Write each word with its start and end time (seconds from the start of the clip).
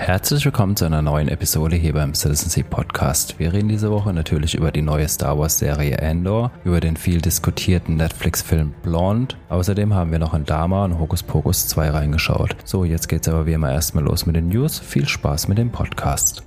Herzlich 0.00 0.46
willkommen 0.46 0.76
zu 0.76 0.86
einer 0.86 1.02
neuen 1.02 1.28
Episode 1.28 1.76
hier 1.76 1.92
beim 1.92 2.14
Citizen 2.14 2.48
Sea 2.48 2.64
Podcast. 2.64 3.38
Wir 3.38 3.52
reden 3.52 3.68
diese 3.68 3.90
Woche 3.90 4.14
natürlich 4.14 4.54
über 4.54 4.72
die 4.72 4.80
neue 4.80 5.06
Star 5.06 5.38
Wars 5.38 5.58
Serie 5.58 6.00
Andor, 6.00 6.52
über 6.64 6.80
den 6.80 6.96
viel 6.96 7.20
diskutierten 7.20 7.96
Netflix-Film 7.96 8.72
Blonde. 8.82 9.36
Außerdem 9.50 9.92
haben 9.92 10.10
wir 10.10 10.18
noch 10.18 10.32
in 10.32 10.46
Dama 10.46 10.86
und 10.86 10.98
Hokus 10.98 11.22
Pokus 11.22 11.68
2 11.68 11.90
reingeschaut. 11.90 12.56
So, 12.64 12.86
jetzt 12.86 13.08
geht's 13.08 13.28
aber 13.28 13.44
wie 13.44 13.52
immer 13.52 13.70
erstmal 13.70 14.02
los 14.02 14.24
mit 14.24 14.36
den 14.36 14.48
News. 14.48 14.78
Viel 14.78 15.06
Spaß 15.06 15.48
mit 15.48 15.58
dem 15.58 15.70
Podcast. 15.70 16.44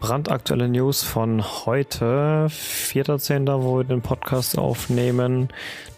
Brandaktuelle 0.00 0.70
News 0.70 1.02
von 1.02 1.44
heute, 1.66 2.46
4.10., 2.48 3.62
wo 3.62 3.76
wir 3.76 3.84
den 3.84 4.00
Podcast 4.00 4.56
aufnehmen. 4.56 5.48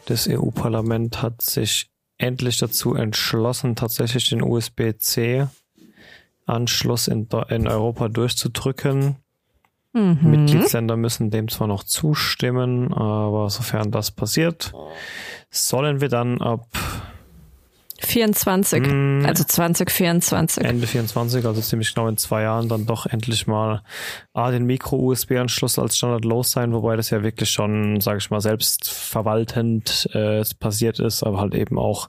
Das 0.06 0.28
EU-Parlament 0.28 1.22
hat 1.22 1.40
sich 1.40 1.88
endlich 2.18 2.58
dazu 2.58 2.96
entschlossen, 2.96 3.76
tatsächlich 3.76 4.28
den 4.28 4.42
USB-C 4.42 5.46
Anschluss 6.46 7.08
in, 7.08 7.28
in 7.48 7.68
Europa 7.68 8.08
durchzudrücken. 8.08 9.16
Mhm. 9.92 10.18
Mitgliedsländer 10.22 10.96
müssen 10.96 11.30
dem 11.30 11.48
zwar 11.48 11.66
noch 11.66 11.84
zustimmen, 11.84 12.94
aber 12.94 13.50
sofern 13.50 13.90
das 13.90 14.10
passiert, 14.10 14.72
sollen 15.50 16.00
wir 16.00 16.08
dann 16.08 16.40
ab 16.40 16.66
24, 18.04 18.82
mh, 18.82 19.28
also 19.28 19.44
2024. 19.44 20.64
Ende 20.64 20.86
24, 20.86 21.44
also 21.46 21.60
ziemlich 21.60 21.94
genau 21.94 22.08
in 22.08 22.16
zwei 22.16 22.42
Jahren, 22.42 22.68
dann 22.68 22.86
doch 22.86 23.06
endlich 23.06 23.46
mal 23.46 23.82
A, 24.32 24.50
den 24.50 24.64
Micro-USB-Anschluss 24.64 25.78
als 25.78 25.96
Standard 25.96 26.24
los 26.24 26.50
sein, 26.50 26.72
wobei 26.72 26.96
das 26.96 27.10
ja 27.10 27.22
wirklich 27.22 27.50
schon, 27.50 28.00
sage 28.00 28.18
ich 28.18 28.30
mal, 28.30 28.40
selbstverwaltend 28.40 30.08
äh, 30.12 30.42
passiert 30.58 30.98
ist, 30.98 31.22
aber 31.22 31.38
halt 31.38 31.54
eben 31.54 31.78
auch 31.78 32.08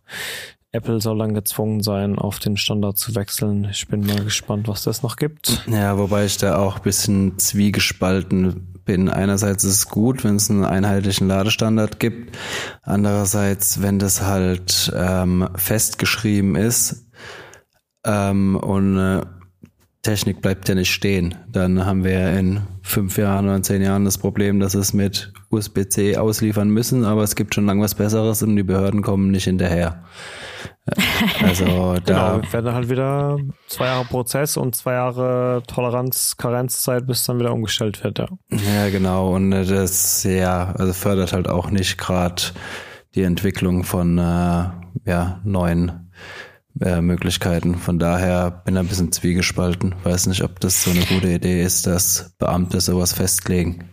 Apple 0.73 0.99
soll 0.99 1.19
dann 1.19 1.35
gezwungen 1.35 1.83
sein, 1.83 2.17
auf 2.17 2.39
den 2.39 2.57
Standard 2.57 2.97
zu 2.97 3.13
wechseln. 3.13 3.67
Ich 3.71 3.87
bin 3.87 4.05
mal 4.05 4.23
gespannt, 4.23 4.67
was 4.67 4.83
das 4.83 5.03
noch 5.03 5.17
gibt. 5.17 5.63
Ja, 5.67 5.99
wobei 5.99 6.25
ich 6.25 6.37
da 6.37 6.57
auch 6.57 6.77
ein 6.77 6.81
bisschen 6.81 7.37
zwiegespalten 7.37 8.73
bin. 8.83 9.07
Einerseits 9.07 9.63
ist 9.63 9.77
es 9.77 9.89
gut, 9.89 10.23
wenn 10.23 10.37
es 10.37 10.49
einen 10.49 10.65
einheitlichen 10.65 11.27
Ladestandard 11.27 11.99
gibt. 11.99 12.35
Andererseits, 12.81 13.83
wenn 13.83 13.99
das 13.99 14.23
halt 14.23 14.91
ähm, 14.95 15.47
festgeschrieben 15.55 16.55
ist 16.55 17.05
ähm, 18.03 18.55
und 18.55 18.97
äh, 18.97 19.21
Technik 20.03 20.41
bleibt 20.41 20.67
ja 20.67 20.75
nicht 20.75 20.91
stehen. 20.91 21.35
Dann 21.47 21.85
haben 21.85 22.03
wir 22.03 22.37
in 22.37 22.61
fünf 22.81 23.17
Jahren 23.17 23.45
oder 23.45 23.63
zehn 23.63 23.81
Jahren 23.81 24.03
das 24.03 24.17
Problem, 24.17 24.59
dass 24.59 24.75
es 24.75 24.93
mit 24.93 25.31
USB-C 25.49 26.17
ausliefern 26.17 26.69
müssen, 26.69 27.05
aber 27.05 27.23
es 27.23 27.35
gibt 27.35 27.55
schon 27.55 27.65
lange 27.65 27.81
was 27.81 27.95
Besseres 27.95 28.43
und 28.43 28.57
die 28.57 28.63
Behörden 28.63 29.01
kommen 29.01 29.31
nicht 29.31 29.45
hinterher. 29.45 30.03
Also 31.41 31.95
da 32.05 32.39
genau, 32.39 32.53
werden 32.53 32.73
halt 32.73 32.89
wieder 32.89 33.37
zwei 33.67 33.85
Jahre 33.85 34.03
Prozess 34.03 34.57
und 34.57 34.75
zwei 34.75 34.93
Jahre 34.93 35.63
Toleranz, 35.67 36.35
Karenzzeit, 36.35 37.07
bis 37.07 37.23
dann 37.23 37.39
wieder 37.39 37.53
umgestellt 37.53 38.03
wird, 38.03 38.19
ja. 38.19 38.27
Ja, 38.49 38.89
genau. 38.89 39.33
Und 39.33 39.51
das 39.51 40.23
ja, 40.25 40.73
also 40.77 40.91
fördert 40.91 41.31
halt 41.31 41.47
auch 41.47 41.71
nicht 41.71 41.97
gerade 41.97 42.41
die 43.15 43.23
Entwicklung 43.23 43.85
von 43.85 44.17
äh, 44.17 44.21
ja, 45.05 45.39
neuen 45.45 46.02
äh, 46.81 47.01
Möglichkeiten. 47.01 47.75
Von 47.75 47.99
daher 47.99 48.51
bin 48.51 48.75
ich 48.75 48.79
ein 48.79 48.87
bisschen 48.87 49.11
zwiegespalten. 49.11 49.95
Weiß 50.03 50.27
nicht, 50.27 50.43
ob 50.43 50.59
das 50.59 50.83
so 50.83 50.91
eine 50.91 51.01
gute 51.01 51.29
Idee 51.29 51.63
ist, 51.63 51.87
dass 51.87 52.33
Beamte 52.39 52.81
sowas 52.81 53.13
festlegen. 53.13 53.89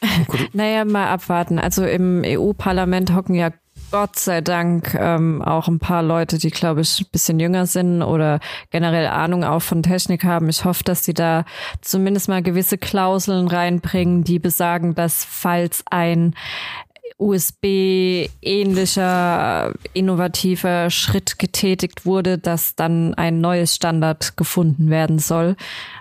naja, 0.52 0.84
mal 0.84 1.08
abwarten. 1.08 1.58
Also 1.58 1.84
im 1.84 2.22
EU-Parlament 2.24 3.14
hocken 3.14 3.34
ja 3.34 3.50
Gott 3.90 4.18
sei 4.18 4.42
Dank 4.42 4.94
ähm, 4.94 5.40
auch 5.40 5.66
ein 5.66 5.78
paar 5.78 6.02
Leute, 6.02 6.36
die, 6.36 6.50
glaube 6.50 6.82
ich, 6.82 7.00
ein 7.00 7.06
bisschen 7.10 7.40
jünger 7.40 7.64
sind 7.64 8.02
oder 8.02 8.38
generell 8.70 9.06
Ahnung 9.06 9.44
auch 9.44 9.62
von 9.62 9.82
Technik 9.82 10.24
haben. 10.24 10.50
Ich 10.50 10.64
hoffe, 10.66 10.84
dass 10.84 11.04
sie 11.04 11.14
da 11.14 11.44
zumindest 11.80 12.28
mal 12.28 12.42
gewisse 12.42 12.76
Klauseln 12.76 13.48
reinbringen, 13.48 14.24
die 14.24 14.38
besagen, 14.38 14.94
dass 14.94 15.24
falls 15.24 15.84
ein 15.90 16.34
USB-ähnlicher, 17.18 19.74
innovativer 19.92 20.88
Schritt 20.90 21.38
getätigt 21.38 22.06
wurde, 22.06 22.38
dass 22.38 22.74
dann 22.76 23.12
ein 23.14 23.40
neues 23.40 23.74
Standard 23.74 24.36
gefunden 24.36 24.88
werden 24.88 25.18
soll. 25.18 25.56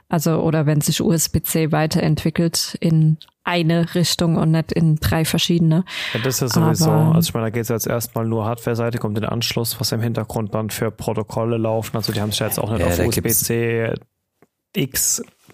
Also, 0.10 0.40
oder 0.40 0.68
wenn 0.68 0.82
sich 0.82 1.02
USB-C 1.02 1.72
weiterentwickelt 1.72 2.78
in 2.80 3.18
eine 3.44 3.96
Richtung 3.96 4.36
und 4.36 4.52
nicht 4.52 4.72
in 4.74 4.98
drei 4.98 5.26
verschiedene. 5.26 5.86
Ja, 6.14 6.20
das 6.20 6.42
ist 6.42 6.56
ja 6.56 6.66
sowieso. 6.66 6.92
Aber, 6.92 7.16
also 7.16 7.30
ich 7.30 7.34
meine, 7.34 7.48
da 7.48 7.50
geht 7.50 7.64
es 7.64 7.70
jetzt 7.70 7.88
erstmal 7.88 8.26
nur 8.26 8.46
Hardware-Seite, 8.46 8.98
kommt 8.98 9.16
den 9.18 9.26
Anschluss, 9.26 9.80
was 9.80 9.94
im 9.94 10.02
Hintergrund 10.02 10.54
dann 10.54 10.70
für 10.70 10.92
Protokolle 10.92 11.58
laufen. 11.58 11.96
Also 11.96 12.12
die 12.12 12.20
haben 12.22 12.32
sich 12.32 12.42
jetzt 12.42 12.60
auch 12.60 12.70
nicht 12.70 12.82
ja, 12.82 12.88
auf 12.88 13.00
USB-C 13.00 13.94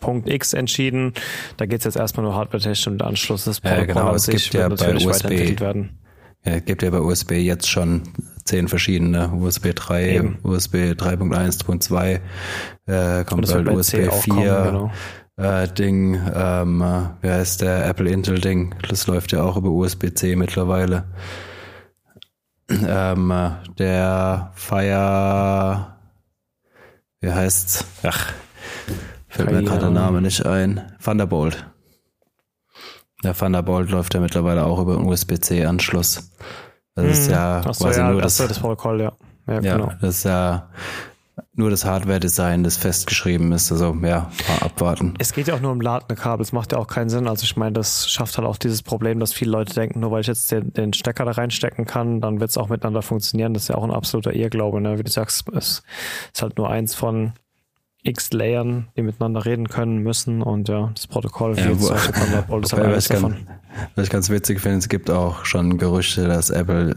X.X 0.08 0.54
entschieden. 0.54 1.14
Da 1.58 1.66
geht 1.66 1.80
es 1.80 1.86
jetzt 1.86 1.98
erstmal 1.98 2.26
nur 2.26 2.36
hardware-technisch 2.36 2.84
den 2.86 3.02
Anschluss 3.02 3.46
des 3.46 3.62
Protokolls. 3.62 3.88
Ja, 3.88 3.94
genau, 3.94 4.16
es 4.16 4.28
gibt 4.28 4.54
ja 4.54 4.70
bei 4.70 4.96
USB, 4.96 5.60
werden. 5.60 6.00
Ja, 6.46 6.60
gibt 6.60 6.84
ja 6.84 6.90
bei 6.90 7.00
USB 7.00 7.32
jetzt 7.32 7.70
schon 7.70 8.04
zehn 8.44 8.68
verschiedene 8.68 9.32
USB 9.32 9.74
3, 9.74 10.16
Eben. 10.16 10.40
USB 10.44 10.76
3.1, 10.92 11.66
2.2, 11.66 12.20
äh, 12.86 13.24
kommt 13.24 13.54
halt 13.54 13.68
USB 13.70 13.92
4. 13.96 14.10
Kommen, 14.10 14.44
genau 14.44 14.92
äh, 15.38 15.68
Ding, 15.68 16.20
ähm, 16.34 16.84
wie 17.22 17.30
heißt 17.30 17.62
der 17.62 17.86
Apple 17.88 18.10
Intel 18.10 18.40
Ding? 18.40 18.76
Das 18.88 19.08
läuft 19.08 19.32
ja 19.32 19.44
auch 19.44 19.58
über 19.58 19.70
USB-C 19.70 20.36
mittlerweile. 20.36 21.06
Ähm, 22.70 23.34
der 23.78 24.52
Fire, 24.56 25.98
wie 27.20 27.32
heißt's? 27.32 27.86
Ach, 28.04 28.34
fällt 29.34 29.52
mir 29.52 29.64
gerade 29.64 29.82
der 29.82 29.90
Name 29.90 30.22
nicht 30.22 30.46
ein. 30.46 30.82
Thunderbolt. 31.04 31.66
Der 33.24 33.34
Thunderbolt 33.34 33.90
läuft 33.90 34.14
ja 34.14 34.20
mittlerweile 34.20 34.66
auch 34.66 34.80
über 34.80 34.98
einen 34.98 35.06
USB-C-Anschluss. 35.06 36.32
Das 36.96 37.06
hm. 37.06 37.12
ist 37.12 37.32
ja 37.32 37.60
Achso, 37.60 37.86
quasi 37.86 38.00
ja, 38.00 38.12
nur 38.12 38.22
das, 38.22 38.38
das 38.38 38.60
Protokoll, 38.60 39.02
ja. 39.02 39.14
Ja, 39.48 39.60
ja 39.60 39.78
genau. 39.78 39.92
das 40.00 40.18
ist 40.18 40.24
ja 40.26 40.70
nur 41.56 41.70
das 41.70 41.86
Hardware-Design, 41.86 42.64
das 42.64 42.78
festgeschrieben 42.78 43.52
ist. 43.52 43.72
Also 43.72 43.96
ja, 44.04 44.32
abwarten. 44.62 45.14
Es 45.20 45.34
geht 45.34 45.48
ja 45.48 45.56
auch 45.56 45.60
nur 45.60 45.72
um 45.72 45.82
ladende 45.82 46.16
Kabel. 46.16 46.44
Es 46.44 46.52
macht 46.52 46.72
ja 46.72 46.78
auch 46.78 46.88
keinen 46.88 47.10
Sinn. 47.10 47.28
Also 47.28 47.44
ich 47.44 47.56
meine, 47.56 47.74
das 47.74 48.10
schafft 48.10 48.38
halt 48.38 48.48
auch 48.48 48.58
dieses 48.58 48.84
Problem, 48.84 49.20
dass 49.20 49.34
viele 49.34 49.52
Leute 49.52 49.74
denken, 49.74 50.00
nur 50.00 50.12
weil 50.12 50.22
ich 50.22 50.28
jetzt 50.28 50.52
den, 50.52 50.74
den 50.74 50.94
Stecker 50.94 51.26
da 51.26 51.32
reinstecken 51.32 51.86
kann, 51.86 52.22
dann 52.22 52.40
wird 52.40 52.50
es 52.50 52.58
auch 52.58 52.70
miteinander 52.70 53.02
funktionieren. 53.02 53.54
Das 53.54 53.64
ist 53.64 53.70
ja 53.70 53.76
auch 53.76 53.84
ein 53.84 53.92
absoluter 53.92 54.34
Irrglaube. 54.34 54.82
Ne? 54.82 54.98
Wie 54.98 55.04
du 55.04 55.12
sagst, 55.12 55.48
es 55.54 55.84
ist 56.34 56.42
halt 56.42 56.58
nur 56.58 56.70
eins 56.70 56.96
von 56.96 57.34
x 58.04 58.32
Layern, 58.34 58.88
die 58.96 59.02
miteinander 59.02 59.46
reden 59.46 59.68
können 59.68 60.00
müssen 60.00 60.42
und 60.42 60.70
ja, 60.70 60.92
das 60.94 61.08
Protokoll 61.08 61.58
ja, 61.58 61.70
wo, 61.80 61.90
ist 62.60 62.74
halt 62.74 62.86
alles 62.86 63.08
davon. 63.08 63.32
Ganz, 63.32 63.48
was 63.96 64.06
ich 64.06 64.12
ganz 64.12 64.30
witzig 64.30 64.60
finde, 64.60 64.78
es 64.80 64.90
gibt 64.90 65.10
auch 65.10 65.46
schon 65.46 65.78
Gerüchte, 65.78 66.28
dass 66.28 66.50
Apple 66.50 66.96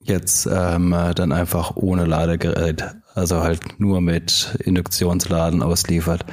jetzt 0.00 0.46
ähm, 0.46 0.94
dann 1.14 1.32
einfach 1.32 1.76
ohne 1.76 2.04
Ladegerät, 2.04 2.84
also 3.14 3.42
halt 3.42 3.80
nur 3.80 4.00
mit 4.00 4.56
Induktionsladen 4.64 5.62
ausliefert. 5.62 6.24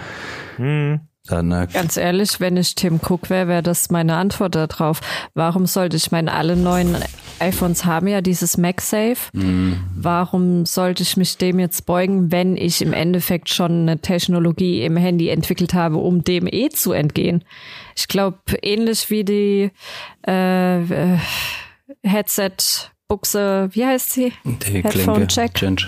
Hm. 0.58 1.02
Dann, 1.30 1.52
äh, 1.52 1.68
Ganz 1.72 1.98
ehrlich, 1.98 2.40
wenn 2.40 2.58
ich 2.58 2.76
Tim 2.76 3.00
Cook 3.08 3.30
wäre, 3.30 3.48
wäre 3.48 3.64
das 3.64 3.90
meine 3.90 4.16
Antwort 4.16 4.56
darauf. 4.56 5.02
Warum 5.34 5.66
sollte 5.66 5.98
ich 5.98 6.12
meine, 6.12 6.34
alle 6.34 6.56
neuen 6.56 6.98
iPhones 7.40 7.86
haben 7.86 8.08
ja 8.08 8.22
dieses 8.22 8.58
MagSafe. 8.58 9.30
Mm. 9.34 9.74
Warum 9.96 10.66
sollte 10.66 11.04
ich 11.04 11.18
mich 11.18 11.38
dem 11.38 11.60
jetzt 11.60 11.86
beugen, 11.86 12.32
wenn 12.32 12.58
ich 12.58 12.82
im 12.82 12.94
Endeffekt 12.94 13.50
schon 13.50 13.84
eine 13.84 14.00
Technologie 14.00 14.84
im 14.84 14.98
Handy 14.98 15.30
entwickelt 15.30 15.74
habe, 15.74 15.98
um 15.98 16.24
dem 16.24 16.48
eh 16.48 16.70
zu 16.70 16.92
entgehen? 16.92 17.44
Ich 17.96 18.08
glaube, 18.08 18.40
ähnlich 18.62 19.10
wie 19.10 19.24
die 19.24 19.72
äh, 20.28 20.82
äh 20.82 21.18
Headset 22.04 22.52
Buchse, 23.08 23.70
wie 23.72 23.84
heißt 23.84 24.12
sie? 24.12 24.32
Die 24.46 24.84
Headphone 24.84 25.28
Check. 25.28 25.56
Change. 25.56 25.88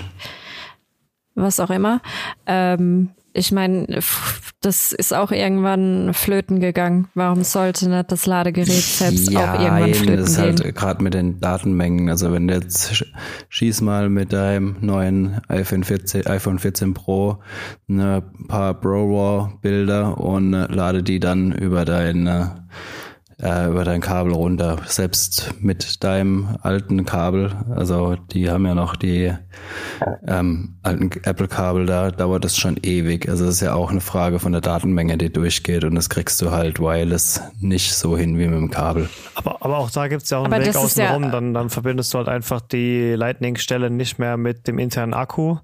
Was 1.36 1.60
auch 1.60 1.70
immer. 1.70 2.02
Ähm, 2.48 3.12
ich 3.34 3.52
meine, 3.52 3.88
das 4.62 4.92
ist 4.92 5.14
auch 5.14 5.32
irgendwann 5.32 6.14
flöten 6.14 6.60
gegangen. 6.60 7.08
Warum 7.16 7.44
sollte 7.44 7.90
nicht 7.90 8.12
das 8.12 8.26
Ladegerät 8.26 8.68
selbst 8.68 9.32
ja, 9.32 9.40
auch 9.40 9.60
irgendwann 9.60 9.94
flöten 9.94 10.18
das 10.18 10.30
ist 10.32 10.38
halt 10.38 10.76
gerade 10.76 11.04
mit 11.04 11.14
den 11.14 11.40
Datenmengen. 11.40 12.10
Also 12.10 12.32
wenn 12.34 12.48
du 12.48 12.56
jetzt 12.56 13.06
schieß 13.50 13.82
mal 13.82 14.10
mit 14.10 14.34
deinem 14.34 14.76
neuen 14.82 15.42
iPhone 15.48 15.84
14, 15.84 16.28
iPhone 16.28 16.60
14 16.60 16.94
Pro 16.94 17.38
ein 17.88 17.96
ne, 17.96 18.24
paar 18.48 18.74
Pro 18.74 19.50
Bilder 19.62 20.20
und 20.20 20.54
äh, 20.54 20.68
lade 20.68 21.04
die 21.04 21.20
dann 21.20 21.52
über 21.54 21.86
deine 21.86 22.68
äh, 23.42 23.68
über 23.68 23.84
dein 23.84 24.02
Kabel 24.02 24.34
runter. 24.34 24.78
Selbst 24.86 25.54
mit 25.60 26.04
deinem 26.04 26.58
alten 26.62 27.06
Kabel, 27.06 27.52
also 27.76 28.16
die 28.16 28.50
haben 28.50 28.66
ja 28.66 28.76
noch 28.76 28.96
die 28.96 29.34
ähm, 30.28 30.76
alten 30.84 31.12
Apple-Kabel, 31.24 31.86
da 31.86 32.12
dauert 32.12 32.46
das 32.46 32.58
schon 32.58 32.78
ewig. 32.82 33.28
Also 33.28 33.46
es 33.46 33.56
ist 33.56 33.62
ja 33.62 33.74
auch 33.74 33.92
eine 33.92 34.02
Frage 34.02 34.40
von 34.40 34.52
der 34.52 34.62
Datenmenge, 34.62 35.18
die 35.18 35.32
durchgeht 35.32 35.84
und 35.84 35.96
das 35.96 36.10
kriegst 36.10 36.42
du 36.42 36.52
halt 36.52 36.80
wireless 36.80 37.42
nicht 37.60 37.94
so 37.94 38.18
hin 38.18 38.38
wie 38.38 38.48
mit 38.48 38.58
dem 38.58 38.70
Kabel. 38.70 39.10
Aber, 39.36 39.64
aber 39.64 39.78
auch 39.78 39.90
da 39.90 40.08
gibt's 40.08 40.30
ja 40.30 40.40
auch 40.40 40.46
einen 40.46 40.54
aber 40.54 40.66
Weg 40.66 40.76
außen 40.76 41.02
ja 41.02 41.18
dann, 41.20 41.54
dann 41.54 41.70
verbindest 41.70 42.14
du 42.14 42.20
halt 42.20 42.28
einfach 42.28 42.62
die 42.62 43.14
Lightning-Stelle 43.14 43.90
nicht 43.90 44.20
mehr 44.20 44.38
mit 44.38 44.68
dem 44.68 44.80
internen 44.80 45.14
Akku, 45.14 45.58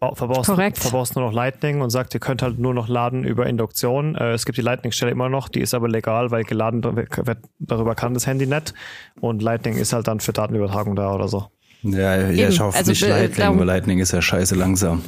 verbaust, 0.00 0.46
Korrekt. 0.48 0.78
verbaust 0.78 1.14
nur 1.14 1.26
noch 1.26 1.32
Lightning 1.32 1.82
und 1.82 1.90
sagt, 1.90 2.14
ihr 2.14 2.20
könnt 2.20 2.42
halt 2.42 2.58
nur 2.58 2.72
noch 2.72 2.88
laden 2.88 3.24
über 3.24 3.46
Induktion. 3.46 4.14
Äh, 4.14 4.32
es 4.32 4.46
gibt 4.46 4.56
die 4.56 4.62
Lightning-Stelle 4.62 5.12
immer 5.12 5.28
noch, 5.28 5.48
die 5.48 5.60
ist 5.60 5.74
aber 5.74 5.88
legal, 5.88 6.30
weil 6.30 6.44
geladen 6.44 6.82
wird, 6.82 7.38
darüber 7.58 7.94
kann 7.94 8.14
das 8.14 8.26
Handy 8.26 8.46
nicht. 8.46 8.74
Und 9.20 9.42
Lightning 9.42 9.76
ist 9.76 9.92
halt 9.92 10.08
dann 10.08 10.20
für 10.20 10.32
Datenübertragung 10.32 10.96
da 10.96 11.12
oder 11.12 11.28
so. 11.28 11.46
Ja, 11.82 12.16
ja 12.16 12.48
ich 12.48 12.60
hoffe 12.60 12.78
Also, 12.78 12.90
nicht 12.90 13.02
äh, 13.02 13.08
Lightning, 13.08 13.58
weil 13.58 13.66
Lightning 13.66 13.98
ist 13.98 14.12
ja 14.12 14.22
scheiße 14.22 14.54
langsam. 14.54 15.02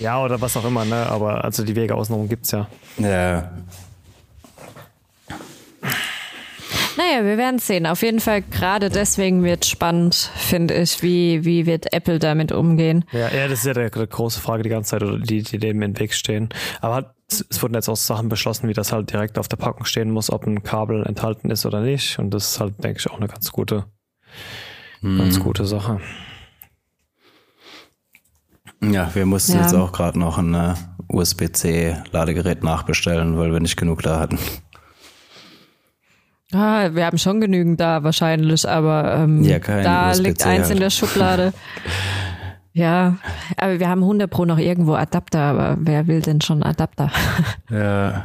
Ja, 0.00 0.22
oder 0.22 0.40
was 0.40 0.56
auch 0.56 0.64
immer, 0.64 0.84
ne? 0.84 1.06
Aber 1.06 1.44
also 1.44 1.64
die 1.64 1.76
Wege 1.76 1.94
außenrum 1.94 2.28
gibt's 2.28 2.50
ja. 2.50 2.66
Ja, 2.98 3.52
Naja, 7.14 7.26
wir 7.26 7.38
werden 7.38 7.58
sehen. 7.60 7.86
Auf 7.86 8.02
jeden 8.02 8.18
Fall, 8.18 8.42
gerade 8.42 8.88
deswegen 8.90 9.44
wird 9.44 9.64
spannend, 9.64 10.14
finde 10.34 10.74
ich, 10.74 11.00
wie, 11.02 11.44
wie 11.44 11.64
wird 11.64 11.92
Apple 11.92 12.18
damit 12.18 12.50
umgehen. 12.50 13.04
Ja, 13.12 13.28
ja, 13.28 13.46
das 13.46 13.60
ist 13.64 13.66
ja 13.66 13.74
die, 13.74 13.88
die 13.88 14.08
große 14.08 14.40
Frage 14.40 14.64
die 14.64 14.68
ganze 14.68 14.90
Zeit, 14.90 15.02
oder 15.04 15.18
die, 15.18 15.42
die 15.42 15.58
dem 15.58 15.80
im 15.82 15.98
Weg 15.98 16.12
stehen. 16.12 16.48
Aber 16.80 16.94
halt, 16.94 17.06
es, 17.30 17.62
wurden 17.62 17.74
jetzt 17.74 17.88
auch 17.88 17.96
Sachen 17.96 18.28
beschlossen, 18.28 18.68
wie 18.68 18.72
das 18.72 18.90
halt 18.90 19.12
direkt 19.12 19.38
auf 19.38 19.46
der 19.46 19.56
Packung 19.58 19.84
stehen 19.84 20.10
muss, 20.10 20.28
ob 20.30 20.44
ein 20.46 20.64
Kabel 20.64 21.04
enthalten 21.06 21.50
ist 21.50 21.64
oder 21.66 21.80
nicht. 21.82 22.18
Und 22.18 22.32
das 22.32 22.52
ist 22.52 22.60
halt, 22.60 22.82
denke 22.82 22.98
ich, 22.98 23.08
auch 23.08 23.18
eine 23.18 23.28
ganz 23.28 23.52
gute, 23.52 23.84
ganz 25.02 25.38
gute 25.38 25.66
Sache. 25.66 26.00
ja 28.82 29.08
wir 29.14 29.24
mussten 29.26 29.52
Ja. 29.52 29.62
jetzt 29.62 29.74
auch 29.74 29.92
gerade 29.92 30.18
noch 30.18 30.38
ein 30.38 30.54
äh, 30.54 30.74
USB-C-Ladegerät 31.08 32.64
nachbestellen, 32.64 33.38
weil 33.38 33.52
wir 33.52 33.60
nicht 33.60 33.76
genug 33.76 34.02
da 34.02 34.18
hatten. 34.18 34.38
Ah, 36.54 36.94
wir 36.94 37.04
haben 37.06 37.18
schon 37.18 37.40
genügend 37.40 37.80
da 37.80 38.02
wahrscheinlich, 38.04 38.68
aber 38.68 39.14
ähm, 39.14 39.42
Ja, 39.42 39.58
kein 39.58 39.82
da 39.82 40.12
liegt 40.12 40.44
eins 40.46 40.70
in 40.70 40.78
der 40.78 40.90
Schublade. 40.90 41.52
ja, 42.72 43.16
aber 43.56 43.80
wir 43.80 43.88
haben 43.88 44.02
100 44.02 44.30
Pro 44.30 44.44
noch 44.44 44.58
irgendwo 44.58 44.94
Adapter, 44.94 45.40
aber 45.40 45.76
wer 45.80 46.06
will 46.06 46.20
denn 46.20 46.40
schon 46.40 46.62
Adapter? 46.62 47.10
Ja, 47.70 48.24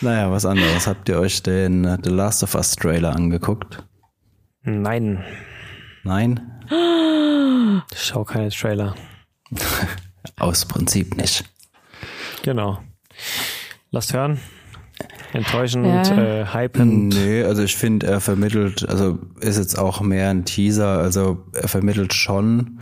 naja, 0.00 0.30
was 0.30 0.46
anderes. 0.46 0.86
Habt 0.86 1.08
ihr 1.08 1.18
euch 1.18 1.42
den 1.42 1.84
äh, 1.84 1.98
The 2.02 2.10
Last 2.10 2.42
of 2.42 2.54
Us 2.54 2.76
Trailer 2.76 3.14
angeguckt? 3.14 3.84
Nein, 4.62 5.22
Nein? 6.02 6.40
ich 7.92 8.02
schau 8.02 8.24
keine 8.24 8.50
Trailer. 8.50 8.94
Aus 10.38 10.64
Prinzip 10.64 11.16
nicht. 11.16 11.44
Genau. 12.42 12.78
Lasst 13.90 14.12
hören. 14.14 14.40
Enttäuschend, 15.32 15.86
Ja. 15.86 16.02
äh, 16.42 16.46
hypend. 16.46 17.14
Nee, 17.14 17.42
also 17.44 17.62
ich 17.62 17.76
finde, 17.76 18.06
er 18.06 18.20
vermittelt, 18.20 18.88
also 18.88 19.18
ist 19.40 19.58
jetzt 19.58 19.78
auch 19.78 20.00
mehr 20.00 20.30
ein 20.30 20.44
Teaser, 20.44 20.98
also 20.98 21.44
er 21.52 21.68
vermittelt 21.68 22.14
schon 22.14 22.80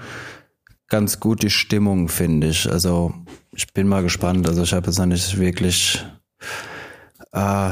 ganz 0.88 1.18
gut 1.18 1.42
die 1.42 1.50
Stimmung, 1.50 2.08
finde 2.08 2.48
ich. 2.48 2.70
Also 2.70 3.12
ich 3.52 3.72
bin 3.72 3.88
mal 3.88 4.02
gespannt. 4.02 4.48
Also 4.48 4.62
ich 4.62 4.72
habe 4.72 4.86
jetzt 4.86 4.98
noch 4.98 5.06
nicht 5.06 5.38
wirklich, 5.38 6.04
äh, 7.32 7.70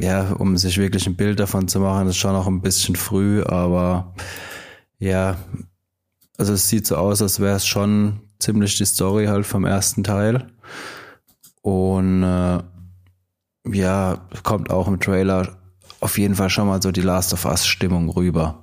ja, 0.00 0.32
um 0.38 0.56
sich 0.58 0.76
wirklich 0.76 1.06
ein 1.06 1.16
Bild 1.16 1.40
davon 1.40 1.68
zu 1.68 1.80
machen, 1.80 2.08
ist 2.08 2.16
schon 2.18 2.32
noch 2.32 2.46
ein 2.46 2.60
bisschen 2.60 2.96
früh, 2.96 3.42
aber 3.42 4.14
ja, 4.98 5.36
also 6.36 6.52
es 6.52 6.68
sieht 6.68 6.86
so 6.86 6.96
aus, 6.96 7.22
als 7.22 7.40
wäre 7.40 7.56
es 7.56 7.66
schon 7.66 8.20
ziemlich 8.38 8.76
die 8.76 8.84
Story 8.84 9.26
halt 9.26 9.46
vom 9.46 9.64
ersten 9.64 10.04
Teil. 10.04 10.48
Und 11.62 12.22
äh, 12.22 12.58
ja, 13.72 14.18
kommt 14.42 14.70
auch 14.70 14.88
im 14.88 15.00
Trailer 15.00 15.56
auf 16.00 16.18
jeden 16.18 16.34
Fall 16.34 16.50
schon 16.50 16.68
mal 16.68 16.80
so 16.82 16.92
die 16.92 17.00
Last 17.00 17.32
of 17.32 17.44
Us 17.44 17.66
Stimmung 17.66 18.08
rüber. 18.10 18.62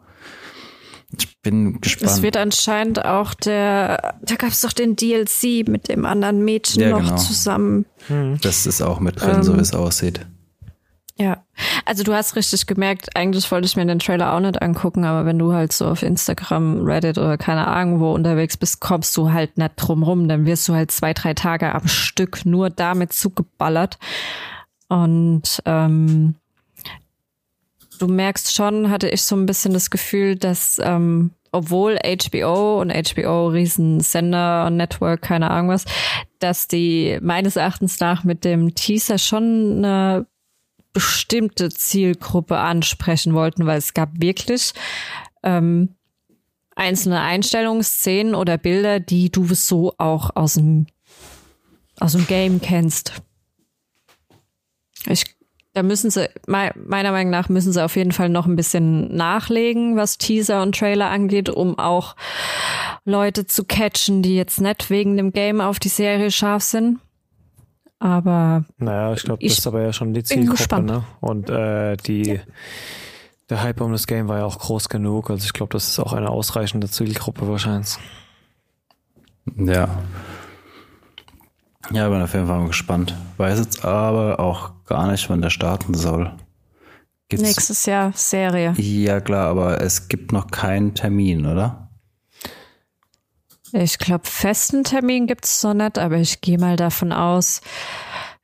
Ich 1.17 1.41
bin 1.41 1.75
Es 1.75 1.81
gespannt. 1.81 2.21
wird 2.23 2.37
anscheinend 2.37 3.05
auch 3.05 3.33
der, 3.33 4.15
da 4.21 4.35
gab 4.35 4.49
es 4.49 4.61
doch 4.61 4.73
den 4.73 4.95
DLC 4.95 5.67
mit 5.67 5.87
dem 5.89 6.05
anderen 6.05 6.43
Mädchen 6.43 6.81
Ja, 6.81 6.89
noch 6.89 7.03
genau. 7.03 7.15
zusammen. 7.17 7.85
Das 8.41 8.65
ist 8.65 8.81
auch 8.81 8.99
mit 8.99 9.21
drin, 9.21 9.35
Ähm, 9.37 9.43
so 9.43 9.55
wie 9.55 9.61
es 9.61 9.73
aussieht. 9.73 10.25
Ja, 11.17 11.45
also 11.85 12.03
du 12.03 12.13
hast 12.13 12.35
richtig 12.35 12.67
gemerkt, 12.67 13.15
eigentlich 13.15 13.49
wollte 13.49 13.65
ich 13.67 13.77
mir 13.77 13.85
den 13.85 13.99
Trailer 13.99 14.33
auch 14.33 14.41
nicht 14.41 14.61
angucken, 14.61 15.05
aber 15.05 15.25
wenn 15.25 15.39
du 15.39 15.53
halt 15.53 15.71
so 15.71 15.85
auf 15.87 16.03
Instagram, 16.03 16.81
Reddit 16.83 17.17
oder 17.17 17.37
keine 17.37 17.67
Ahnung 17.67 18.01
wo 18.01 18.11
unterwegs 18.13 18.57
bist, 18.57 18.81
kommst 18.81 19.15
du 19.15 19.31
halt 19.31 19.57
nicht 19.57 19.73
drum 19.77 20.03
rum. 20.03 20.27
Dann 20.27 20.45
wirst 20.45 20.67
du 20.67 20.73
halt 20.73 20.91
zwei, 20.91 21.13
drei 21.13 21.33
Tage 21.33 21.73
am 21.73 21.87
Stück 21.87 22.45
nur 22.45 22.69
damit 22.69 23.13
zugeballert. 23.13 23.97
Und 24.87 25.61
ähm, 25.65 26.35
du 27.99 28.07
merkst 28.07 28.53
schon, 28.53 28.89
hatte 28.89 29.09
ich 29.09 29.23
so 29.23 29.35
ein 29.35 29.45
bisschen 29.45 29.73
das 29.73 29.89
Gefühl, 29.89 30.35
dass 30.35 30.79
ähm, 30.83 31.31
obwohl 31.55 31.97
HBO 31.97 32.81
und 32.81 32.91
HBO 32.91 33.47
Riesensender 33.47 34.65
und 34.67 34.75
Network, 34.75 35.21
keine 35.21 35.49
Ahnung 35.51 35.69
was, 35.69 35.85
dass 36.39 36.67
die 36.67 37.17
meines 37.21 37.55
Erachtens 37.55 37.99
nach 38.01 38.25
mit 38.25 38.43
dem 38.43 38.75
Teaser 38.75 39.17
schon 39.17 39.77
eine 39.77 40.27
bestimmte 40.91 41.69
Zielgruppe 41.69 42.57
ansprechen 42.57 43.33
wollten, 43.33 43.65
weil 43.65 43.77
es 43.77 43.93
gab 43.93 44.09
wirklich 44.19 44.73
ähm, 45.43 45.95
einzelne 46.75 47.21
Einstellungsszenen 47.21 48.35
oder 48.35 48.57
Bilder, 48.57 48.99
die 48.99 49.31
du 49.31 49.45
so 49.53 49.93
auch 49.97 50.35
aus 50.35 50.55
dem 50.55 50.87
aus 51.99 52.11
dem 52.11 52.27
Game 52.27 52.61
kennst. 52.61 53.13
Ich, 55.07 55.23
da 55.73 55.83
müssen 55.83 56.09
sie, 56.09 56.29
mei- 56.47 56.73
meiner 56.75 57.11
Meinung 57.11 57.31
nach, 57.31 57.49
müssen 57.49 57.73
sie 57.73 57.83
auf 57.83 57.95
jeden 57.95 58.11
Fall 58.11 58.29
noch 58.29 58.45
ein 58.45 58.55
bisschen 58.55 59.13
nachlegen, 59.15 59.95
was 59.97 60.17
Teaser 60.17 60.61
und 60.61 60.77
Trailer 60.77 61.09
angeht, 61.09 61.49
um 61.49 61.77
auch 61.77 62.15
Leute 63.03 63.45
zu 63.45 63.65
catchen, 63.65 64.21
die 64.21 64.35
jetzt 64.35 64.61
nicht 64.61 64.89
wegen 64.89 65.17
dem 65.17 65.31
Game 65.31 65.61
auf 65.61 65.79
die 65.79 65.89
Serie 65.89 66.31
scharf 66.31 66.63
sind. 66.63 66.99
Aber 67.99 68.65
Naja, 68.77 69.13
ich 69.13 69.23
glaube, 69.23 69.43
das 69.43 69.57
ist 69.59 69.67
aber 69.67 69.81
ja 69.81 69.93
schon 69.93 70.13
die 70.13 70.23
Zielgruppe, 70.23 70.57
gespannt. 70.57 70.85
ne? 70.87 71.03
Und 71.21 71.49
äh, 71.49 71.95
die 71.97 72.39
der 73.49 73.61
Hype 73.61 73.79
um 73.81 73.91
das 73.91 74.07
Game 74.07 74.27
war 74.27 74.39
ja 74.39 74.45
auch 74.45 74.57
groß 74.57 74.89
genug. 74.89 75.29
Also 75.29 75.45
ich 75.45 75.53
glaube, 75.53 75.71
das 75.73 75.87
ist 75.87 75.99
auch 75.99 76.13
eine 76.13 76.29
ausreichende 76.29 76.89
Zielgruppe 76.89 77.47
wahrscheinlich. 77.47 77.97
Ja. 79.55 79.87
Ja, 81.91 82.09
bin 82.09 82.21
auf 82.21 82.33
jeden 82.33 82.47
Fall 82.47 82.59
mal 82.59 82.67
gespannt. 82.67 83.15
Weiß 83.37 83.59
jetzt 83.59 83.85
aber 83.85 84.39
auch 84.39 84.71
gar 84.85 85.11
nicht, 85.11 85.29
wann 85.29 85.41
der 85.41 85.49
starten 85.49 85.93
soll. 85.93 86.35
Gibt's, 87.29 87.43
nächstes 87.43 87.85
Jahr 87.85 88.11
Serie. 88.13 88.73
Ja, 88.77 89.19
klar, 89.19 89.47
aber 89.47 89.81
es 89.81 90.07
gibt 90.07 90.31
noch 90.31 90.47
keinen 90.47 90.93
Termin, 90.93 91.45
oder? 91.45 91.89
Ich 93.71 93.97
glaube, 93.97 94.25
festen 94.25 94.83
Termin 94.83 95.27
gibt's 95.27 95.63
noch 95.63 95.73
nicht, 95.73 95.97
aber 95.97 96.17
ich 96.17 96.39
gehe 96.41 96.57
mal 96.57 96.75
davon 96.75 97.11
aus, 97.11 97.61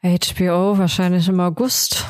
HBO 0.01 0.77
wahrscheinlich 0.77 1.27
im 1.27 1.39
August. 1.39 2.05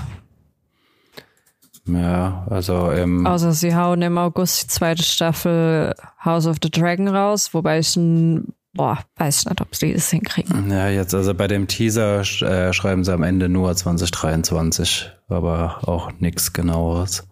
Ja, 1.86 2.46
also 2.50 2.91
im, 2.91 3.25
Außer 3.25 3.51
sie 3.51 3.75
hauen 3.75 4.01
im 4.01 4.17
August 4.17 4.63
die 4.63 4.67
zweite 4.67 5.03
Staffel 5.03 5.94
House 6.24 6.48
of 6.48 6.58
the 6.63 6.72
Dragon 6.72 7.08
raus, 7.08 7.53
wobei 7.53 7.79
ich 7.79 7.96
ein, 7.96 8.53
boah, 8.74 9.00
weiß 9.18 9.40
ich 9.40 9.46
nicht, 9.46 9.62
ob 9.62 9.75
sie 9.75 9.94
das 9.94 10.10
hinkriegen. 10.10 10.70
ja, 10.72 10.88
jetzt, 10.90 11.13
also 11.13 11.34
bei 11.34 11.48
dem 11.48 11.68
Teaser 11.68 12.22
äh, 12.22 12.74
schreiben 12.74 13.04
sie 13.04 13.13
am 13.13 13.24
Ende 13.24 13.50
nur 13.50 13.75
2023, 13.75 15.12
aber 15.28 15.88
auch 15.88 16.12
nichts 16.20 16.54
genaueres. 16.54 17.28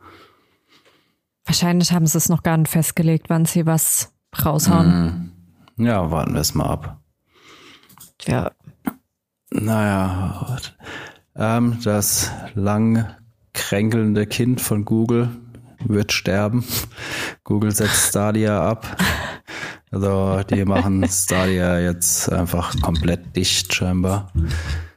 Wahrscheinlich 1.45 1.91
haben 1.91 2.05
sie 2.05 2.17
es 2.17 2.29
noch 2.29 2.43
gar 2.43 2.57
nicht 2.57 2.69
festgelegt, 2.71 3.29
wann 3.29 3.45
sie 3.45 3.65
was 3.65 4.13
raushauen. 4.45 5.31
Ja, 5.77 6.11
warten 6.11 6.33
wir 6.33 6.41
es 6.41 6.53
mal 6.53 6.67
ab. 6.67 6.99
Ja. 8.27 8.51
Naja, 9.51 10.57
ähm, 11.35 11.79
das 11.83 12.31
lang 12.53 13.07
kränkelnde 13.53 14.27
Kind 14.27 14.61
von 14.61 14.85
Google 14.85 15.29
wird 15.85 16.11
sterben. 16.11 16.63
Google 17.43 17.71
setzt 17.71 18.09
Stadia 18.09 18.61
ab. 18.61 18.97
Also 19.91 20.41
die 20.43 20.65
machen 20.65 21.07
Stadia 21.09 21.79
jetzt 21.79 22.31
einfach 22.31 22.79
komplett 22.81 23.35
dicht 23.35 23.73
scheinbar. 23.73 24.31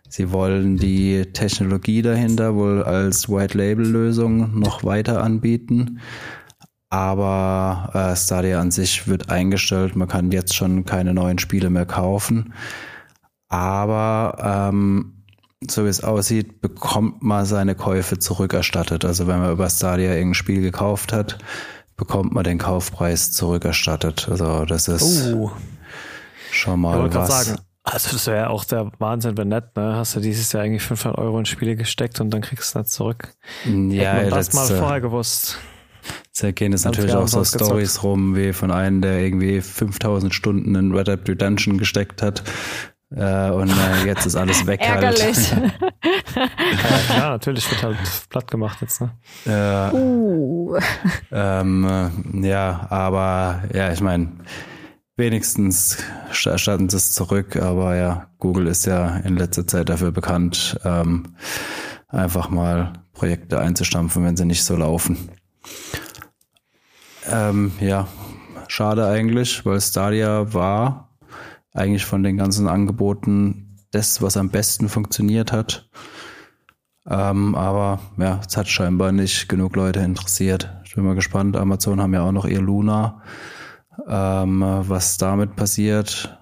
Sie 0.08 0.30
wollen 0.30 0.76
die 0.76 1.24
Technologie 1.32 2.02
dahinter 2.02 2.54
wohl 2.54 2.82
als 2.82 3.30
White-Label-Lösung 3.30 4.58
noch 4.58 4.84
weiter 4.84 5.22
anbieten. 5.22 6.00
Aber 6.90 7.90
äh, 7.94 8.14
Stadia 8.14 8.60
an 8.60 8.70
sich 8.70 9.08
wird 9.08 9.30
eingestellt. 9.30 9.96
Man 9.96 10.08
kann 10.08 10.30
jetzt 10.30 10.54
schon 10.54 10.84
keine 10.84 11.14
neuen 11.14 11.38
Spiele 11.38 11.70
mehr 11.70 11.86
kaufen. 11.86 12.52
Aber 13.48 14.70
ähm, 14.70 15.24
so 15.66 15.86
wie 15.86 15.88
es 15.88 16.04
aussieht, 16.04 16.60
bekommt 16.60 17.22
man 17.22 17.46
seine 17.46 17.74
Käufe 17.74 18.18
zurückerstattet. 18.18 19.06
Also 19.06 19.26
wenn 19.26 19.40
man 19.40 19.52
über 19.52 19.70
Stadia 19.70 20.12
irgendein 20.12 20.34
Spiel 20.34 20.60
gekauft 20.60 21.14
hat, 21.14 21.38
bekommt 22.06 22.32
man 22.32 22.42
den 22.44 22.58
Kaufpreis 22.58 23.30
zurückerstattet. 23.30 24.28
Also 24.28 24.64
das 24.64 24.88
ist 24.88 25.32
Oh, 25.34 25.52
schon 26.50 26.74
ich 26.74 26.80
mal 26.80 27.08
gerade 27.08 27.14
was. 27.28 27.44
sagen, 27.46 27.60
also 27.84 28.10
das 28.12 28.26
wäre 28.26 28.36
ja 28.38 28.48
auch 28.50 28.64
der 28.64 28.90
Wahnsinn, 28.98 29.36
wenn 29.36 29.48
nett, 29.48 29.76
ne? 29.76 29.94
Hast 29.96 30.16
du 30.16 30.20
dieses 30.20 30.52
Jahr 30.52 30.64
eigentlich 30.64 30.82
500 30.82 31.18
Euro 31.18 31.38
in 31.38 31.46
Spiele 31.46 31.76
gesteckt 31.76 32.20
und 32.20 32.30
dann 32.30 32.40
kriegst 32.40 32.74
du 32.74 32.80
nicht 32.80 32.90
zurück. 32.90 33.34
Ja, 33.64 34.12
Hätte 34.14 34.30
man 34.30 34.38
das 34.38 34.52
mal 34.52 34.62
letzte- 34.62 34.78
vorher 34.78 35.00
gewusst. 35.00 35.58
Da 36.40 36.50
gehen 36.50 36.72
es 36.72 36.84
natürlich 36.84 37.14
auch 37.14 37.28
so. 37.28 37.44
Stories 37.44 38.02
rum, 38.02 38.34
wie 38.34 38.52
von 38.52 38.72
einem, 38.72 39.00
der 39.02 39.20
irgendwie 39.20 39.60
5000 39.60 40.34
Stunden 40.34 40.74
in 40.74 40.92
Red 40.92 41.06
Dead 41.06 41.28
Redemption 41.28 41.78
gesteckt 41.78 42.22
hat 42.22 42.42
Äh, 43.14 43.50
und 43.50 43.70
äh, 43.70 44.06
jetzt 44.06 44.26
ist 44.26 44.36
alles 44.36 44.66
weg. 44.66 44.80
Halt. 44.80 45.02
Ärgerlich. 45.02 45.52
Halt. 45.52 45.72
ja, 47.10 47.30
natürlich 47.30 47.70
wird 47.70 47.82
halt 47.82 47.96
platt 48.30 48.50
gemacht 48.50 48.78
jetzt. 48.80 49.00
Ne? 49.00 49.10
Äh, 49.46 49.94
uh. 49.94 50.76
ähm, 51.30 52.42
ja, 52.42 52.86
aber 52.88 53.62
ja, 53.74 53.92
ich 53.92 54.00
meine, 54.00 54.32
wenigstens 55.16 55.98
starten 56.30 56.88
sie 56.88 56.96
es 56.96 57.12
zurück. 57.12 57.56
Aber 57.56 57.96
ja, 57.96 58.28
Google 58.38 58.66
ist 58.66 58.86
ja 58.86 59.16
in 59.18 59.36
letzter 59.36 59.66
Zeit 59.66 59.88
dafür 59.88 60.10
bekannt, 60.10 60.78
ähm, 60.84 61.36
einfach 62.08 62.48
mal 62.48 62.94
Projekte 63.12 63.60
einzustampfen, 63.60 64.24
wenn 64.24 64.36
sie 64.36 64.46
nicht 64.46 64.64
so 64.64 64.74
laufen. 64.74 65.28
Ähm, 67.30 67.72
ja, 67.78 68.08
schade 68.68 69.06
eigentlich, 69.06 69.64
weil 69.64 69.80
Stadia 69.80 70.52
war 70.52 71.11
eigentlich 71.72 72.04
von 72.04 72.22
den 72.22 72.36
ganzen 72.36 72.68
Angeboten 72.68 73.76
das, 73.90 74.22
was 74.22 74.36
am 74.36 74.50
besten 74.50 74.88
funktioniert 74.88 75.52
hat. 75.52 75.88
Ähm, 77.06 77.54
aber 77.54 78.00
ja, 78.16 78.40
es 78.46 78.56
hat 78.56 78.68
scheinbar 78.68 79.12
nicht 79.12 79.48
genug 79.48 79.76
Leute 79.76 80.00
interessiert. 80.00 80.72
Ich 80.84 80.94
bin 80.94 81.04
mal 81.04 81.14
gespannt. 81.14 81.56
Amazon 81.56 82.00
haben 82.00 82.14
ja 82.14 82.22
auch 82.22 82.32
noch 82.32 82.46
ihr 82.46 82.60
Luna. 82.60 83.22
Ähm, 84.06 84.60
was 84.60 85.18
damit 85.18 85.56
passiert. 85.56 86.38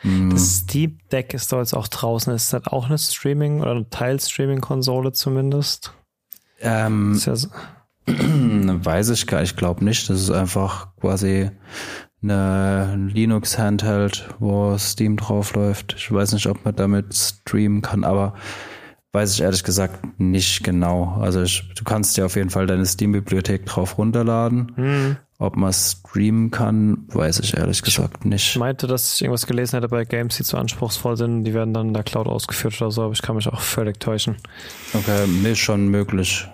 Hm. 0.00 0.30
Das 0.30 0.58
Steam 0.58 0.98
Deck 1.12 1.34
ist 1.34 1.52
doch 1.52 1.58
jetzt 1.58 1.74
auch 1.74 1.88
draußen. 1.88 2.34
Ist 2.34 2.52
das 2.52 2.66
auch 2.66 2.86
eine 2.86 2.98
Streaming- 2.98 3.60
oder 3.60 3.72
eine 3.72 3.88
Teil-Streaming-Konsole 3.90 5.12
zumindest? 5.12 5.94
Ähm, 6.60 7.20
ja 7.24 7.36
so 7.36 7.48
weiß 8.06 9.10
ich 9.10 9.26
gar 9.26 9.42
Ich 9.42 9.56
glaube 9.56 9.84
nicht. 9.84 10.08
Das 10.08 10.20
ist 10.20 10.30
einfach 10.30 10.96
quasi 10.96 11.50
eine 12.22 13.08
Linux-Handheld, 13.12 14.28
wo 14.38 14.76
Steam 14.78 15.16
draufläuft. 15.16 15.94
Ich 15.96 16.12
weiß 16.12 16.32
nicht, 16.32 16.46
ob 16.46 16.64
man 16.64 16.74
damit 16.74 17.14
streamen 17.14 17.82
kann, 17.82 18.04
aber 18.04 18.34
weiß 19.12 19.34
ich 19.34 19.40
ehrlich 19.40 19.64
gesagt 19.64 20.20
nicht 20.20 20.64
genau. 20.64 21.16
Also 21.20 21.42
ich, 21.42 21.72
du 21.74 21.84
kannst 21.84 22.16
ja 22.16 22.26
auf 22.26 22.36
jeden 22.36 22.50
Fall 22.50 22.66
deine 22.66 22.84
Steam-Bibliothek 22.84 23.66
drauf 23.66 23.98
runterladen. 23.98 24.72
Hm. 24.76 25.16
Ob 25.40 25.56
man 25.56 25.72
streamen 25.72 26.50
kann, 26.50 27.04
weiß 27.08 27.38
ich 27.38 27.56
ehrlich 27.56 27.82
gesagt 27.82 28.24
nicht. 28.24 28.50
Ich 28.50 28.56
meinte, 28.56 28.88
dass 28.88 29.14
ich 29.14 29.22
irgendwas 29.22 29.46
gelesen 29.46 29.76
hätte 29.76 29.88
bei 29.88 30.04
Games, 30.04 30.36
die 30.36 30.42
zu 30.42 30.56
anspruchsvoll 30.56 31.16
sind, 31.16 31.44
die 31.44 31.54
werden 31.54 31.72
dann 31.72 31.88
in 31.88 31.94
der 31.94 32.02
Cloud 32.02 32.26
ausgeführt 32.26 32.82
oder 32.82 32.90
so, 32.90 33.02
aber 33.02 33.12
ich 33.12 33.22
kann 33.22 33.36
mich 33.36 33.46
auch 33.46 33.60
völlig 33.60 34.00
täuschen. 34.00 34.36
Okay, 34.92 35.28
mir 35.28 35.50
ist 35.50 35.58
schon 35.58 35.88
möglich. 35.88 36.48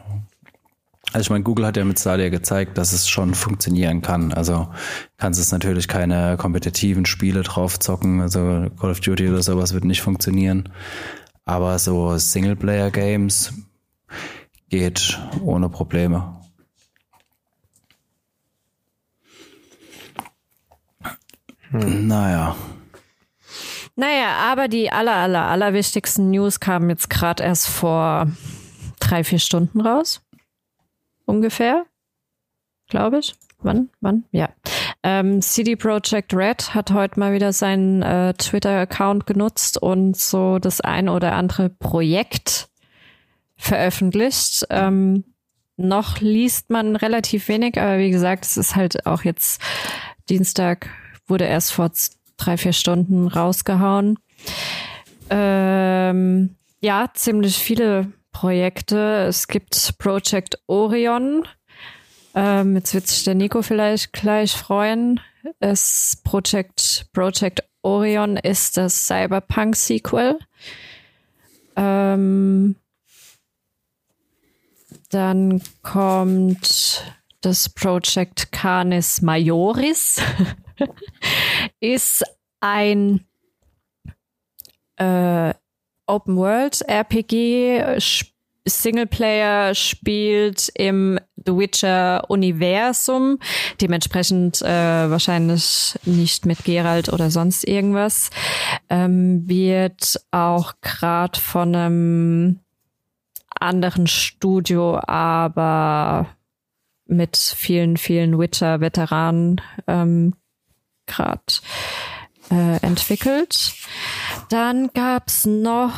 Also 1.14 1.26
ich 1.26 1.30
meine, 1.30 1.44
Google 1.44 1.64
hat 1.64 1.76
ja 1.76 1.84
mit 1.84 2.00
Stadia 2.00 2.28
gezeigt, 2.28 2.76
dass 2.76 2.92
es 2.92 3.08
schon 3.08 3.34
funktionieren 3.34 4.02
kann. 4.02 4.32
Also 4.32 4.66
kannst 5.16 5.38
es 5.38 5.52
natürlich 5.52 5.86
keine 5.86 6.36
kompetitiven 6.36 7.06
Spiele 7.06 7.44
drauf 7.44 7.78
zocken. 7.78 8.20
Also 8.20 8.66
Call 8.80 8.90
of 8.90 8.98
Duty 8.98 9.28
oder 9.28 9.40
sowas 9.40 9.72
wird 9.74 9.84
nicht 9.84 10.02
funktionieren. 10.02 10.70
Aber 11.44 11.78
so 11.78 12.18
Singleplayer-Games 12.18 13.54
geht 14.70 15.20
ohne 15.40 15.68
Probleme. 15.68 16.34
Hm. 21.70 22.08
Naja. 22.08 22.56
Naja, 23.94 24.32
aber 24.50 24.66
die 24.66 24.90
aller, 24.90 25.14
aller, 25.14 25.42
aller 25.42 25.74
wichtigsten 25.74 26.32
News 26.32 26.58
kamen 26.58 26.90
jetzt 26.90 27.08
gerade 27.08 27.44
erst 27.44 27.68
vor 27.68 28.26
drei, 28.98 29.22
vier 29.22 29.38
Stunden 29.38 29.80
raus 29.80 30.20
ungefähr, 31.24 31.84
glaube 32.88 33.18
ich. 33.18 33.34
Wann? 33.58 33.88
Wann? 34.00 34.24
Ja. 34.30 34.50
Ähm, 35.02 35.40
CD 35.42 35.76
Projekt 35.76 36.34
Red 36.34 36.74
hat 36.74 36.90
heute 36.90 37.18
mal 37.18 37.32
wieder 37.32 37.52
seinen 37.52 38.02
äh, 38.02 38.34
Twitter-Account 38.34 39.26
genutzt 39.26 39.80
und 39.80 40.16
so 40.16 40.58
das 40.58 40.80
ein 40.80 41.08
oder 41.08 41.32
andere 41.34 41.70
Projekt 41.70 42.68
veröffentlicht. 43.56 44.66
Ähm, 44.70 45.24
noch 45.76 46.20
liest 46.20 46.70
man 46.70 46.96
relativ 46.96 47.48
wenig, 47.48 47.80
aber 47.80 47.98
wie 47.98 48.10
gesagt, 48.10 48.44
es 48.44 48.56
ist 48.56 48.76
halt 48.76 49.06
auch 49.06 49.24
jetzt 49.24 49.60
Dienstag, 50.28 50.88
wurde 51.26 51.44
erst 51.44 51.72
vor 51.72 51.90
drei, 52.36 52.56
vier 52.56 52.72
Stunden 52.72 53.28
rausgehauen. 53.28 54.18
Ähm, 55.30 56.56
ja, 56.80 57.10
ziemlich 57.14 57.58
viele 57.58 58.12
Projekte. 58.34 59.26
Es 59.28 59.48
gibt 59.48 59.96
Project 59.96 60.58
Orion. 60.66 61.48
Ähm, 62.34 62.74
jetzt 62.74 62.92
wird 62.92 63.06
sich 63.06 63.24
der 63.24 63.34
Nico 63.34 63.62
vielleicht 63.62 64.12
gleich 64.12 64.52
freuen. 64.52 65.20
Das 65.60 66.20
Project, 66.24 67.06
Project 67.14 67.62
Orion 67.82 68.36
ist 68.36 68.76
das 68.76 69.06
Cyberpunk-Sequel. 69.06 70.38
Ähm, 71.76 72.76
dann 75.10 75.62
kommt 75.82 77.14
das 77.40 77.68
Project 77.68 78.50
Canis 78.52 79.22
Majoris. 79.22 80.20
ist 81.80 82.24
ein 82.60 83.24
äh, 84.96 85.54
Open 86.06 86.36
World 86.36 86.82
RPG 86.88 87.98
Singleplayer 88.66 89.74
spielt 89.74 90.70
im 90.74 91.18
The 91.36 91.52
Witcher 91.54 92.24
Universum, 92.30 93.38
dementsprechend 93.80 94.62
äh, 94.62 95.10
wahrscheinlich 95.10 95.98
nicht 96.04 96.46
mit 96.46 96.64
Geralt 96.64 97.12
oder 97.12 97.30
sonst 97.30 97.64
irgendwas, 97.64 98.30
ähm, 98.88 99.46
wird 99.46 100.18
auch 100.30 100.74
gerade 100.80 101.38
von 101.38 101.74
einem 101.74 102.60
anderen 103.60 104.06
Studio, 104.06 104.98
aber 105.06 106.28
mit 107.06 107.36
vielen, 107.36 107.98
vielen 107.98 108.38
Witcher-Veteranen 108.38 109.60
ähm, 109.86 110.34
gerade 111.06 111.42
äh, 112.50 112.76
entwickelt. 112.80 113.74
Dann 114.48 114.88
gab's 114.92 115.46
noch, 115.46 115.94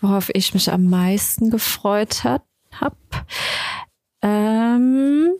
worauf 0.00 0.30
ich 0.34 0.54
mich 0.54 0.70
am 0.70 0.84
meisten 0.84 1.50
gefreut 1.50 2.24
hat, 2.24 2.42
hab, 2.80 2.96
ähm, 4.22 5.30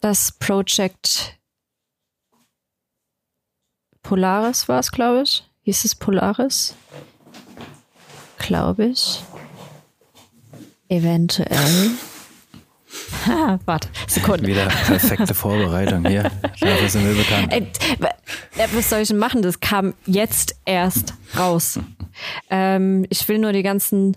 das 0.00 0.32
Project 0.32 1.36
Polaris 4.06 4.68
war 4.68 4.78
es, 4.78 4.92
glaube 4.92 5.22
ich. 5.22 5.42
Hieß 5.62 5.84
es 5.84 5.96
Polaris? 5.96 6.76
Glaube 8.38 8.86
ich. 8.86 9.20
Eventuell. 10.88 11.90
Ha, 13.26 13.58
warte, 13.66 13.88
Sekunde. 14.06 14.46
Wieder 14.46 14.66
perfekte 14.66 15.34
Vorbereitung 15.34 16.06
hier. 16.06 16.30
Dafür 16.60 16.88
sind 16.88 17.06
wir 17.06 17.14
bekannt. 17.14 17.52
Ey, 17.52 18.66
was 18.72 18.90
soll 18.90 19.00
ich 19.00 19.08
denn 19.08 19.18
machen? 19.18 19.42
Das 19.42 19.60
kam 19.60 19.94
jetzt 20.06 20.56
erst 20.64 21.14
raus. 21.36 21.78
ähm, 22.50 23.06
ich 23.10 23.26
will 23.28 23.38
nur 23.38 23.52
die 23.52 23.62
ganzen 23.62 24.16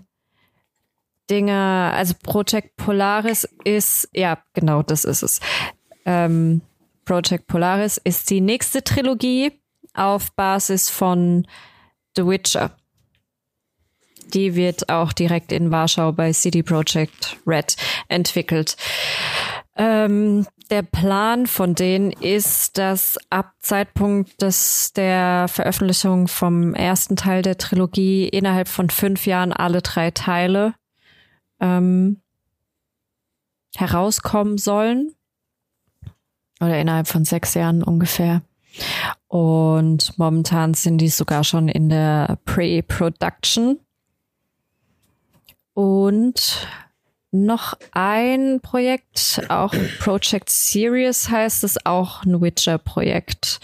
Dinge, 1.30 1.92
also 1.94 2.14
Project 2.22 2.76
Polaris 2.76 3.48
ist, 3.64 4.08
ja, 4.12 4.38
genau, 4.52 4.82
das 4.82 5.04
ist 5.04 5.22
es. 5.22 5.40
Ähm, 6.04 6.60
Project 7.04 7.46
Polaris 7.46 7.98
ist 7.98 8.30
die 8.30 8.40
nächste 8.40 8.82
Trilogie 8.82 9.52
auf 9.94 10.32
Basis 10.32 10.90
von 10.90 11.46
The 12.16 12.26
Witcher. 12.26 12.72
Die 14.28 14.54
wird 14.54 14.88
auch 14.88 15.12
direkt 15.12 15.52
in 15.52 15.70
Warschau 15.70 16.12
bei 16.12 16.32
CD 16.32 16.62
Projekt 16.62 17.36
Red 17.46 17.76
entwickelt. 18.08 18.76
Ähm, 19.76 20.46
der 20.70 20.82
Plan 20.82 21.46
von 21.46 21.74
denen 21.74 22.12
ist, 22.12 22.78
dass 22.78 23.18
ab 23.30 23.54
Zeitpunkt 23.58 24.40
des, 24.40 24.92
der 24.92 25.46
Veröffentlichung 25.48 26.28
vom 26.28 26.74
ersten 26.74 27.16
Teil 27.16 27.42
der 27.42 27.58
Trilogie 27.58 28.28
innerhalb 28.28 28.68
von 28.68 28.90
fünf 28.90 29.26
Jahren 29.26 29.52
alle 29.52 29.82
drei 29.82 30.10
Teile 30.10 30.74
ähm, 31.60 32.20
herauskommen 33.76 34.58
sollen. 34.58 35.14
Oder 36.60 36.78
innerhalb 36.78 37.08
von 37.08 37.24
sechs 37.24 37.54
Jahren 37.54 37.82
ungefähr. 37.82 38.42
Und 39.26 40.18
momentan 40.18 40.74
sind 40.74 40.98
die 40.98 41.08
sogar 41.08 41.42
schon 41.42 41.68
in 41.68 41.88
der 41.88 42.38
Pre-Production. 42.44 43.80
Und 45.74 46.66
noch 47.32 47.74
ein 47.92 48.58
Projekt, 48.60 49.42
auch 49.48 49.72
Project 50.00 50.50
Series 50.50 51.30
heißt 51.30 51.62
es, 51.62 51.86
auch 51.86 52.24
ein 52.24 52.40
Witcher-Projekt. 52.40 53.60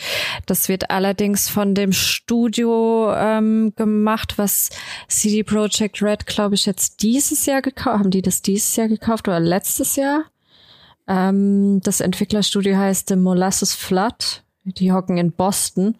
Das 0.47 0.69
wird 0.69 0.91
allerdings 0.91 1.49
von 1.49 1.75
dem 1.75 1.93
Studio 1.93 3.13
ähm, 3.13 3.73
gemacht, 3.75 4.39
was 4.39 4.71
CD 5.09 5.43
Projekt 5.43 6.01
Red, 6.01 6.27
glaube 6.27 6.55
ich, 6.55 6.65
jetzt 6.65 7.03
dieses 7.03 7.45
Jahr 7.47 7.61
gekauft. 7.61 7.99
Haben 7.99 8.11
die 8.13 8.23
das 8.23 8.41
dieses 8.41 8.77
Jahr 8.77 8.87
gekauft 8.87 9.27
oder 9.27 9.41
letztes 9.41 9.97
Jahr? 9.97 10.27
Ähm, 11.09 11.81
das 11.83 12.01
Entwicklerstudio 12.01 12.77
heißt 12.77 13.09
The 13.09 13.17
Molasses 13.17 13.75
Flood. 13.75 14.45
Die 14.63 14.93
hocken 14.93 15.19
in 15.19 15.33
Boston. 15.33 15.99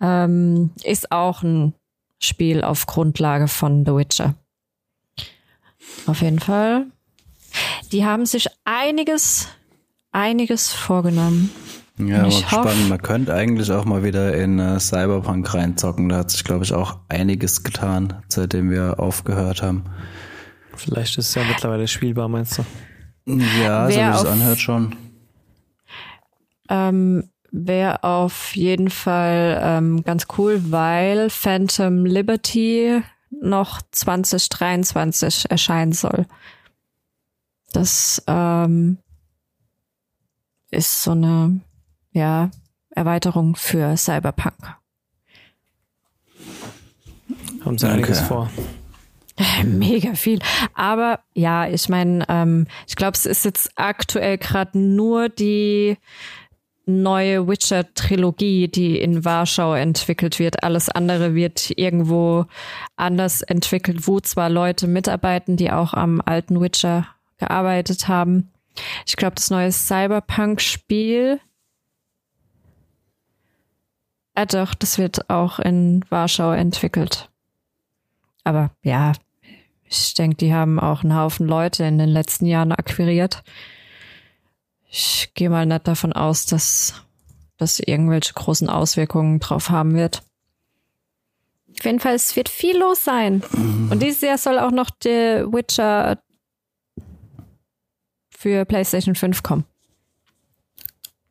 Ähm, 0.00 0.72
ist 0.82 1.12
auch 1.12 1.42
ein 1.42 1.74
Spiel 2.20 2.64
auf 2.64 2.86
Grundlage 2.86 3.46
von 3.46 3.84
The 3.84 3.92
Witcher. 3.94 4.34
Auf 6.06 6.20
jeden 6.22 6.38
Fall. 6.38 6.86
Die 7.92 8.04
haben 8.04 8.26
sich 8.26 8.48
einiges, 8.64 9.48
einiges 10.12 10.72
vorgenommen. 10.72 11.50
Ja, 11.98 12.22
aber 12.22 12.30
spannend. 12.32 12.88
Man 12.88 13.02
könnte 13.02 13.32
eigentlich 13.32 13.70
auch 13.70 13.84
mal 13.84 14.02
wieder 14.02 14.36
in 14.36 14.58
uh, 14.58 14.80
Cyberpunk 14.80 15.54
reinzocken. 15.54 16.08
Da 16.08 16.18
hat 16.18 16.30
sich, 16.30 16.42
glaube 16.42 16.64
ich, 16.64 16.72
auch 16.72 16.98
einiges 17.08 17.62
getan, 17.62 18.22
seitdem 18.28 18.70
wir 18.70 18.98
aufgehört 18.98 19.62
haben. 19.62 19.84
Vielleicht 20.76 21.18
ist 21.18 21.28
es 21.28 21.34
ja 21.36 21.44
mittlerweile 21.44 21.86
spielbar, 21.86 22.28
meinst 22.28 22.58
du? 22.58 22.64
Ja, 23.26 23.88
so 23.88 23.96
wie 23.96 24.00
es 24.00 24.26
anhört 24.26 24.58
schon. 24.58 24.96
Ähm, 26.68 27.30
Wäre 27.56 28.02
auf 28.02 28.56
jeden 28.56 28.90
Fall 28.90 29.60
ähm, 29.62 30.02
ganz 30.02 30.26
cool, 30.36 30.60
weil 30.72 31.30
Phantom 31.30 32.04
Liberty 32.04 33.00
noch 33.40 33.82
2023 33.90 35.50
erscheinen 35.50 35.92
soll. 35.92 36.26
Das 37.72 38.22
ähm, 38.26 38.98
ist 40.70 41.02
so 41.02 41.12
eine 41.12 41.60
ja, 42.12 42.50
Erweiterung 42.90 43.56
für 43.56 43.96
Cyberpunk. 43.96 44.76
Haben 47.64 47.78
sie 47.78 47.86
okay. 47.86 47.94
einiges 47.94 48.20
vor. 48.20 48.50
Mega 49.64 50.14
viel. 50.14 50.38
Aber 50.74 51.20
ja, 51.34 51.66
ich 51.66 51.88
meine, 51.88 52.24
ähm, 52.28 52.66
ich 52.86 52.94
glaube, 52.94 53.16
es 53.16 53.26
ist 53.26 53.44
jetzt 53.44 53.70
aktuell 53.74 54.38
gerade 54.38 54.78
nur 54.78 55.28
die 55.28 55.96
neue 56.86 57.48
Witcher-Trilogie, 57.48 58.68
die 58.68 58.98
in 58.98 59.24
Warschau 59.24 59.74
entwickelt 59.74 60.38
wird. 60.38 60.62
Alles 60.62 60.88
andere 60.88 61.34
wird 61.34 61.70
irgendwo 61.76 62.46
anders 62.96 63.42
entwickelt, 63.42 64.06
wo 64.06 64.20
zwar 64.20 64.50
Leute 64.50 64.86
mitarbeiten, 64.86 65.56
die 65.56 65.70
auch 65.70 65.94
am 65.94 66.20
alten 66.24 66.60
Witcher 66.60 67.06
gearbeitet 67.38 68.08
haben. 68.08 68.50
Ich 69.06 69.16
glaube, 69.16 69.36
das 69.36 69.50
neue 69.50 69.72
Cyberpunk-Spiel. 69.72 71.40
Ah 74.34 74.46
doch, 74.46 74.74
das 74.74 74.98
wird 74.98 75.30
auch 75.30 75.58
in 75.60 76.04
Warschau 76.10 76.52
entwickelt. 76.52 77.30
Aber 78.42 78.70
ja, 78.82 79.12
ich 79.84 80.14
denke, 80.14 80.36
die 80.36 80.52
haben 80.52 80.80
auch 80.80 81.02
einen 81.02 81.16
Haufen 81.16 81.46
Leute 81.46 81.84
in 81.84 81.98
den 81.98 82.08
letzten 82.08 82.46
Jahren 82.46 82.72
akquiriert. 82.72 83.42
Ich 84.96 85.32
gehe 85.34 85.50
mal 85.50 85.66
nicht 85.66 85.88
davon 85.88 86.12
aus, 86.12 86.46
dass 86.46 86.94
das 87.56 87.80
irgendwelche 87.80 88.32
großen 88.32 88.68
Auswirkungen 88.68 89.40
drauf 89.40 89.70
haben 89.70 89.96
wird. 89.96 90.22
Auf 91.76 91.84
jeden 91.84 91.98
Fall, 91.98 92.14
es 92.14 92.36
wird 92.36 92.48
viel 92.48 92.78
los 92.78 93.02
sein. 93.02 93.42
Und 93.90 94.00
dieses 94.00 94.20
Jahr 94.20 94.38
soll 94.38 94.60
auch 94.60 94.70
noch 94.70 94.90
der 94.90 95.52
Witcher 95.52 96.22
für 98.30 98.64
PlayStation 98.64 99.16
5 99.16 99.42
kommen. 99.42 99.64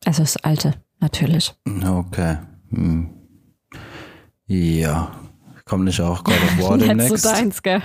Also 0.03 0.23
das 0.23 0.35
alte, 0.35 0.73
natürlich. 0.99 1.55
Okay. 1.65 2.39
Hm. 2.69 3.13
Ja. 4.45 5.09
Kommt 5.63 5.85
nicht 5.85 6.01
auch 6.01 6.25
God 6.25 6.35
of 6.35 6.69
War 6.69 6.77
demnächst? 6.79 7.19
So 7.19 7.29
deins, 7.29 7.63
gell? 7.63 7.81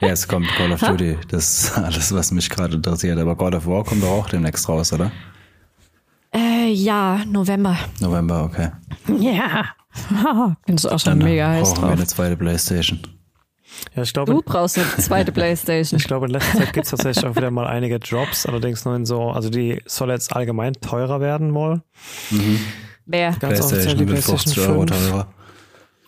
Ja, 0.00 0.08
es 0.08 0.26
kommt 0.28 0.48
Call 0.48 0.72
of 0.72 0.80
Duty. 0.80 1.18
Das 1.28 1.64
ist 1.64 1.78
alles, 1.78 2.14
was 2.14 2.30
mich 2.32 2.48
gerade 2.50 2.76
interessiert. 2.76 3.18
Aber 3.18 3.34
God 3.36 3.54
of 3.54 3.66
War 3.66 3.84
kommt 3.84 4.02
doch 4.02 4.10
auch 4.10 4.28
demnächst 4.28 4.68
raus, 4.68 4.92
oder? 4.92 5.10
Äh, 6.34 6.72
ja, 6.72 7.20
November. 7.26 7.76
November, 8.00 8.44
okay. 8.44 8.70
Ja. 9.20 9.66
Bin 10.66 10.76
ich 10.76 10.86
auch 10.86 10.98
schon 10.98 11.18
Dann 11.20 11.28
mega 11.28 11.48
heiß 11.48 11.74
drauf. 11.74 11.84
wir 11.84 11.92
eine 11.92 12.06
zweite 12.06 12.36
Playstation. 12.36 13.00
Ja, 13.94 14.02
ich 14.02 14.12
glaube, 14.12 14.32
du 14.32 14.42
brauchst 14.42 14.78
eine 14.78 14.86
zweite 14.98 15.32
Playstation. 15.32 15.98
ich 15.98 16.06
glaube, 16.06 16.26
in 16.26 16.32
letzter 16.32 16.58
Zeit 16.58 16.72
gibt 16.72 16.86
es 16.86 16.90
tatsächlich 16.90 17.24
auch 17.24 17.36
wieder 17.36 17.50
mal 17.50 17.66
einige 17.66 17.98
Drops, 18.00 18.46
allerdings 18.46 18.84
nur 18.84 18.96
in 18.96 19.04
so, 19.04 19.30
also 19.30 19.50
die 19.50 19.82
soll 19.86 20.10
jetzt 20.10 20.34
allgemein 20.34 20.74
teurer 20.74 21.20
werden 21.20 21.54
wohl. 21.54 21.82
Mhm. 22.30 22.60
Wer? 23.06 23.32
Ganz 23.32 23.58
PlayStation 23.58 23.98
die 23.98 24.04
PlayStation 24.04 24.54
50 24.54 24.68
Euro 24.68 24.84
teurer. 24.86 25.28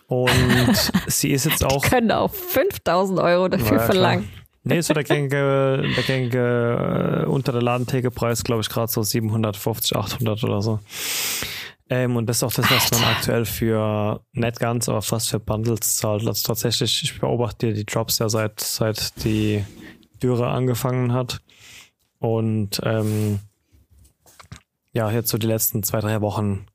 Und 0.07 0.91
sie 1.07 1.31
ist 1.31 1.45
jetzt 1.45 1.63
auch. 1.63 1.83
Die 1.83 1.89
können 1.89 2.11
auch 2.11 2.33
5000 2.33 3.19
Euro 3.19 3.47
dafür 3.49 3.77
ja, 3.77 3.85
verlangen. 3.85 4.29
Nee, 4.63 4.81
so 4.81 4.93
der 4.93 5.03
gängige, 5.03 5.83
der 5.95 6.03
gängige 6.03 7.23
äh, 7.23 7.29
unter 7.29 7.53
der 7.53 7.61
Ladentheke-Preis, 7.61 8.43
glaube 8.43 8.61
ich, 8.61 8.69
gerade 8.69 8.91
so 8.91 9.01
750, 9.01 9.95
800 9.95 10.43
oder 10.43 10.61
so. 10.61 10.79
Ähm, 11.89 12.17
und 12.17 12.27
das 12.27 12.37
ist 12.37 12.43
auch 12.43 12.53
das, 12.53 12.69
was 12.69 12.91
man 12.91 13.03
aktuell 13.09 13.45
für 13.45 14.21
nicht 14.33 14.59
ganz, 14.59 14.89
aber 14.89 15.01
fast 15.01 15.29
für 15.29 15.39
Bundles 15.39 15.95
zahlt. 15.95 16.27
Also 16.27 16.47
tatsächlich, 16.47 17.01
ich 17.03 17.19
beobachte 17.19 17.73
die 17.73 17.85
Drops 17.85 18.19
ja 18.19 18.27
seit, 18.27 18.59
seit 18.59 19.23
die 19.23 19.63
Dürre 20.21 20.49
angefangen 20.49 21.13
hat. 21.13 21.39
Und 22.19 22.81
ähm, 22.83 23.39
ja, 24.91 25.11
jetzt 25.11 25.29
so 25.29 25.37
die 25.37 25.47
letzten 25.47 25.83
zwei, 25.83 26.01
drei 26.01 26.19
Wochen 26.21 26.65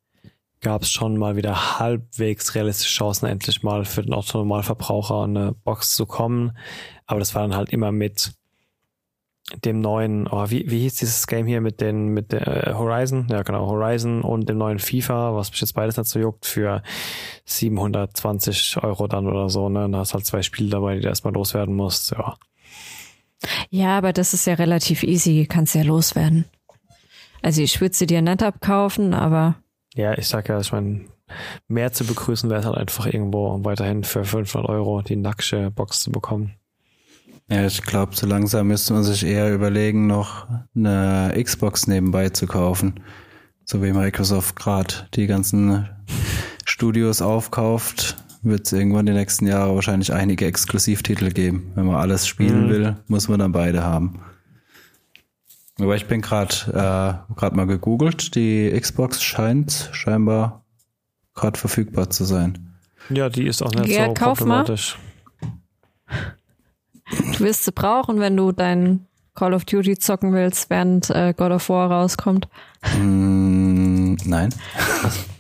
gab 0.63 0.83
es 0.83 0.91
schon 0.91 1.19
mal 1.19 1.37
wieder 1.37 1.79
halbwegs 1.79 2.55
realistische 2.55 2.95
Chancen, 2.95 3.27
endlich 3.27 3.63
mal 3.63 3.85
für 3.85 4.03
den 4.03 4.15
Autonormalverbraucher 4.15 5.25
eine 5.25 5.53
Box 5.53 5.95
zu 5.95 6.07
kommen. 6.07 6.57
Aber 7.07 7.19
das 7.19 7.35
war 7.35 7.43
dann 7.43 7.57
halt 7.57 7.71
immer 7.71 7.93
mit 7.93 8.33
dem 9.65 9.81
neuen, 9.81 10.29
oh, 10.29 10.49
wie, 10.49 10.71
wie 10.71 10.81
hieß 10.81 10.95
dieses 10.95 11.27
Game 11.27 11.47
hier 11.47 11.61
mit 11.61 11.81
den, 11.81 12.09
mit 12.09 12.33
der 12.33 12.69
äh, 12.69 12.75
Horizon? 12.75 13.27
Ja, 13.29 13.43
genau, 13.43 13.67
Horizon 13.67 14.23
und 14.23 14.49
dem 14.49 14.59
neuen 14.59 14.79
FIFA, 14.79 15.35
was 15.35 15.51
mich 15.51 15.61
jetzt 15.61 15.75
beides 15.75 15.97
so 15.97 16.19
juckt, 16.19 16.47
für 16.47 16.83
720 17.45 18.83
Euro 18.83 19.09
dann 19.09 19.27
oder 19.27 19.51
so, 19.51 19.69
ne? 19.69 19.89
Da 19.91 19.99
hast 19.99 20.15
halt 20.15 20.25
zwei 20.25 20.43
Spiele 20.43 20.71
dabei, 20.71 20.95
die 20.95 21.01
du 21.01 21.09
erstmal 21.09 21.35
loswerden 21.35 21.75
musst, 21.75 22.13
ja. 22.13 22.37
Ja, 23.69 23.99
aber 23.99 24.13
das 24.13 24.33
ist 24.33 24.47
ja 24.47 24.55
relativ 24.55 25.03
easy, 25.03 25.47
kannst 25.51 25.75
ja 25.75 25.83
loswerden. 25.83 26.45
Also 27.43 27.61
ich 27.61 27.81
würde 27.81 27.95
sie 27.95 28.07
dir 28.07 28.23
nicht 28.23 28.43
abkaufen, 28.43 29.13
aber 29.15 29.57
ja, 29.95 30.17
ich 30.17 30.29
sag 30.29 30.49
ja, 30.49 30.59
ich 30.61 30.73
meine, 30.73 31.07
mehr 31.69 31.93
zu 31.93 32.05
begrüßen 32.05 32.49
wäre 32.51 32.61
es 32.61 32.67
halt 32.67 32.79
einfach 32.79 33.07
irgendwo 33.07 33.59
weiterhin 33.65 34.05
für 34.05 34.25
500 34.25 34.69
Euro 34.69 35.03
die 35.03 35.17
nackte 35.17 35.71
Box 35.71 36.03
zu 36.03 36.11
bekommen. 36.11 36.55
Ja, 37.51 37.67
ich 37.67 37.83
glaube, 37.83 38.17
so 38.17 38.27
langsam 38.27 38.69
müsste 38.69 38.95
man 38.95 39.05
sich 39.05 39.27
eher 39.27 39.53
überlegen, 39.53 40.07
noch 40.07 40.47
eine 40.75 41.35
Xbox 41.43 41.87
nebenbei 41.87 42.31
zu 42.31 42.47
kaufen. 42.47 43.01
So 43.65 43.83
wie 43.83 43.93
Microsoft 43.93 44.57
gerade 44.57 44.95
die 45.15 45.27
ganzen 45.27 45.89
Studios 46.65 47.21
aufkauft, 47.21 48.17
wird 48.43 48.67
es 48.67 48.73
irgendwann 48.73 49.07
die 49.07 49.13
nächsten 49.13 49.47
Jahre 49.47 49.75
wahrscheinlich 49.75 50.13
einige 50.13 50.47
Exklusivtitel 50.47 51.31
geben. 51.31 51.73
Wenn 51.75 51.87
man 51.87 51.97
alles 51.97 52.27
spielen 52.27 52.67
mhm. 52.67 52.71
will, 52.71 52.97
muss 53.07 53.29
man 53.29 53.39
dann 53.39 53.53
beide 53.53 53.83
haben. 53.83 54.21
Aber 55.81 55.97
ich 55.97 56.07
bin 56.07 56.21
gerade 56.21 56.55
äh, 56.69 57.35
gerade 57.35 57.57
mal 57.57 57.67
gegoogelt. 57.67 58.35
Die 58.35 58.71
Xbox 58.79 59.23
scheint 59.23 59.91
scheinbar 59.93 60.65
gerade 61.35 61.59
verfügbar 61.59 62.11
zu 62.11 62.25
sein. 62.25 62.77
Ja, 63.09 63.29
die 63.29 63.47
ist 63.47 63.63
auch 63.63 63.73
nicht 63.73 63.89
ja, 63.89 64.07
so 64.07 64.15
kauf 64.15 64.39
problematisch. 64.39 64.99
Mal. 66.07 66.37
Du 67.37 67.41
wirst 67.41 67.65
sie 67.65 67.73
brauchen, 67.73 68.21
wenn 68.21 68.37
du 68.37 68.53
dein 68.53 69.07
Call 69.35 69.55
of 69.55 69.65
Duty 69.65 69.99
zocken 69.99 70.33
willst, 70.35 70.69
während 70.71 71.11
äh, 71.11 71.35
God 71.37 71.53
of 71.53 71.69
War 71.69 71.91
rauskommt. 71.91 72.49
Mm, 72.99 74.15
nein. 74.25 74.55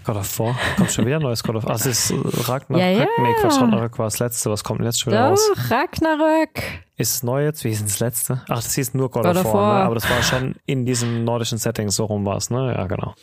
God 0.05 0.17
of 0.17 0.39
War? 0.39 0.57
Kommt 0.77 0.91
schon 0.91 1.07
wieder 1.07 1.17
ein 1.17 1.23
neues 1.23 1.43
God 1.43 1.57
of 1.57 1.65
War? 1.65 1.73
Ah, 1.73 1.75
es 1.75 1.87
ist 1.87 2.13
Ragnarök. 2.49 2.85
Ja, 2.85 2.91
ja. 2.91 3.07
Nee, 3.19 3.35
Quatsch, 3.41 3.61
Ragnarök 3.61 3.99
war 3.99 4.07
das 4.07 4.19
letzte. 4.19 4.51
Was 4.51 4.65
kommt 4.65 4.81
denn 4.81 4.87
jetzt 4.87 5.01
schon 5.01 5.13
wieder 5.13 5.25
Doch, 5.25 5.33
raus? 5.33 5.71
Ragnarök. 5.71 6.63
Ist 7.03 7.15
es 7.17 7.23
neu 7.25 7.45
jetzt? 7.45 7.65
Wie 7.65 7.71
ist 7.71 7.85
das 7.85 7.99
letzte? 7.99 8.43
Ach, 8.49 8.63
das 8.63 8.77
hieß 8.77 8.95
nur 8.95 9.11
God, 9.11 9.25
God 9.25 9.37
of, 9.37 9.45
War, 9.47 9.55
War. 9.55 9.79
Ne? 9.81 9.85
aber 9.87 9.95
das 9.97 10.09
war 10.09 10.23
schon 10.23 10.55
in 10.67 10.87
diesem 10.87 11.25
nordischen 11.25 11.59
Setting, 11.59 11.91
so 11.91 12.05
rum 12.05 12.25
war 12.25 12.37
es, 12.37 12.49
ne? 12.49 12.73
Ja, 12.77 12.87
genau. 12.87 13.17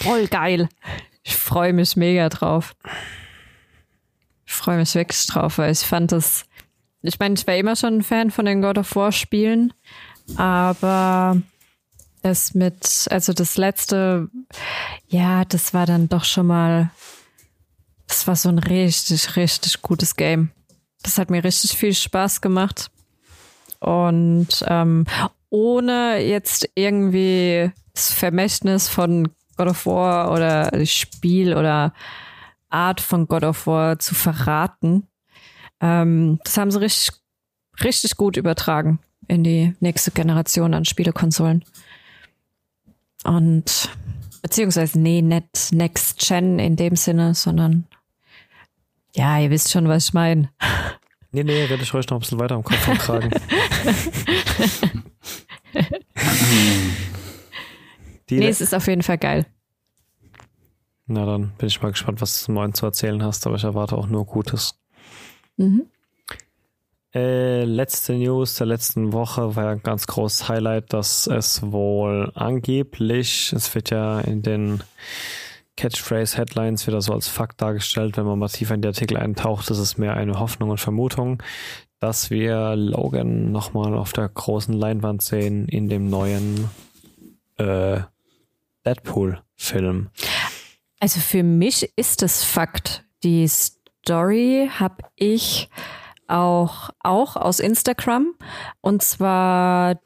Voll 0.00 0.26
geil. 0.26 0.70
Ich 1.22 1.36
freue 1.36 1.74
mich 1.74 1.96
mega 1.96 2.30
drauf. 2.30 2.74
Ich 4.46 4.54
freue 4.54 4.78
mich 4.78 4.94
wirklich 4.94 5.26
drauf, 5.26 5.58
weil 5.58 5.70
ich 5.70 5.80
fand 5.80 6.12
das. 6.12 6.46
Ich 7.02 7.18
meine, 7.18 7.34
ich 7.34 7.46
war 7.46 7.54
immer 7.56 7.76
schon 7.76 7.98
ein 7.98 8.02
Fan 8.02 8.30
von 8.30 8.46
den 8.46 8.62
God 8.62 8.78
of 8.78 8.96
War 8.96 9.12
Spielen, 9.12 9.74
aber 10.36 11.36
das 12.22 12.54
mit, 12.54 13.06
also 13.10 13.34
das 13.34 13.58
letzte, 13.58 14.30
ja, 15.08 15.44
das 15.44 15.74
war 15.74 15.84
dann 15.84 16.08
doch 16.08 16.24
schon 16.24 16.46
mal, 16.46 16.90
das 18.06 18.26
war 18.26 18.34
so 18.36 18.48
ein 18.48 18.58
richtig, 18.58 19.36
richtig 19.36 19.82
gutes 19.82 20.16
Game. 20.16 20.52
Das 21.02 21.18
hat 21.18 21.28
mir 21.28 21.44
richtig 21.44 21.76
viel 21.76 21.92
Spaß 21.92 22.40
gemacht. 22.40 22.90
Und 23.80 24.48
ähm, 24.66 25.06
ohne 25.48 26.18
jetzt 26.18 26.68
irgendwie 26.74 27.72
das 27.94 28.12
Vermächtnis 28.12 28.88
von 28.88 29.28
God 29.56 29.68
of 29.68 29.86
War 29.86 30.32
oder 30.32 30.86
Spiel 30.86 31.56
oder 31.56 31.92
Art 32.68 33.00
von 33.00 33.26
God 33.26 33.44
of 33.44 33.66
War 33.66 33.98
zu 33.98 34.14
verraten. 34.14 35.06
Ähm, 35.80 36.38
das 36.44 36.56
haben 36.56 36.70
sie 36.70 36.80
richtig, 36.80 37.12
richtig 37.82 38.16
gut 38.16 38.36
übertragen 38.36 39.00
in 39.28 39.44
die 39.44 39.74
nächste 39.80 40.10
Generation 40.10 40.74
an 40.74 40.84
Spielekonsolen. 40.84 41.64
Und 43.24 43.90
Beziehungsweise, 44.42 44.98
nee, 44.98 45.22
nicht 45.22 45.72
Next 45.72 46.18
Gen 46.18 46.58
in 46.58 46.76
dem 46.76 46.96
Sinne, 46.96 47.34
sondern 47.34 47.86
ja, 49.14 49.38
ihr 49.38 49.50
wisst 49.50 49.70
schon, 49.70 49.88
was 49.88 50.08
ich 50.08 50.12
meine. 50.14 50.50
Nee, 51.32 51.44
nee, 51.44 51.68
werde 51.68 51.82
ich 51.82 51.94
euch 51.94 52.08
noch 52.08 52.16
ein 52.16 52.20
bisschen 52.20 52.40
weiter 52.40 52.56
am 52.56 52.64
Kopf 52.64 52.88
umtragen. 52.88 53.30
nee, 58.30 58.48
es 58.48 58.60
ist 58.60 58.74
auf 58.74 58.86
jeden 58.88 59.02
Fall 59.02 59.18
geil. 59.18 59.46
Na, 61.06 61.26
dann 61.26 61.52
bin 61.58 61.68
ich 61.68 61.82
mal 61.82 61.92
gespannt, 61.92 62.20
was 62.20 62.44
du 62.44 62.52
Neuen 62.52 62.74
zu 62.74 62.86
erzählen 62.86 63.22
hast, 63.22 63.46
aber 63.46 63.56
ich 63.56 63.64
erwarte 63.64 63.96
auch 63.96 64.06
nur 64.08 64.26
Gutes. 64.26 64.74
Mhm. 65.56 65.86
Äh, 67.12 67.64
letzte 67.64 68.12
News 68.14 68.54
der 68.54 68.68
letzten 68.68 69.12
Woche 69.12 69.56
war 69.56 69.64
ja 69.64 69.70
ein 69.72 69.82
ganz 69.82 70.06
großes 70.06 70.48
Highlight, 70.48 70.92
dass 70.92 71.26
es 71.26 71.60
wohl 71.62 72.30
angeblich, 72.34 73.52
es 73.52 73.74
wird 73.74 73.90
ja 73.90 74.20
in 74.20 74.42
den 74.42 74.82
Catchphrase-Headlines 75.76 76.86
wieder 76.86 77.00
so 77.00 77.12
als 77.12 77.28
Fakt 77.28 77.60
dargestellt, 77.62 78.16
wenn 78.16 78.24
man 78.26 78.38
mal 78.38 78.48
tiefer 78.48 78.74
in 78.74 78.82
die 78.82 78.88
Artikel 78.88 79.16
eintaucht, 79.16 79.70
ist 79.70 79.78
es 79.78 79.98
mehr 79.98 80.14
eine 80.14 80.38
Hoffnung 80.38 80.70
und 80.70 80.80
Vermutung, 80.80 81.42
dass 82.00 82.30
wir 82.30 82.76
Logan 82.76 83.52
nochmal 83.52 83.96
auf 83.96 84.12
der 84.12 84.28
großen 84.28 84.74
Leinwand 84.74 85.22
sehen 85.22 85.68
in 85.68 85.88
dem 85.88 86.08
neuen 86.10 86.68
äh, 87.56 88.00
Deadpool-Film. 88.84 90.10
Also 90.98 91.20
für 91.20 91.42
mich 91.42 91.90
ist 91.96 92.22
es 92.22 92.44
Fakt. 92.44 93.04
Die 93.22 93.48
Story 93.48 94.70
habe 94.78 95.04
ich 95.16 95.68
auch, 96.26 96.90
auch 97.00 97.36
aus 97.36 97.60
Instagram. 97.60 98.34
Und 98.80 99.02
zwar, 99.02 99.98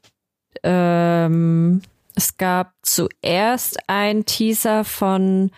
ähm, 0.62 1.83
es 2.14 2.37
gab 2.37 2.72
zuerst 2.83 3.79
ein 3.88 4.24
Teaser 4.24 4.85
von 4.85 5.50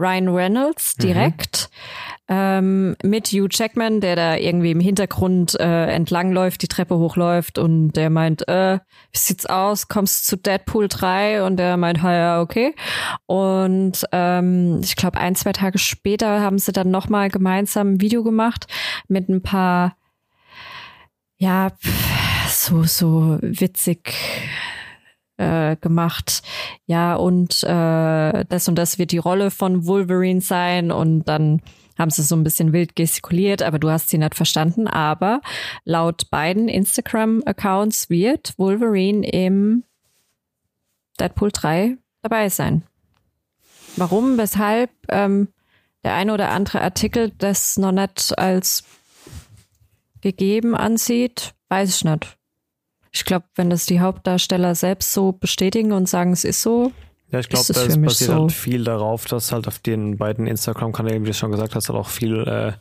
Ryan 0.00 0.28
Reynolds 0.28 0.96
mhm. 0.96 1.02
direkt 1.02 1.70
mhm. 2.28 2.34
ähm, 2.34 2.96
mit 3.02 3.28
Hugh 3.28 3.48
Jackman, 3.50 4.00
der 4.00 4.16
da 4.16 4.36
irgendwie 4.36 4.70
im 4.70 4.80
Hintergrund 4.80 5.60
äh, 5.60 5.86
entlangläuft, 5.86 6.62
die 6.62 6.68
Treppe 6.68 6.96
hochläuft 6.96 7.58
und 7.58 7.92
der 7.92 8.08
meint, 8.08 8.48
äh, 8.48 8.78
wie 9.12 9.18
sieht's 9.18 9.46
aus? 9.46 9.88
Kommst 9.88 10.26
zu 10.26 10.36
Deadpool 10.36 10.88
3? 10.88 11.44
Und 11.44 11.58
der 11.58 11.76
meint, 11.76 12.02
ja, 12.02 12.40
okay. 12.40 12.74
Und 13.26 14.04
ähm, 14.12 14.80
ich 14.82 14.96
glaube, 14.96 15.18
ein, 15.18 15.34
zwei 15.34 15.52
Tage 15.52 15.78
später 15.78 16.40
haben 16.40 16.58
sie 16.58 16.72
dann 16.72 16.90
nochmal 16.90 17.28
gemeinsam 17.28 17.94
ein 17.94 18.00
Video 18.00 18.22
gemacht 18.22 18.66
mit 19.06 19.28
ein 19.28 19.42
paar 19.42 19.96
ja, 21.36 21.72
so, 22.48 22.84
so 22.84 23.38
witzig 23.40 24.14
äh, 25.40 25.76
gemacht. 25.80 26.42
Ja, 26.86 27.14
und 27.14 27.62
äh, 27.64 28.44
das 28.44 28.68
und 28.68 28.76
das 28.76 28.98
wird 28.98 29.12
die 29.12 29.18
Rolle 29.18 29.50
von 29.50 29.86
Wolverine 29.86 30.40
sein 30.40 30.92
und 30.92 31.24
dann 31.24 31.62
haben 31.98 32.10
sie 32.10 32.22
so 32.22 32.34
ein 32.34 32.44
bisschen 32.44 32.72
wild 32.72 32.96
gestikuliert, 32.96 33.62
aber 33.62 33.78
du 33.78 33.90
hast 33.90 34.10
sie 34.10 34.18
nicht 34.18 34.34
verstanden. 34.34 34.86
Aber 34.86 35.40
laut 35.84 36.30
beiden 36.30 36.68
Instagram-Accounts 36.68 38.08
wird 38.08 38.54
Wolverine 38.56 39.26
im 39.28 39.84
Deadpool 41.18 41.50
3 41.52 41.98
dabei 42.22 42.48
sein. 42.48 42.84
Warum, 43.96 44.38
weshalb 44.38 44.90
ähm, 45.08 45.48
der 46.04 46.14
eine 46.14 46.32
oder 46.32 46.50
andere 46.50 46.80
Artikel 46.80 47.32
das 47.36 47.76
noch 47.76 47.92
nicht 47.92 48.38
als 48.38 48.84
gegeben 50.22 50.74
ansieht, 50.74 51.54
weiß 51.68 51.96
ich 51.96 52.04
nicht. 52.04 52.39
Ich 53.12 53.24
glaube, 53.24 53.46
wenn 53.56 53.70
das 53.70 53.86
die 53.86 54.00
Hauptdarsteller 54.00 54.74
selbst 54.74 55.12
so 55.12 55.32
bestätigen 55.32 55.92
und 55.92 56.08
sagen, 56.08 56.32
es 56.32 56.44
ist 56.44 56.62
so. 56.62 56.92
Ja, 57.32 57.38
ich 57.38 57.48
glaube, 57.48 57.72
da 57.72 57.80
basiert 57.84 58.30
so. 58.30 58.34
halt 58.34 58.52
viel 58.52 58.84
darauf, 58.84 59.24
dass 59.26 59.52
halt 59.52 59.68
auf 59.68 59.78
den 59.78 60.16
beiden 60.16 60.46
Instagram-Kanälen, 60.46 61.22
wie 61.22 61.28
du 61.28 61.34
schon 61.34 61.52
gesagt 61.52 61.74
hast, 61.76 61.88
halt 61.88 61.98
auch 61.98 62.08
viel 62.08 62.46
äh, 62.46 62.72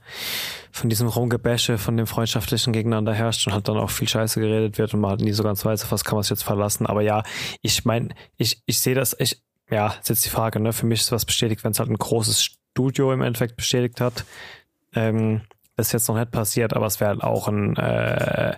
von 0.72 0.90
diesem 0.90 1.08
Rumgebäsche, 1.08 1.78
von 1.78 1.98
dem 1.98 2.08
freundschaftlichen 2.08 2.74
gegeneinander 2.74 3.14
herrscht 3.14 3.46
und 3.46 3.54
halt 3.54 3.68
dann 3.68 3.78
auch 3.78 3.92
viel 3.92 4.08
Scheiße 4.08 4.40
geredet 4.40 4.78
wird 4.78 4.94
und 4.94 5.02
man 5.02 5.12
halt 5.12 5.22
nie 5.22 5.34
so 5.34 5.44
ganz 5.44 5.66
weiß, 5.66 5.84
auf 5.84 5.92
was 5.92 6.04
kann 6.04 6.16
man 6.16 6.24
sich 6.24 6.32
jetzt 6.32 6.44
verlassen. 6.44 6.88
Aber 6.88 7.02
ja, 7.02 7.24
ich 7.62 7.86
meine, 7.86 8.10
ich, 8.38 8.62
ich 8.66 8.80
sehe 8.80 8.96
das, 8.96 9.16
ich, 9.20 9.40
ja, 9.70 9.94
ist 10.00 10.10
jetzt 10.10 10.26
die 10.26 10.30
Frage, 10.30 10.60
ne? 10.60 10.74
Für 10.74 10.88
mich 10.88 11.02
ist 11.02 11.12
was 11.12 11.26
bestätigt, 11.26 11.64
wenn 11.64 11.72
es 11.72 11.80
halt 11.80 11.90
ein 11.90 11.98
großes 11.98 12.44
Studio 12.44 13.14
im 13.14 13.22
Endeffekt 13.22 13.56
bestätigt 13.56 14.02
hat. 14.02 14.26
Ähm, 14.96 15.42
das 15.76 15.88
ist 15.88 15.94
jetzt 15.94 16.08
noch 16.08 16.16
nicht 16.16 16.32
passiert, 16.32 16.74
aber 16.74 16.88
es 16.88 17.00
wäre 17.00 17.12
halt 17.12 17.24
auch 17.24 17.48
ein, 17.48 17.76
äh, 17.78 18.56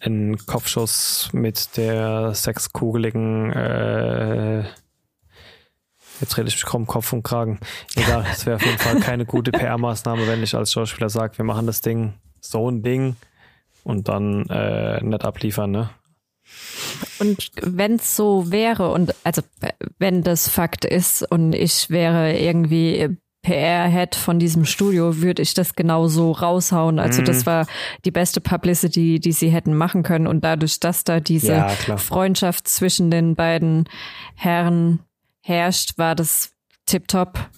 ein 0.00 0.38
Kopfschuss 0.46 1.30
mit 1.32 1.76
der 1.76 2.34
sechskugeligen 2.34 3.52
äh, 3.52 4.64
Jetzt 6.20 6.36
rede 6.36 6.48
ich 6.48 6.54
mich 6.54 6.66
kaum 6.66 6.86
Kopf 6.86 7.12
und 7.14 7.22
Kragen. 7.22 7.58
Egal, 7.96 8.26
es 8.30 8.44
wäre 8.44 8.56
auf 8.56 8.64
jeden 8.64 8.78
Fall 8.78 9.00
keine 9.00 9.24
gute 9.24 9.52
PR-Maßnahme, 9.52 10.26
wenn 10.26 10.42
ich 10.42 10.54
als 10.54 10.72
Schauspieler 10.72 11.08
sage, 11.08 11.38
wir 11.38 11.46
machen 11.46 11.66
das 11.66 11.80
Ding, 11.80 12.12
so 12.40 12.70
ein 12.70 12.82
Ding 12.82 13.16
und 13.84 14.08
dann 14.08 14.46
äh, 14.50 15.02
nicht 15.02 15.24
abliefern, 15.24 15.70
ne? 15.70 15.90
Und 17.20 17.50
wenn 17.62 17.94
es 17.94 18.16
so 18.16 18.50
wäre 18.50 18.90
und 18.90 19.14
also 19.24 19.42
wenn 19.98 20.22
das 20.22 20.48
Fakt 20.48 20.84
ist 20.84 21.22
und 21.30 21.54
ich 21.54 21.88
wäre 21.88 22.36
irgendwie 22.36 23.16
PR-Head 23.42 24.16
von 24.16 24.38
diesem 24.38 24.64
Studio, 24.64 25.22
würde 25.22 25.42
ich 25.42 25.54
das 25.54 25.74
genauso 25.74 26.32
raushauen. 26.32 26.98
Also 26.98 27.22
mhm. 27.22 27.26
das 27.26 27.46
war 27.46 27.66
die 28.04 28.10
beste 28.10 28.40
Publicity, 28.40 29.18
die 29.18 29.32
sie 29.32 29.48
hätten 29.48 29.74
machen 29.74 30.02
können. 30.02 30.26
Und 30.26 30.44
dadurch, 30.44 30.78
dass 30.80 31.04
da 31.04 31.20
diese 31.20 31.52
ja, 31.52 31.68
Freundschaft 31.96 32.68
zwischen 32.68 33.10
den 33.10 33.34
beiden 33.34 33.88
Herren 34.34 35.00
herrscht, 35.40 35.96
war 35.96 36.14
das 36.14 36.52
tipptopp. 36.86 37.48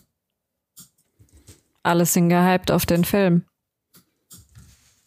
Alles 1.83 2.13
sind 2.13 2.29
gehypt 2.29 2.71
auf 2.71 2.87
den 2.87 3.05
Film. 3.05 3.45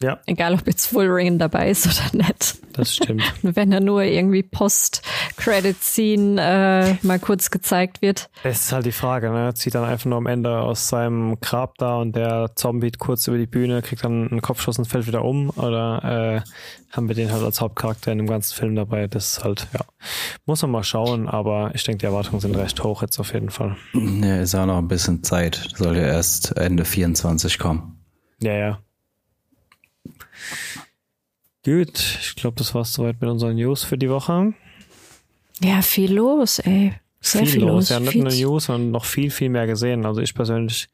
Ja. 0.02 0.18
Egal, 0.26 0.52
ob 0.54 0.66
jetzt 0.66 0.92
Wolverine 0.92 1.38
dabei 1.38 1.70
ist 1.70 1.86
oder 1.86 2.26
nicht. 2.26 2.58
Das 2.74 2.94
stimmt. 2.94 3.22
Wenn 3.42 3.72
er 3.72 3.80
nur 3.80 4.02
irgendwie 4.02 4.42
Post-Credit-Scene 4.42 6.98
äh, 7.02 7.06
mal 7.06 7.18
kurz 7.18 7.50
gezeigt 7.50 8.02
wird. 8.02 8.28
Das 8.42 8.60
ist 8.60 8.72
halt 8.72 8.84
die 8.84 8.92
Frage, 8.92 9.30
ne? 9.30 9.46
Er 9.46 9.54
zieht 9.54 9.74
dann 9.74 9.84
einfach 9.84 10.04
nur 10.04 10.18
am 10.18 10.26
Ende 10.26 10.58
aus 10.58 10.88
seinem 10.88 11.40
Grab 11.40 11.78
da 11.78 11.96
und 11.96 12.14
der 12.14 12.50
Zombie 12.56 12.90
kurz 12.90 13.26
über 13.26 13.38
die 13.38 13.46
Bühne, 13.46 13.80
kriegt 13.80 14.04
dann 14.04 14.28
einen 14.28 14.42
Kopfschuss 14.42 14.78
und 14.78 14.84
fällt 14.84 15.06
wieder 15.06 15.24
um. 15.24 15.48
Oder 15.50 16.42
äh, 16.44 16.50
haben 16.94 17.08
wir 17.08 17.14
den 17.14 17.32
halt 17.32 17.42
als 17.42 17.62
Hauptcharakter 17.62 18.12
in 18.12 18.18
dem 18.18 18.26
ganzen 18.26 18.54
Film 18.54 18.74
dabei? 18.74 19.06
Das 19.06 19.38
ist 19.38 19.44
halt, 19.44 19.66
ja. 19.72 19.80
Muss 20.44 20.60
man 20.60 20.72
mal 20.72 20.84
schauen, 20.84 21.26
aber 21.26 21.70
ich 21.74 21.84
denke, 21.84 22.00
die 22.00 22.06
Erwartungen 22.06 22.40
sind 22.40 22.54
recht 22.54 22.84
hoch 22.84 23.00
jetzt 23.00 23.18
auf 23.18 23.32
jeden 23.32 23.48
Fall. 23.48 23.76
Ja, 23.94 24.42
ist 24.42 24.54
auch 24.54 24.66
noch 24.66 24.76
ein 24.76 24.88
bisschen 24.88 25.22
Zeit. 25.22 25.70
Soll 25.74 25.96
ja 25.96 26.02
erst 26.02 26.54
Ende 26.58 26.84
24 26.84 27.58
kommen. 27.58 27.94
Ja, 28.42 28.52
ja. 28.52 28.78
Gut, 31.66 31.98
ich 32.20 32.36
glaube, 32.36 32.56
das 32.58 32.76
war 32.76 32.82
es 32.82 32.92
soweit 32.92 33.20
mit 33.20 33.28
unseren 33.28 33.56
News 33.56 33.82
für 33.82 33.98
die 33.98 34.08
Woche. 34.08 34.54
Ja, 35.60 35.82
viel 35.82 36.14
los, 36.14 36.60
ey. 36.60 36.92
Sehr 37.20 37.40
viel, 37.40 37.50
viel 37.54 37.62
los. 37.62 37.88
Ja, 37.88 37.98
nicht 37.98 38.14
nur 38.14 38.32
News, 38.32 38.66
sondern 38.66 38.92
noch 38.92 39.04
viel, 39.04 39.32
viel 39.32 39.48
mehr 39.48 39.66
gesehen. 39.66 40.06
Also 40.06 40.20
ich 40.20 40.32
persönlich 40.32 40.88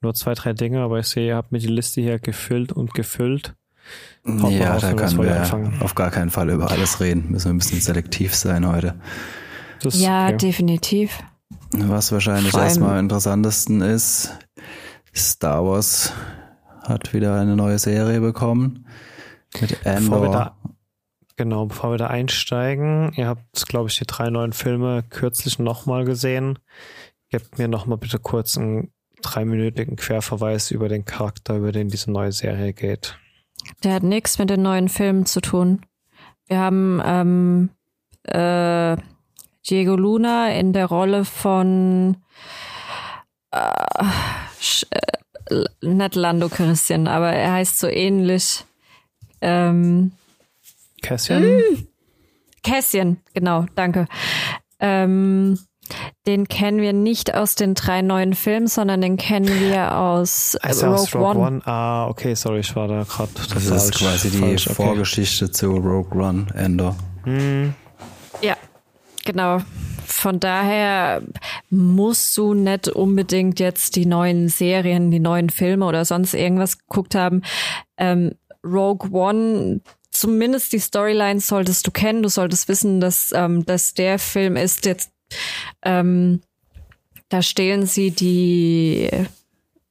nur 0.00 0.14
zwei, 0.14 0.32
drei 0.32 0.54
Dinge, 0.54 0.80
aber 0.80 0.98
ich 0.98 1.08
sehe, 1.08 1.26
ihr 1.26 1.36
habt 1.36 1.52
mir 1.52 1.58
die 1.58 1.66
Liste 1.66 2.00
hier 2.00 2.18
gefüllt 2.18 2.72
und 2.72 2.94
gefüllt. 2.94 3.52
Haut 4.26 4.50
ja, 4.50 4.78
da 4.78 4.94
können 4.94 5.22
wir 5.22 5.40
anfangen. 5.40 5.82
auf 5.82 5.94
gar 5.94 6.10
keinen 6.10 6.30
Fall 6.30 6.48
über 6.48 6.70
alles 6.70 7.00
reden. 7.00 7.30
Müssen 7.30 7.50
wir 7.50 7.52
ein 7.52 7.58
bisschen 7.58 7.82
selektiv 7.82 8.34
sein 8.34 8.66
heute. 8.66 8.94
ja, 9.90 10.28
okay. 10.28 10.38
definitiv. 10.38 11.18
Was 11.72 12.12
wahrscheinlich 12.12 12.54
erstmal 12.54 12.92
am 12.92 13.00
interessantesten 13.00 13.82
ist, 13.82 14.30
Star 15.14 15.66
Wars 15.66 16.14
hat 16.80 17.12
wieder 17.12 17.38
eine 17.38 17.56
neue 17.56 17.78
Serie 17.78 18.22
bekommen. 18.22 18.86
Mit 19.60 19.86
Andor. 19.86 20.00
Bevor 20.00 20.22
wir 20.22 20.30
da, 20.30 20.56
genau, 21.36 21.66
bevor 21.66 21.92
wir 21.92 21.98
da 21.98 22.06
einsteigen, 22.08 23.12
ihr 23.16 23.28
habt, 23.28 23.66
glaube 23.68 23.88
ich, 23.88 23.98
die 23.98 24.06
drei 24.06 24.30
neuen 24.30 24.52
Filme 24.52 25.04
kürzlich 25.08 25.58
nochmal 25.58 26.04
gesehen. 26.04 26.58
Gebt 27.30 27.58
mir 27.58 27.68
nochmal 27.68 27.98
bitte 27.98 28.18
kurz 28.18 28.56
einen 28.56 28.92
dreiminütigen 29.22 29.96
Querverweis 29.96 30.70
über 30.70 30.88
den 30.88 31.04
Charakter, 31.04 31.56
über 31.56 31.72
den 31.72 31.88
diese 31.88 32.10
neue 32.10 32.32
Serie 32.32 32.72
geht. 32.72 33.18
Der 33.82 33.94
hat 33.94 34.02
nichts 34.02 34.38
mit 34.38 34.50
den 34.50 34.62
neuen 34.62 34.88
Filmen 34.88 35.26
zu 35.26 35.40
tun. 35.40 35.80
Wir 36.46 36.58
haben 36.58 37.00
ähm, 37.04 37.70
äh, 38.24 38.96
Diego 39.68 39.96
Luna 39.96 40.50
in 40.50 40.72
der 40.72 40.86
Rolle 40.86 41.24
von 41.24 42.18
äh, 43.50 44.04
äh, 45.50 45.64
nicht 45.80 46.14
Lando 46.14 46.48
Christian, 46.48 47.06
aber 47.08 47.32
er 47.32 47.52
heißt 47.52 47.78
so 47.78 47.88
ähnlich. 47.88 48.64
Ähm, 49.44 50.12
Cassian? 51.02 51.42
Mm, 51.42 51.86
Cassian, 52.62 53.18
genau, 53.34 53.66
danke. 53.74 54.06
Ähm, 54.80 55.58
den 56.26 56.48
kennen 56.48 56.80
wir 56.80 56.94
nicht 56.94 57.34
aus 57.34 57.56
den 57.56 57.74
drei 57.74 58.00
neuen 58.00 58.32
Filmen, 58.32 58.68
sondern 58.68 59.02
den 59.02 59.18
kennen 59.18 59.48
wir 59.60 59.98
aus 59.98 60.56
also 60.62 60.86
Rogue, 60.86 60.98
aus 60.98 61.14
Rogue 61.14 61.28
One. 61.28 61.40
One. 61.40 61.62
Ah, 61.66 62.08
okay, 62.08 62.34
sorry, 62.34 62.60
ich 62.60 62.74
war 62.74 62.88
da 62.88 63.02
gerade. 63.02 63.30
Das 63.52 63.66
ist 63.66 63.94
quasi 63.94 64.30
die 64.30 64.38
falsch, 64.38 64.66
okay. 64.66 64.74
Vorgeschichte 64.76 65.50
zu 65.50 65.72
Rogue 65.72 66.18
One, 66.18 66.46
Endor. 66.54 66.96
Hm. 67.24 67.74
Ja, 68.40 68.56
genau. 69.26 69.60
von 70.06 70.40
daher 70.40 71.22
musst 71.68 72.36
du 72.38 72.54
nicht 72.54 72.88
unbedingt 72.88 73.60
jetzt 73.60 73.96
die 73.96 74.06
neuen 74.06 74.48
Serien, 74.48 75.10
die 75.10 75.20
neuen 75.20 75.50
Filme 75.50 75.84
oder 75.84 76.06
sonst 76.06 76.32
irgendwas 76.32 76.78
geguckt 76.78 77.14
haben. 77.14 77.42
Ähm, 77.98 78.32
Rogue 78.64 79.10
One, 79.12 79.80
zumindest 80.10 80.72
die 80.72 80.78
Storyline 80.78 81.40
solltest 81.40 81.86
du 81.86 81.90
kennen. 81.90 82.22
Du 82.22 82.28
solltest 82.28 82.68
wissen, 82.68 83.00
dass, 83.00 83.32
ähm, 83.34 83.64
dass 83.66 83.94
der 83.94 84.18
Film 84.18 84.56
ist 84.56 84.86
jetzt, 84.86 85.10
ähm, 85.82 86.40
da 87.28 87.42
stehlen 87.42 87.86
sie 87.86 88.10
die 88.10 89.08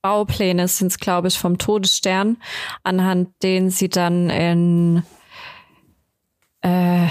Baupläne, 0.01 0.67
sind 0.67 0.87
es, 0.87 0.97
glaube 0.97 1.29
ich, 1.29 1.37
vom 1.37 1.57
Todesstern, 1.57 2.37
anhand 2.83 3.29
denen 3.41 3.69
sie 3.69 3.89
dann 3.89 4.29
in 4.29 5.03
äh, 6.61 7.07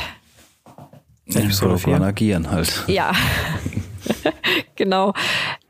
Episode 1.26 1.78
4 1.78 2.00
agieren 2.00 2.50
halt. 2.50 2.84
Ja. 2.88 3.12
genau. 4.76 5.12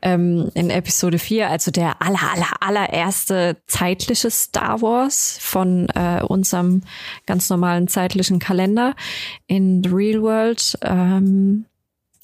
Ähm, 0.01 0.51
in 0.53 0.69
Episode 0.69 1.19
4, 1.19 1.49
also 1.49 1.71
der 1.71 2.01
aller, 2.01 2.31
aller, 2.31 2.51
allererste 2.59 3.57
zeitliche 3.67 4.29
Star 4.31 4.81
Wars 4.81 5.37
von 5.41 5.87
äh, 5.89 6.21
unserem 6.27 6.81
ganz 7.25 7.49
normalen 7.49 7.87
zeitlichen 7.87 8.39
Kalender 8.39 8.95
in 9.47 9.83
The 9.83 9.89
Real 9.89 10.21
World. 10.21 10.77
Ähm, 10.81 11.65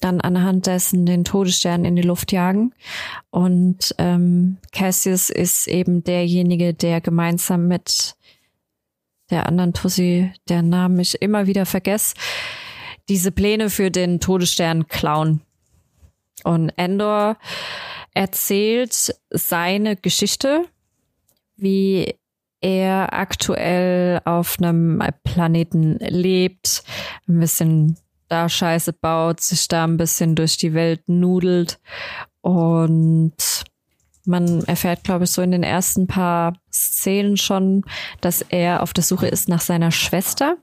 dann 0.00 0.20
anhand 0.22 0.66
dessen 0.66 1.04
den 1.04 1.24
Todesstern 1.24 1.84
in 1.84 1.94
die 1.94 2.02
Luft 2.02 2.32
jagen. 2.32 2.72
Und 3.28 3.94
ähm, 3.98 4.56
Cassius 4.72 5.28
ist 5.28 5.68
eben 5.68 6.02
derjenige, 6.02 6.72
der 6.72 7.02
gemeinsam 7.02 7.68
mit 7.68 8.16
der 9.30 9.46
anderen 9.46 9.74
Tussi, 9.74 10.32
der 10.48 10.62
Namen 10.62 10.98
ich 10.98 11.20
immer 11.20 11.46
wieder 11.46 11.66
vergesse, 11.66 12.14
diese 13.08 13.30
Pläne 13.30 13.70
für 13.70 13.90
den 13.90 14.20
Todesstern 14.20 14.88
klauen. 14.88 15.42
Und 16.44 16.70
Endor 16.76 17.36
erzählt 18.14 19.14
seine 19.30 19.96
Geschichte, 19.96 20.64
wie 21.56 22.14
er 22.60 23.12
aktuell 23.12 24.20
auf 24.24 24.58
einem 24.58 25.02
Planeten 25.24 25.96
lebt, 25.98 26.82
ein 27.28 27.40
bisschen 27.40 27.96
da 28.28 28.48
Scheiße 28.48 28.92
baut, 28.92 29.40
sich 29.40 29.66
da 29.68 29.84
ein 29.84 29.96
bisschen 29.96 30.34
durch 30.36 30.56
die 30.56 30.74
Welt 30.74 31.08
nudelt 31.08 31.80
und 32.42 33.34
man 34.24 34.62
erfährt, 34.64 35.04
glaube 35.04 35.24
ich, 35.24 35.30
so 35.30 35.42
in 35.42 35.50
den 35.50 35.62
ersten 35.62 36.06
paar 36.06 36.54
Szenen 36.72 37.36
schon, 37.36 37.82
dass 38.20 38.42
er 38.42 38.82
auf 38.82 38.92
der 38.92 39.04
Suche 39.04 39.26
ist 39.26 39.48
nach 39.48 39.60
seiner 39.60 39.90
Schwester. 39.90 40.56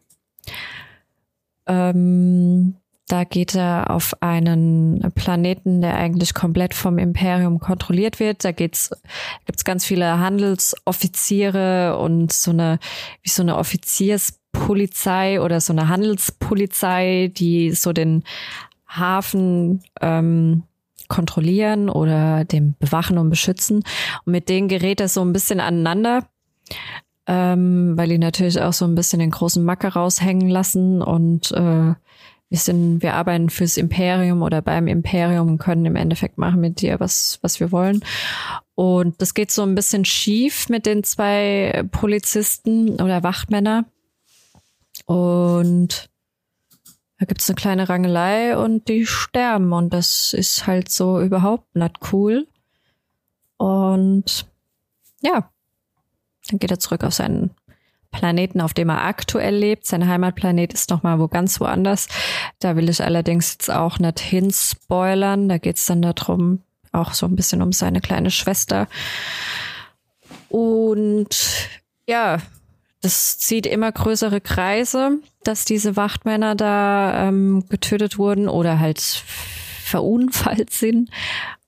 Ähm, 1.66 2.76
da 3.08 3.24
geht 3.24 3.56
er 3.56 3.90
auf 3.90 4.22
einen 4.22 5.12
Planeten, 5.16 5.82
der 5.82 5.96
eigentlich 5.96 6.34
komplett 6.34 6.74
vom 6.74 6.98
Imperium 6.98 7.60
kontrolliert 7.60 8.20
wird. 8.20 8.44
Da 8.44 8.52
geht's, 8.52 8.92
gibt's 9.46 9.64
ganz 9.64 9.86
viele 9.86 10.20
Handelsoffiziere 10.20 11.98
und 11.98 12.34
so 12.34 12.52
eine, 12.52 12.80
wie 13.24 13.30
so 13.30 13.42
eine 13.42 13.58
Offizierspolizei 13.58 15.42
oder 15.42 15.62
so 15.62 15.74
eine 15.74 15.88
Handelspolizei, 15.88 17.32
die 17.36 17.72
so 17.72 17.94
den 17.94 18.24
Hafen 18.88 19.84
ähm, 20.02 20.64
kontrollieren 21.08 21.90
oder 21.90 22.44
den 22.44 22.76
bewachen 22.78 23.18
und 23.18 23.30
beschützen. 23.30 23.84
Und 24.26 24.32
mit 24.32 24.50
denen 24.50 24.68
gerät 24.68 25.00
er 25.00 25.08
so 25.08 25.22
ein 25.22 25.32
bisschen 25.32 25.62
aneinander 25.62 26.28
ähm, 27.28 27.94
weil 27.98 28.08
die 28.08 28.18
natürlich 28.18 28.62
auch 28.62 28.74
so 28.74 28.86
ein 28.86 28.96
bisschen 28.96 29.20
den 29.20 29.32
großen 29.32 29.64
Macke 29.64 29.90
raushängen 29.90 30.50
lassen 30.50 31.02
und 31.02 31.52
äh, 31.52 31.94
wir 32.50 32.58
sind, 32.58 33.02
wir 33.02 33.16
arbeiten 33.16 33.50
fürs 33.50 33.76
Imperium 33.78 34.42
oder 34.42 34.62
beim 34.62 34.88
Imperium 34.88 35.50
und 35.50 35.58
können 35.58 35.86
im 35.86 35.98
Endeffekt 35.98 36.38
machen 36.38 36.62
mit 36.62 36.82
dir 36.82 37.00
was, 37.00 37.40
was 37.42 37.60
wir 37.60 37.72
wollen. 37.72 38.04
Und 38.76 39.22
das 39.22 39.34
geht 39.34 39.52
so 39.52 39.64
ein 39.64 39.76
bisschen 39.76 40.06
schief 40.06 40.70
mit 40.70 40.86
den 40.86 41.04
zwei 41.04 41.84
Polizisten 41.92 43.02
oder 43.02 43.24
Wachtmänner. 43.24 43.86
Und 45.06 46.10
da 47.20 47.26
gibt's 47.26 47.50
eine 47.50 47.56
kleine 47.56 47.90
Rangelei 47.90 48.58
und 48.58 48.88
die 48.88 49.06
sterben. 49.06 49.74
Und 49.74 49.94
das 49.94 50.34
ist 50.34 50.68
halt 50.68 50.90
so 50.90 51.20
überhaupt 51.20 51.76
nicht 51.76 51.98
cool. 52.14 52.48
Und 53.58 54.48
ja, 55.22 55.52
dann 56.50 56.60
geht 56.60 56.72
er 56.72 56.80
zurück 56.80 57.04
auf 57.04 57.14
seinen 57.14 57.52
Planeten, 58.18 58.62
auf 58.62 58.74
dem 58.74 58.90
er 58.90 59.04
aktuell 59.04 59.56
lebt. 59.56 59.86
Sein 59.86 60.08
Heimatplanet 60.08 60.74
ist 60.74 60.90
nochmal 60.90 61.20
wo 61.20 61.28
ganz 61.28 61.60
woanders. 61.60 62.08
Da 62.60 62.76
will 62.76 62.90
ich 62.90 63.04
allerdings 63.04 63.54
jetzt 63.54 63.70
auch 63.70 64.00
nicht 64.00 64.20
hinspoilern. 64.20 65.48
Da 65.48 65.60
geht's 65.60 65.86
dann 65.86 66.02
darum, 66.02 66.64
auch 66.92 67.14
so 67.14 67.28
ein 67.28 67.36
bisschen 67.36 67.62
um 67.62 67.72
seine 67.72 68.02
kleine 68.02 68.32
Schwester. 68.32 68.88
Und 70.50 71.30
ja, 72.08 72.40
das 73.02 73.38
zieht 73.38 73.68
immer 73.68 73.92
größere 73.92 74.42
Kreise, 74.42 75.20
dass 75.44 75.64
diese 75.64 75.96
Wachtmänner 75.96 76.56
da 76.56 77.28
ähm, 77.28 77.66
getötet 77.70 78.18
wurden 78.18 78.50
oder 78.50 78.80
halt 78.80 79.00
verunfallt 79.00 80.72
sind. 80.72 81.12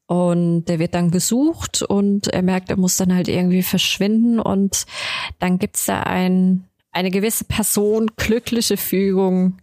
Und 0.09 0.65
der 0.65 0.79
wird 0.79 0.95
dann 0.95 1.11
gesucht 1.11 1.83
und 1.83 2.29
er 2.29 2.41
merkt, 2.41 2.71
er 2.71 2.77
muss 2.77 2.97
dann 2.97 3.13
halt 3.13 3.27
irgendwie 3.27 3.61
verschwinden. 3.61 4.39
Und 4.39 4.87
dann 5.37 5.59
gibt's 5.59 5.85
da 5.85 6.01
ein, 6.01 6.63
eine 6.91 7.11
gewisse 7.11 7.43
Person, 7.43 8.09
glückliche 8.17 8.75
Fügung, 8.75 9.59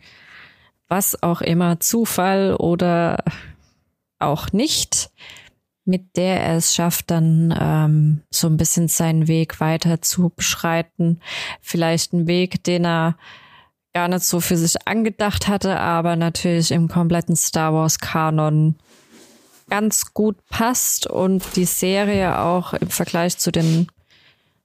was 0.86 1.20
auch 1.20 1.40
immer, 1.40 1.80
Zufall 1.80 2.54
oder 2.54 3.24
auch 4.20 4.52
nicht, 4.52 5.10
mit 5.84 6.16
der 6.16 6.40
er 6.40 6.58
es 6.58 6.76
schafft, 6.76 7.10
dann 7.10 7.52
ähm, 7.60 8.22
so 8.30 8.46
ein 8.46 8.56
bisschen 8.56 8.86
seinen 8.86 9.26
Weg 9.26 9.58
weiter 9.58 10.00
zu 10.00 10.28
beschreiten. 10.28 11.18
Vielleicht 11.60 12.14
einen 12.14 12.28
Weg, 12.28 12.62
den 12.62 12.86
er 12.86 13.16
gar 13.94 14.06
nicht 14.06 14.22
so 14.22 14.38
für 14.38 14.56
sich 14.56 14.86
angedacht 14.86 15.48
hatte, 15.48 15.80
aber 15.80 16.14
natürlich 16.14 16.70
im 16.70 16.86
kompletten 16.86 17.34
Star 17.34 17.74
Wars 17.74 17.98
Kanon 17.98 18.76
ganz 19.68 20.14
gut 20.14 20.36
passt 20.48 21.06
und 21.06 21.56
die 21.56 21.64
Serie 21.64 22.38
auch 22.38 22.72
im 22.74 22.88
Vergleich 22.88 23.38
zu 23.38 23.50
den 23.50 23.88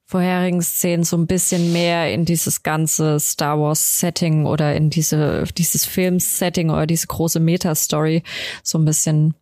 vorherigen 0.05 0.61
Szenen 0.61 1.05
so 1.05 1.15
ein 1.15 1.25
bisschen 1.25 1.71
mehr 1.71 2.13
in 2.13 2.25
dieses 2.25 2.63
ganze 2.63 3.19
Star 3.19 3.57
Wars 3.59 3.99
Setting 3.99 4.45
oder 4.45 4.75
in 4.75 4.89
diese, 4.89 5.45
dieses 5.57 5.85
Film-Setting 5.85 6.69
oder 6.69 6.85
diese 6.85 7.07
große 7.07 7.39
Meta-Story 7.39 8.23
so 8.61 8.77
ein 8.77 8.83
bisschen 8.83 9.35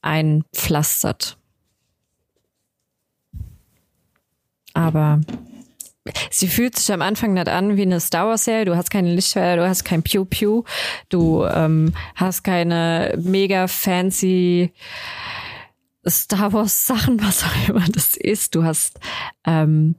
einpflastert. 0.00 1.36
Aber 4.72 5.20
sie 6.30 6.48
fühlt 6.48 6.76
sich 6.76 6.92
am 6.92 7.02
Anfang 7.02 7.34
nicht 7.34 7.48
an 7.48 7.76
wie 7.76 7.82
eine 7.82 8.00
Star 8.00 8.28
Wars 8.28 8.44
Serie. 8.44 8.64
Du 8.64 8.76
hast 8.76 8.90
keine 8.90 9.14
Lichtschwerter, 9.14 9.62
du 9.62 9.68
hast 9.68 9.84
kein 9.84 10.02
Pew 10.02 10.24
Pew, 10.24 10.64
du 11.08 11.44
ähm, 11.44 11.94
hast 12.14 12.44
keine 12.44 13.18
mega 13.22 13.66
fancy 13.68 14.72
Star 16.06 16.52
Wars 16.52 16.86
Sachen, 16.86 17.22
was 17.22 17.44
auch 17.44 17.68
immer 17.68 17.84
das 17.88 18.16
ist. 18.16 18.54
Du 18.54 18.64
hast 18.64 19.00
ähm, 19.46 19.96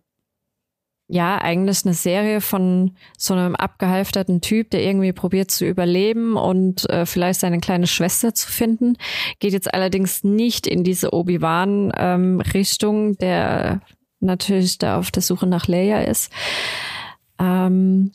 ja 1.07 1.39
eigentlich 1.39 1.85
eine 1.85 1.93
Serie 1.93 2.41
von 2.41 2.95
so 3.17 3.33
einem 3.33 3.55
abgehalfterten 3.55 4.41
Typ, 4.41 4.71
der 4.71 4.83
irgendwie 4.83 5.13
probiert 5.13 5.51
zu 5.51 5.65
überleben 5.65 6.35
und 6.35 6.89
äh, 6.89 7.05
vielleicht 7.05 7.39
seine 7.39 7.59
kleine 7.59 7.87
Schwester 7.87 8.33
zu 8.33 8.47
finden. 8.47 8.97
Geht 9.39 9.53
jetzt 9.53 9.73
allerdings 9.73 10.23
nicht 10.23 10.67
in 10.67 10.83
diese 10.83 11.13
Obi-Wan 11.13 11.91
ähm, 11.95 12.41
Richtung, 12.41 13.17
der 13.17 13.81
natürlich 14.19 14.77
da 14.77 14.97
auf 14.97 15.11
der 15.11 15.21
Suche 15.21 15.47
nach 15.47 15.67
Leia 15.67 16.01
ist. 16.01 16.31
Ähm, 17.39 18.11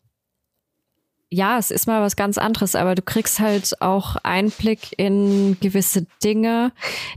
ja, 1.33 1.59
es 1.59 1.71
ist 1.71 1.87
mal 1.87 2.03
was 2.03 2.17
ganz 2.17 2.39
anderes, 2.39 2.75
aber 2.75 2.97
du 2.97 3.03
kriegst 3.03 3.39
halt 3.39 3.81
auch 3.81 4.17
Einblick 4.17 4.99
in 4.99 5.57
gewisse 5.61 6.07
Dinge, 6.25 6.73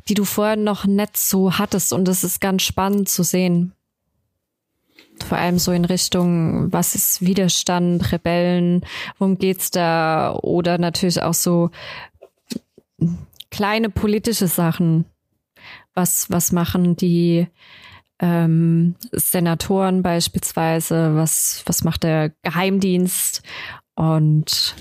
die 0.07 0.13
du 0.13 0.23
vorher 0.23 0.55
noch 0.55 0.85
nicht 0.85 1.17
so 1.17 1.57
hattest 1.57 1.93
und 1.93 2.07
es 2.07 2.23
ist 2.23 2.39
ganz 2.39 2.61
spannend 2.61 3.09
zu 3.09 3.23
sehen. 3.23 3.73
Vor 5.25 5.37
allem 5.37 5.57
so 5.57 5.71
in 5.71 5.85
Richtung, 5.85 6.71
was 6.71 6.95
ist 6.95 7.21
Widerstand, 7.21 8.11
Rebellen, 8.11 8.85
worum 9.17 9.37
geht's 9.37 9.71
da? 9.71 10.37
Oder 10.41 10.77
natürlich 10.77 11.21
auch 11.21 11.33
so 11.33 11.71
kleine 13.49 13.89
politische 13.89 14.47
Sachen. 14.47 15.05
Was, 15.95 16.29
was 16.31 16.51
machen 16.51 16.95
die 16.95 17.47
ähm, 18.23 18.95
Senatoren 19.11 20.01
beispielsweise, 20.01 21.13
was, 21.15 21.61
was 21.65 21.83
macht 21.83 22.03
der 22.03 22.31
Geheimdienst 22.41 23.43
und 23.95 24.75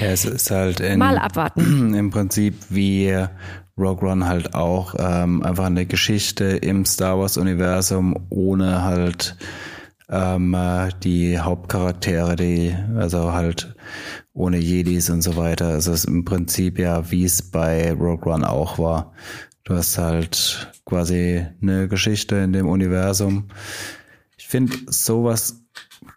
ja, 0.00 0.06
es 0.06 0.24
ist 0.24 0.50
halt 0.50 0.80
in, 0.80 0.98
mal 0.98 1.18
abwarten. 1.18 1.94
Im 1.94 2.10
Prinzip 2.10 2.54
wie 2.70 3.12
Rogue 3.76 4.08
One 4.08 4.26
halt 4.26 4.54
auch 4.54 4.94
ähm, 4.98 5.42
einfach 5.42 5.66
eine 5.66 5.84
Geschichte 5.84 6.44
im 6.44 6.86
Star 6.86 7.18
Wars 7.18 7.36
Universum 7.36 8.26
ohne 8.30 8.84
halt 8.84 9.36
ähm, 10.08 10.54
äh, 10.54 10.88
die 11.02 11.38
Hauptcharaktere, 11.38 12.36
die, 12.36 12.74
also 12.96 13.32
halt 13.32 13.74
ohne 14.32 14.56
Jedis 14.58 15.10
und 15.10 15.20
so 15.20 15.36
weiter. 15.36 15.68
Also 15.68 15.92
es 15.92 16.00
ist 16.00 16.04
im 16.06 16.24
Prinzip 16.24 16.78
ja, 16.78 17.10
wie 17.10 17.24
es 17.24 17.42
bei 17.42 17.92
Rogue 17.92 18.32
One 18.32 18.48
auch 18.48 18.78
war. 18.78 19.12
Du 19.66 19.74
hast 19.74 19.98
halt 19.98 20.72
quasi 20.84 21.44
eine 21.60 21.88
Geschichte 21.88 22.36
in 22.36 22.52
dem 22.52 22.68
Universum. 22.68 23.48
Ich 24.38 24.46
finde, 24.46 24.76
sowas 24.86 25.64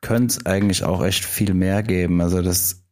könnte 0.01 0.37
es 0.37 0.45
eigentlich 0.45 0.83
auch 0.83 1.03
echt 1.03 1.25
viel 1.25 1.55
mehr 1.55 1.81
geben. 1.81 2.21
Also 2.21 2.43
das 2.43 2.83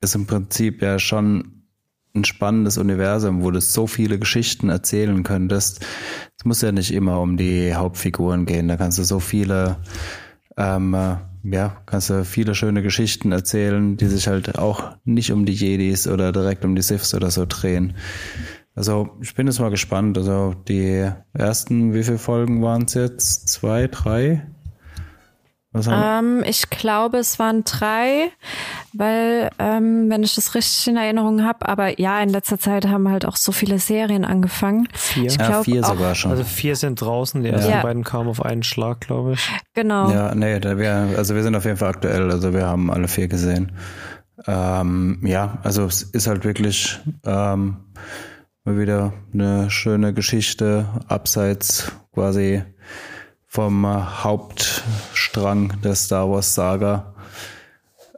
ist 0.00 0.14
im 0.14 0.26
Prinzip 0.26 0.80
ja 0.80 0.98
schon 0.98 1.66
ein 2.14 2.24
spannendes 2.24 2.78
Universum, 2.78 3.42
wo 3.42 3.50
du 3.50 3.60
so 3.60 3.86
viele 3.86 4.18
Geschichten 4.18 4.70
erzählen 4.70 5.22
könntest. 5.22 5.84
Es 6.38 6.46
muss 6.46 6.62
ja 6.62 6.72
nicht 6.72 6.90
immer 6.90 7.20
um 7.20 7.36
die 7.36 7.74
Hauptfiguren 7.74 8.46
gehen. 8.46 8.68
Da 8.68 8.78
kannst 8.78 8.96
du 8.96 9.04
so 9.04 9.20
viele, 9.20 9.76
ähm, 10.56 10.94
äh, 10.94 11.16
ja, 11.42 11.82
kannst 11.84 12.08
du 12.08 12.24
viele 12.24 12.54
schöne 12.54 12.80
Geschichten 12.80 13.32
erzählen, 13.32 13.98
die 13.98 14.06
sich 14.06 14.28
halt 14.28 14.58
auch 14.58 14.96
nicht 15.04 15.30
um 15.30 15.44
die 15.44 15.52
Jedis 15.52 16.08
oder 16.08 16.32
direkt 16.32 16.64
um 16.64 16.74
die 16.74 16.80
Siths 16.80 17.12
oder 17.12 17.30
so 17.30 17.44
drehen. 17.46 17.92
Also 18.74 19.10
ich 19.20 19.34
bin 19.34 19.46
jetzt 19.46 19.60
mal 19.60 19.70
gespannt. 19.70 20.18
Also 20.18 20.54
die 20.68 21.08
ersten, 21.32 21.94
wie 21.94 22.02
viele 22.02 22.18
Folgen 22.18 22.62
waren 22.62 22.84
es 22.84 22.94
jetzt? 22.94 23.48
Zwei, 23.48 23.86
drei? 23.88 24.46
Ähm, 25.88 26.44
ich 26.46 26.70
glaube, 26.70 27.18
es 27.18 27.40
waren 27.40 27.64
drei, 27.64 28.30
weil, 28.92 29.50
ähm, 29.58 30.08
wenn 30.08 30.22
ich 30.22 30.36
das 30.36 30.54
richtig 30.54 30.86
in 30.86 30.96
Erinnerung 30.96 31.42
habe, 31.42 31.68
aber 31.68 31.98
ja, 31.98 32.22
in 32.22 32.28
letzter 32.28 32.60
Zeit 32.60 32.86
haben 32.86 33.08
halt 33.08 33.26
auch 33.26 33.34
so 33.34 33.50
viele 33.50 33.80
Serien 33.80 34.24
angefangen. 34.24 34.86
Vier. 34.94 35.26
Ich 35.26 35.36
Ja, 35.36 35.48
glaub, 35.48 35.64
vier 35.64 35.82
auch, 35.82 35.88
sogar 35.88 36.14
schon. 36.14 36.30
Also 36.30 36.44
vier 36.44 36.76
sind 36.76 37.00
draußen, 37.00 37.42
die 37.42 37.48
ersten 37.48 37.72
Ja. 37.72 37.82
beiden 37.82 38.04
kamen 38.04 38.28
auf 38.28 38.44
einen 38.44 38.62
Schlag, 38.62 39.00
glaube 39.00 39.32
ich. 39.32 39.50
Genau. 39.74 40.12
Ja, 40.12 40.32
nee, 40.36 40.60
da 40.60 40.78
wir, 40.78 40.92
also 41.16 41.34
wir 41.34 41.42
sind 41.42 41.56
auf 41.56 41.64
jeden 41.64 41.76
Fall 41.76 41.88
aktuell, 41.90 42.30
also 42.30 42.52
wir 42.54 42.66
haben 42.66 42.92
alle 42.92 43.08
vier 43.08 43.26
gesehen. 43.26 43.72
Ähm, 44.46 45.18
ja, 45.24 45.58
also 45.64 45.86
es 45.86 46.02
ist 46.02 46.28
halt 46.28 46.44
wirklich 46.44 47.00
ähm, 47.24 47.78
mal 48.64 48.78
wieder 48.78 49.12
eine 49.32 49.70
schöne 49.70 50.14
Geschichte, 50.14 50.88
abseits 51.06 51.92
quasi 52.12 52.62
vom 53.46 53.84
äh, 53.84 53.88
Hauptstrang 53.88 55.80
der 55.82 55.94
Star 55.94 56.30
Wars 56.30 56.54
Saga. 56.54 57.14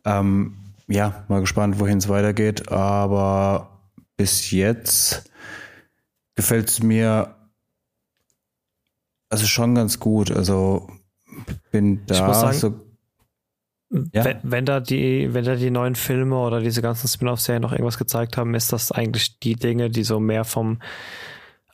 Ähm, 0.04 0.56
ja, 0.86 1.24
mal 1.28 1.40
gespannt, 1.40 1.80
wohin 1.80 1.98
es 1.98 2.08
weitergeht, 2.08 2.70
aber 2.70 3.90
bis 4.16 4.52
jetzt 4.52 5.30
gefällt 6.36 6.68
es 6.68 6.80
mir 6.82 7.34
also 9.28 9.46
schon 9.46 9.74
ganz 9.74 9.98
gut. 9.98 10.30
Also 10.30 10.88
bin 11.72 12.06
da 12.06 12.32
sagen, 12.32 12.56
so 12.56 12.85
Ja. 13.90 14.24
Wenn, 14.24 14.38
wenn 14.42 14.64
da 14.64 14.80
die, 14.80 15.32
wenn 15.32 15.44
da 15.44 15.54
die 15.54 15.70
neuen 15.70 15.94
Filme 15.94 16.36
oder 16.38 16.60
diese 16.60 16.82
ganzen 16.82 17.06
Spin-off-Serien 17.06 17.62
noch 17.62 17.72
irgendwas 17.72 17.98
gezeigt 17.98 18.36
haben, 18.36 18.54
ist 18.54 18.72
das 18.72 18.90
eigentlich 18.90 19.38
die 19.38 19.54
Dinge, 19.54 19.90
die 19.90 20.02
so 20.02 20.18
mehr 20.18 20.44
vom 20.44 20.80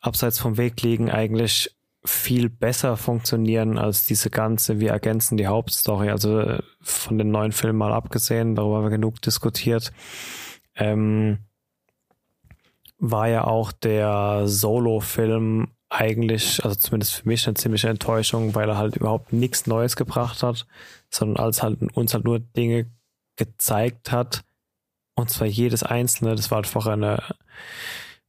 abseits 0.02 0.38
vom 0.38 0.58
Weg 0.58 0.82
liegen, 0.82 1.10
eigentlich 1.10 1.74
viel 2.04 2.48
besser 2.48 2.96
funktionieren 2.96 3.78
als 3.78 4.04
diese 4.06 4.28
ganze, 4.28 4.80
wir 4.80 4.90
ergänzen 4.90 5.36
die 5.36 5.46
Hauptstory. 5.46 6.10
Also 6.10 6.40
äh, 6.40 6.62
von 6.80 7.16
den 7.16 7.30
neuen 7.30 7.52
Filmen 7.52 7.78
mal 7.78 7.92
abgesehen, 7.92 8.56
darüber 8.56 8.78
haben 8.78 8.84
wir 8.84 8.90
genug 8.90 9.22
diskutiert. 9.22 9.92
Ähm, 10.74 11.38
war 12.98 13.28
ja 13.28 13.44
auch 13.44 13.72
der 13.72 14.42
Solo-Film 14.46 15.68
eigentlich, 15.92 16.64
also 16.64 16.74
zumindest 16.74 17.14
für 17.14 17.28
mich 17.28 17.46
eine 17.46 17.54
ziemliche 17.54 17.88
Enttäuschung, 17.88 18.54
weil 18.54 18.68
er 18.68 18.78
halt 18.78 18.96
überhaupt 18.96 19.32
nichts 19.32 19.66
Neues 19.66 19.94
gebracht 19.94 20.42
hat, 20.42 20.66
sondern 21.10 21.44
als 21.44 21.62
halt 21.62 21.82
uns 21.94 22.14
halt 22.14 22.24
nur 22.24 22.40
Dinge 22.40 22.90
gezeigt 23.36 24.10
hat. 24.10 24.42
Und 25.14 25.30
zwar 25.30 25.46
jedes 25.46 25.82
einzelne, 25.82 26.34
das 26.34 26.50
war 26.50 26.58
einfach 26.58 26.86
eine 26.86 27.22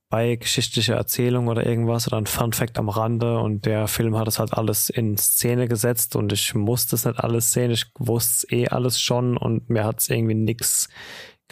beigeschichtliche 0.09 0.93
Erzählung 0.93 1.47
oder 1.47 1.65
irgendwas 1.65 2.07
oder 2.07 2.17
ein 2.17 2.27
Fun 2.27 2.53
Fact 2.53 2.77
am 2.77 2.89
Rande. 2.89 3.39
Und 3.39 3.65
der 3.65 3.87
Film 3.87 4.17
hat 4.17 4.27
es 4.27 4.39
halt 4.39 4.53
alles 4.53 4.89
in 4.89 5.17
Szene 5.17 5.67
gesetzt. 5.67 6.15
Und 6.15 6.31
ich 6.33 6.53
musste 6.53 6.95
es 6.95 7.05
nicht 7.05 7.19
alles 7.19 7.51
sehen, 7.53 7.71
ich 7.71 7.85
wusste 7.97 8.53
eh 8.53 8.67
alles 8.67 8.99
schon. 9.01 9.37
Und 9.37 9.69
mir 9.69 9.85
hat 9.85 10.01
es 10.01 10.09
irgendwie 10.09 10.35
nichts 10.35 10.89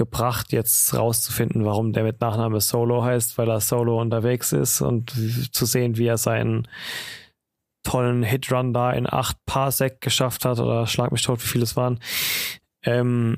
gebracht, 0.01 0.51
jetzt 0.51 0.95
rauszufinden, 0.95 1.63
warum 1.63 1.93
der 1.93 2.03
mit 2.03 2.21
Nachname 2.21 2.59
Solo 2.59 3.03
heißt, 3.03 3.37
weil 3.37 3.49
er 3.49 3.61
solo 3.61 4.01
unterwegs 4.01 4.51
ist 4.51 4.81
und 4.81 5.13
zu 5.51 5.65
sehen, 5.65 5.97
wie 5.97 6.07
er 6.07 6.17
seinen 6.17 6.67
tollen 7.83 8.23
Hitrun 8.23 8.73
da 8.73 8.91
in 8.91 9.11
acht 9.11 9.37
Parsec 9.45 10.01
geschafft 10.01 10.43
hat 10.45 10.59
oder 10.59 10.87
schlag 10.87 11.11
mich 11.11 11.21
tot, 11.21 11.43
wie 11.43 11.47
viele 11.47 11.63
es 11.65 11.75
waren. 11.75 11.99
Ähm, 12.83 13.37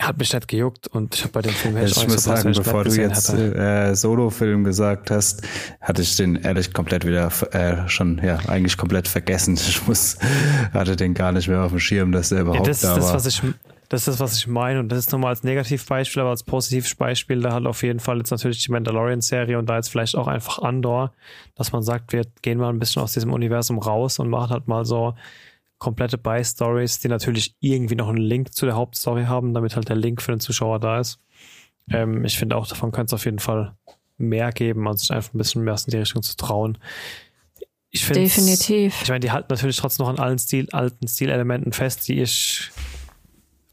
hat 0.00 0.18
mich 0.18 0.32
nicht 0.32 0.48
gejuckt 0.48 0.86
und 0.86 1.14
ich 1.16 1.22
habe 1.22 1.32
bei 1.32 1.42
dem 1.42 1.52
Film 1.52 1.76
Ich 1.76 1.96
auch 1.96 2.04
muss 2.04 2.24
so 2.24 2.30
sagen, 2.32 2.50
ich 2.50 2.58
bevor 2.58 2.84
du 2.84 2.90
jetzt 2.94 3.28
äh, 3.34 3.94
Solo-Film 3.94 4.62
gesagt 4.64 5.10
hast, 5.10 5.42
hatte 5.80 6.02
ich 6.02 6.16
den 6.16 6.36
ehrlich 6.36 6.72
komplett 6.72 7.04
wieder 7.06 7.30
äh, 7.52 7.88
schon, 7.88 8.20
ja, 8.24 8.38
eigentlich 8.48 8.76
komplett 8.76 9.08
vergessen. 9.08 9.58
Ich 9.72 9.86
muss, 9.86 10.18
hatte 10.72 10.96
den 10.96 11.14
gar 11.14 11.32
nicht 11.32 11.48
mehr 11.48 11.62
auf 11.62 11.70
dem 11.70 11.78
Schirm, 11.80 12.12
dass 12.12 12.30
Ja, 12.30 12.40
überhaupt 12.40 12.68
das 12.68 12.76
ist 12.78 12.84
da 12.84 12.94
das, 12.96 13.04
war. 13.06 13.14
was 13.14 13.26
ich, 13.26 13.42
das 13.92 14.08
ist 14.08 14.14
das, 14.14 14.20
was 14.20 14.38
ich 14.38 14.46
meine. 14.46 14.80
Und 14.80 14.88
das 14.88 15.00
ist 15.00 15.12
nochmal 15.12 15.28
als 15.30 15.42
Negativbeispiel, 15.42 16.22
aber 16.22 16.30
als 16.30 16.44
Positivbeispiel, 16.44 17.42
da 17.42 17.52
hat 17.52 17.66
auf 17.66 17.82
jeden 17.82 18.00
Fall 18.00 18.16
jetzt 18.16 18.30
natürlich 18.30 18.64
die 18.64 18.72
Mandalorian-Serie 18.72 19.58
und 19.58 19.66
da 19.66 19.76
jetzt 19.76 19.90
vielleicht 19.90 20.16
auch 20.16 20.28
einfach 20.28 20.60
Andor, 20.60 21.12
dass 21.56 21.72
man 21.72 21.82
sagt, 21.82 22.14
wir 22.14 22.22
gehen 22.40 22.56
mal 22.56 22.70
ein 22.70 22.78
bisschen 22.78 23.02
aus 23.02 23.12
diesem 23.12 23.34
Universum 23.34 23.78
raus 23.78 24.18
und 24.18 24.30
machen 24.30 24.48
halt 24.48 24.66
mal 24.66 24.86
so 24.86 25.12
komplette 25.76 26.16
By-Stories, 26.16 27.00
die 27.00 27.08
natürlich 27.08 27.54
irgendwie 27.60 27.94
noch 27.94 28.08
einen 28.08 28.16
Link 28.16 28.54
zu 28.54 28.64
der 28.64 28.76
Hauptstory 28.76 29.24
haben, 29.24 29.52
damit 29.52 29.76
halt 29.76 29.90
der 29.90 29.96
Link 29.96 30.22
für 30.22 30.32
den 30.32 30.40
Zuschauer 30.40 30.80
da 30.80 30.98
ist. 30.98 31.18
Ähm, 31.90 32.24
ich 32.24 32.38
finde 32.38 32.56
auch, 32.56 32.66
davon 32.66 32.92
könnte 32.92 33.10
es 33.10 33.20
auf 33.20 33.26
jeden 33.26 33.40
Fall 33.40 33.76
mehr 34.16 34.52
geben, 34.52 34.88
also 34.88 35.00
sich 35.00 35.12
einfach 35.12 35.34
ein 35.34 35.38
bisschen 35.38 35.64
mehr 35.64 35.74
in 35.74 35.90
die 35.90 35.98
Richtung 35.98 36.22
zu 36.22 36.34
trauen. 36.38 36.78
Ich 37.90 38.08
Definitiv. 38.08 39.02
ich 39.02 39.08
meine, 39.10 39.20
die 39.20 39.32
halten 39.32 39.48
natürlich 39.50 39.76
trotzdem 39.76 40.06
noch 40.06 40.10
an 40.14 40.18
allen 40.18 40.38
Stil, 40.38 40.70
alten 40.72 41.06
Stilelementen 41.06 41.72
fest, 41.72 42.08
die 42.08 42.22
ich 42.22 42.70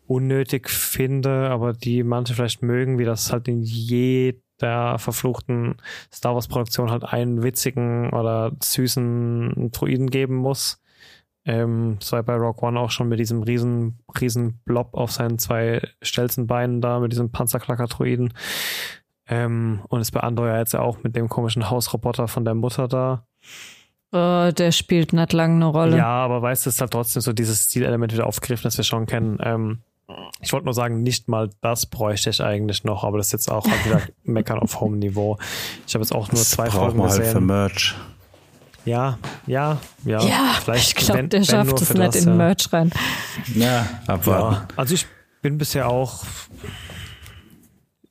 unnötig 0.10 0.70
finde, 0.70 1.50
aber 1.52 1.74
die 1.74 2.04
manche 2.04 2.34
vielleicht 2.34 2.64
mögen, 2.64 2.98
wie 2.98 3.06
das 3.06 3.32
halt 3.32 3.48
in 3.48 3.62
jeder 3.62 4.98
verfluchten 4.98 5.76
Star 6.12 6.34
Wars 6.34 6.48
Produktion 6.48 6.90
halt 6.90 7.04
einen 7.04 7.44
witzigen 7.44 8.10
oder 8.10 8.52
süßen 8.62 9.70
Druiden 9.72 10.10
geben 10.10 10.36
muss. 10.36 10.82
Ähm, 11.46 11.98
das 12.00 12.12
war 12.12 12.24
bei 12.24 12.36
Rock 12.36 12.64
One 12.64 12.80
auch 12.80 12.90
schon 12.90 13.08
mit 13.08 13.20
diesem 13.20 13.44
riesen, 13.44 14.00
riesen 14.20 14.60
Blob 14.66 14.94
auf 14.94 15.12
seinen 15.12 15.38
zwei 15.38 15.82
Stelzenbeinen 16.02 16.82
da, 16.82 17.00
mit 17.00 17.12
diesem 17.12 17.32
Panzerklacker-Druiden. 17.32 18.34
Ähm, 19.28 19.82
und 19.90 20.02
ist 20.02 20.12
bei 20.12 20.22
Andor 20.22 20.48
ja 20.48 20.58
jetzt 20.58 20.74
ja 20.74 20.82
auch 20.82 21.04
mit 21.04 21.16
dem 21.16 21.30
komischen 21.30 21.70
Hausroboter 21.70 22.28
von 22.28 22.46
der 22.46 22.56
Mutter 22.56 22.88
da. 22.88 23.26
Oh, 24.12 24.52
der 24.52 24.72
spielt 24.72 25.14
nicht 25.14 25.34
lange 25.34 25.54
eine 25.54 25.66
Rolle. 25.68 25.98
Ja, 25.98 26.08
aber 26.08 26.42
weißt 26.42 26.66
du, 26.66 26.70
es 26.70 26.76
ist 26.76 26.82
halt 26.82 26.92
trotzdem 26.92 27.22
so 27.22 27.32
dieses 27.32 27.66
Stilelement 27.66 28.12
wieder 28.12 28.26
aufgegriffen, 28.26 28.64
das 28.64 28.78
wir 28.78 28.84
schon 28.84 29.06
kennen. 29.06 29.38
Ähm, 29.42 29.82
ich 30.42 30.54
wollte 30.54 30.66
nur 30.66 30.74
sagen, 30.74 31.04
nicht 31.04 31.28
mal 31.28 31.50
das 31.62 31.86
bräuchte 31.86 32.30
ich 32.30 32.42
eigentlich 32.42 32.84
noch, 32.84 33.04
aber 33.04 33.18
das 33.18 33.28
ist 33.28 33.34
jetzt 33.34 33.52
auch 33.52 33.68
halt 33.68 33.86
wieder 33.86 34.02
Meckern 34.24 34.60
auf 34.60 34.80
hohem 34.80 35.00
Niveau. 35.00 35.38
Ich 35.88 35.94
habe 35.94 36.04
jetzt 36.04 36.12
auch 36.12 36.28
nur 36.32 36.40
das 36.40 36.52
zwei 36.52 36.66
braucht 36.66 36.78
Folgen 36.78 36.98
man 37.00 37.10
halt 37.10 37.18
für 37.18 37.24
gesehen. 37.26 37.46
Merch. 37.46 37.96
ja, 38.86 39.18
ja, 39.48 39.78
ja. 40.06 40.22
Ja, 40.22 40.56
vielleicht 40.64 40.90
ich 40.90 40.96
glaube, 41.06 41.28
der 41.28 41.40
wenn 41.40 41.46
schafft 41.46 41.82
es 41.82 41.88
für 41.88 41.98
nicht 41.98 42.16
das, 42.16 42.24
in 42.24 42.30
ja. 42.30 42.36
Merch 42.36 42.74
rein. 42.74 42.92
Ja, 43.56 43.88
abwarten. 44.08 44.56
Ja, 44.56 44.68
also 44.76 44.94
ich 44.94 45.06
bin 45.42 45.58
bisher 45.58 45.88
auch 45.88 46.24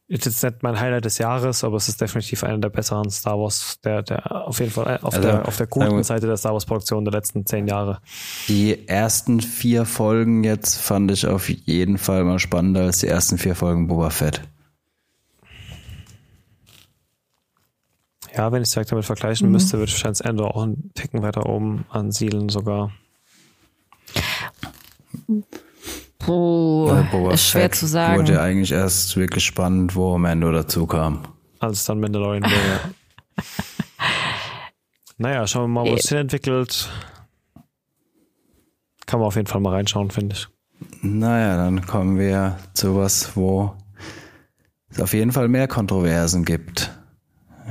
ist 0.08 0.24
jetzt 0.24 0.42
nicht 0.42 0.62
mein 0.62 0.80
Highlight 0.80 1.04
des 1.04 1.18
Jahres, 1.18 1.62
aber 1.64 1.76
es 1.76 1.88
ist 1.88 2.00
definitiv 2.00 2.42
einer 2.42 2.58
der 2.58 2.70
besseren 2.70 3.10
Star 3.10 3.38
Wars, 3.38 3.78
der, 3.84 4.02
der 4.02 4.46
auf 4.48 4.58
jeden 4.58 4.70
Fall 4.72 4.98
auf, 5.02 5.14
Also, 5.14 5.20
der, 5.28 5.46
auf 5.46 5.56
der 5.58 5.66
guten 5.66 5.96
wir- 5.96 6.04
Seite 6.04 6.26
der 6.26 6.36
Star 6.38 6.54
Wars 6.54 6.64
Produktion 6.64 7.04
der 7.04 7.12
letzten 7.12 7.44
zehn 7.44 7.66
Jahre. 7.68 8.00
Die 8.48 8.88
ersten 8.88 9.40
vier 9.40 9.84
Folgen 9.84 10.44
jetzt 10.44 10.76
fand 10.80 11.10
ich 11.10 11.26
auf 11.26 11.48
jeden 11.50 11.98
Fall 11.98 12.24
mal 12.24 12.38
spannender 12.38 12.82
als 12.82 13.00
die 13.00 13.08
ersten 13.08 13.36
vier 13.36 13.54
Folgen 13.54 13.86
Boba 13.86 14.08
Fett. 14.10 14.40
Ja, 18.34 18.52
wenn 18.52 18.62
ich 18.62 18.68
es 18.68 18.72
direkt 18.74 18.92
damit 18.92 19.04
vergleichen 19.04 19.50
müsste, 19.50 19.78
würde 19.78 19.90
ich 19.90 19.94
wahrscheinlich 19.94 20.24
Endor 20.24 20.54
auch 20.56 20.62
einen 20.62 20.92
Ticken 20.94 21.22
weiter 21.22 21.46
oben 21.46 21.84
ansiedeln 21.90 22.48
sogar. 22.48 22.92
Puh, 26.18 26.88
Weil 26.90 27.04
Boba 27.04 27.32
ist 27.34 27.46
schwer 27.48 27.62
Fett 27.62 27.74
zu 27.76 27.86
sagen. 27.86 28.18
Wurde 28.18 28.32
ja 28.34 28.42
eigentlich 28.42 28.72
erst 28.72 29.16
wirklich 29.16 29.44
spannend, 29.44 29.94
wo 29.94 30.18
Mando 30.18 30.50
dazu 30.52 30.86
kam. 30.86 31.20
als 31.60 31.78
es 31.78 31.84
dann 31.84 32.00
Mandalorian 32.00 32.42
wäre. 32.42 32.80
naja, 35.18 35.46
schauen 35.46 35.70
wir 35.72 35.82
mal, 35.82 35.90
wo 35.90 35.94
es 35.94 36.08
hin 36.08 36.18
entwickelt. 36.18 36.90
Kann 39.06 39.20
man 39.20 39.28
auf 39.28 39.36
jeden 39.36 39.46
Fall 39.46 39.60
mal 39.60 39.74
reinschauen, 39.74 40.10
finde 40.10 40.36
ich. 40.36 40.48
Naja, 41.02 41.56
dann 41.56 41.86
kommen 41.86 42.18
wir 42.18 42.58
zu 42.74 42.96
was, 42.96 43.36
wo 43.36 43.74
es 44.90 45.00
auf 45.00 45.14
jeden 45.14 45.32
Fall 45.32 45.48
mehr 45.48 45.66
Kontroversen 45.68 46.44
gibt. 46.44 46.90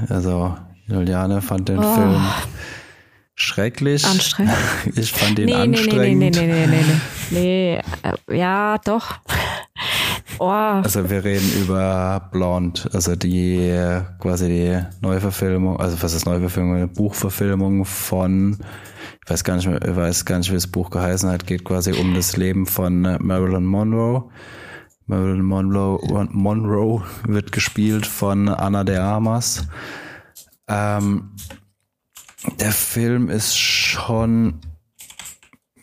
Also, 0.10 0.58
Juliane 0.88 1.42
fand 1.42 1.70
den 1.70 1.80
Oh. 1.80 1.96
Film 1.96 2.22
schrecklich. 3.36 4.06
Anstrengend. 4.06 4.54
Ich 4.96 5.12
fand 5.12 5.38
ihn 5.40 5.46
nee, 5.46 5.54
anstrengend. 5.54 6.20
Nee, 6.20 6.30
nee, 6.30 6.48
nee, 6.48 6.48
nee, 6.48 6.68
nee, 6.68 6.68
nee. 6.68 6.84
nee. 6.84 7.02
Nee. 7.32 7.82
Ja, 8.30 8.78
doch. 8.80 9.20
Oh. 10.40 10.46
Also 10.46 11.10
wir 11.10 11.24
reden 11.24 11.52
über 11.62 12.30
Blonde, 12.32 12.82
also 12.94 13.16
die 13.16 13.74
quasi 14.20 14.48
die 14.48 14.80
Neuverfilmung, 15.02 15.80
also 15.80 16.02
was 16.02 16.14
ist 16.14 16.26
Neuverfilmung, 16.26 16.76
eine 16.76 16.88
Buchverfilmung 16.88 17.86
von, 17.86 18.60
ich 19.24 19.32
weiß 19.32 19.44
gar 19.44 19.56
nicht 19.56 19.68
mehr, 19.68 19.82
ich 19.82 19.96
weiß 19.96 20.26
gar 20.26 20.38
nicht, 20.38 20.52
wie 20.52 20.56
das 20.56 20.68
Buch 20.68 20.92
geheißen 20.92 21.30
hat, 21.30 21.48
geht 21.48 21.64
quasi 21.66 21.94
um 21.94 22.14
das 22.14 22.38
Leben 22.38 22.68
von 22.68 23.02
Marilyn 23.02 23.66
Monroe. 23.66 24.30
Marilyn 25.08 25.44
Monroe, 25.44 26.28
Monroe 26.32 27.04
wird 27.26 27.52
gespielt 27.52 28.06
von 28.06 28.50
Anna 28.50 28.84
de 28.84 28.98
Armas. 28.98 29.68
Ähm, 30.68 31.32
der 32.60 32.74
Film 32.74 33.30
ist 33.30 33.58
schon 33.58 34.60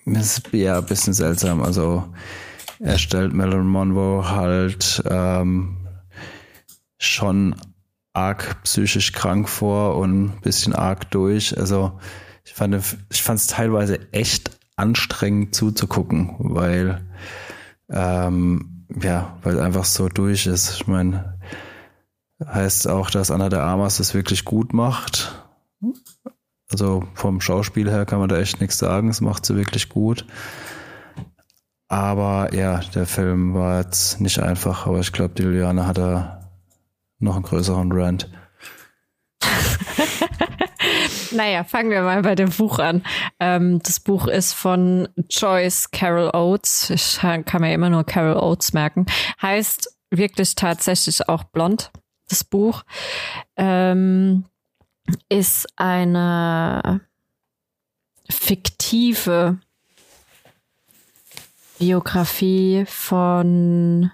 ist, 0.07 0.53
ja 0.53 0.79
ein 0.79 0.87
bisschen 0.87 1.15
seltsam. 1.15 1.63
Also 1.63 2.05
er 2.79 2.99
stellt 2.99 3.33
Marilyn 3.33 3.67
Monroe 3.67 4.31
halt 4.31 5.03
ähm, 5.09 5.77
schon 6.99 7.55
arg 8.13 8.63
psychisch 8.65 9.13
krank 9.13 9.49
vor 9.49 9.97
und 9.97 10.25
ein 10.25 10.41
bisschen 10.41 10.75
arg 10.75 11.11
durch. 11.11 11.59
Also 11.59 11.99
ich 12.45 12.53
fand 12.53 12.75
es 12.75 13.47
teilweise 13.47 14.13
echt 14.13 14.51
anstrengend 14.77 15.55
zuzugucken, 15.55 16.37
weil 16.39 17.01
ähm, 17.91 18.87
ja, 19.03 19.39
weil 19.43 19.61
einfach 19.61 19.85
so 19.85 20.09
durch 20.09 20.47
ist. 20.47 20.75
Ich 20.75 20.87
meine, 20.87 21.39
heißt 22.45 22.89
auch, 22.89 23.11
dass 23.11 23.31
Anna 23.31 23.49
der 23.49 23.63
Armas 23.63 23.99
das 23.99 24.15
wirklich 24.15 24.45
gut 24.45 24.73
macht. 24.73 25.44
Also 26.71 27.05
vom 27.15 27.41
Schauspiel 27.41 27.91
her 27.91 28.07
kann 28.07 28.19
man 28.19 28.29
da 28.29 28.39
echt 28.39 28.61
nichts 28.61 28.79
sagen. 28.79 29.09
Es 29.09 29.21
macht 29.21 29.47
sie 29.47 29.57
wirklich 29.57 29.89
gut. 29.89 30.27
Aber 31.89 32.53
ja, 32.55 32.81
der 32.95 33.07
Film 33.07 33.55
war 33.55 33.81
jetzt 33.81 34.21
nicht 34.21 34.41
einfach, 34.41 34.87
aber 34.87 35.01
ich 35.01 35.13
glaube, 35.13 35.35
die 35.35 35.43
Juliane 35.43 35.87
hat 35.87 35.99
da 35.99 36.51
noch 37.19 37.37
einen 37.37 37.45
größeren 37.45 37.93
Rant. 37.93 38.31
naja, 41.33 41.65
fangen 41.65 41.91
wir 41.91 42.03
mal 42.03 42.23
bei 42.23 42.35
dem 42.35 42.51
Buch 42.51 42.79
an. 42.79 43.03
Ähm, 43.39 43.81
das 43.83 44.01
Buch 44.01 44.27
ist 44.27 44.55
von 44.55 45.09
Joyce 45.31 45.91
Carol 45.91 46.31
Oates. 46.35 46.91
Ich 46.91 47.19
kann 47.21 47.61
mir 47.61 47.75
immer 47.75 47.91
nur 47.91 48.05
Carol 48.05 48.37
Oates 48.37 48.73
merken. 48.73 49.07
Heißt 49.41 49.95
wirklich 50.11 50.55
tatsächlich 50.55 51.29
auch 51.29 51.45
blond, 51.45 51.91
das 52.29 52.45
Buch. 52.45 52.83
Ähm, 53.57 54.45
ist 55.29 55.67
eine 55.77 57.01
fiktive 58.29 59.59
Biografie 61.79 62.85
von 62.87 64.11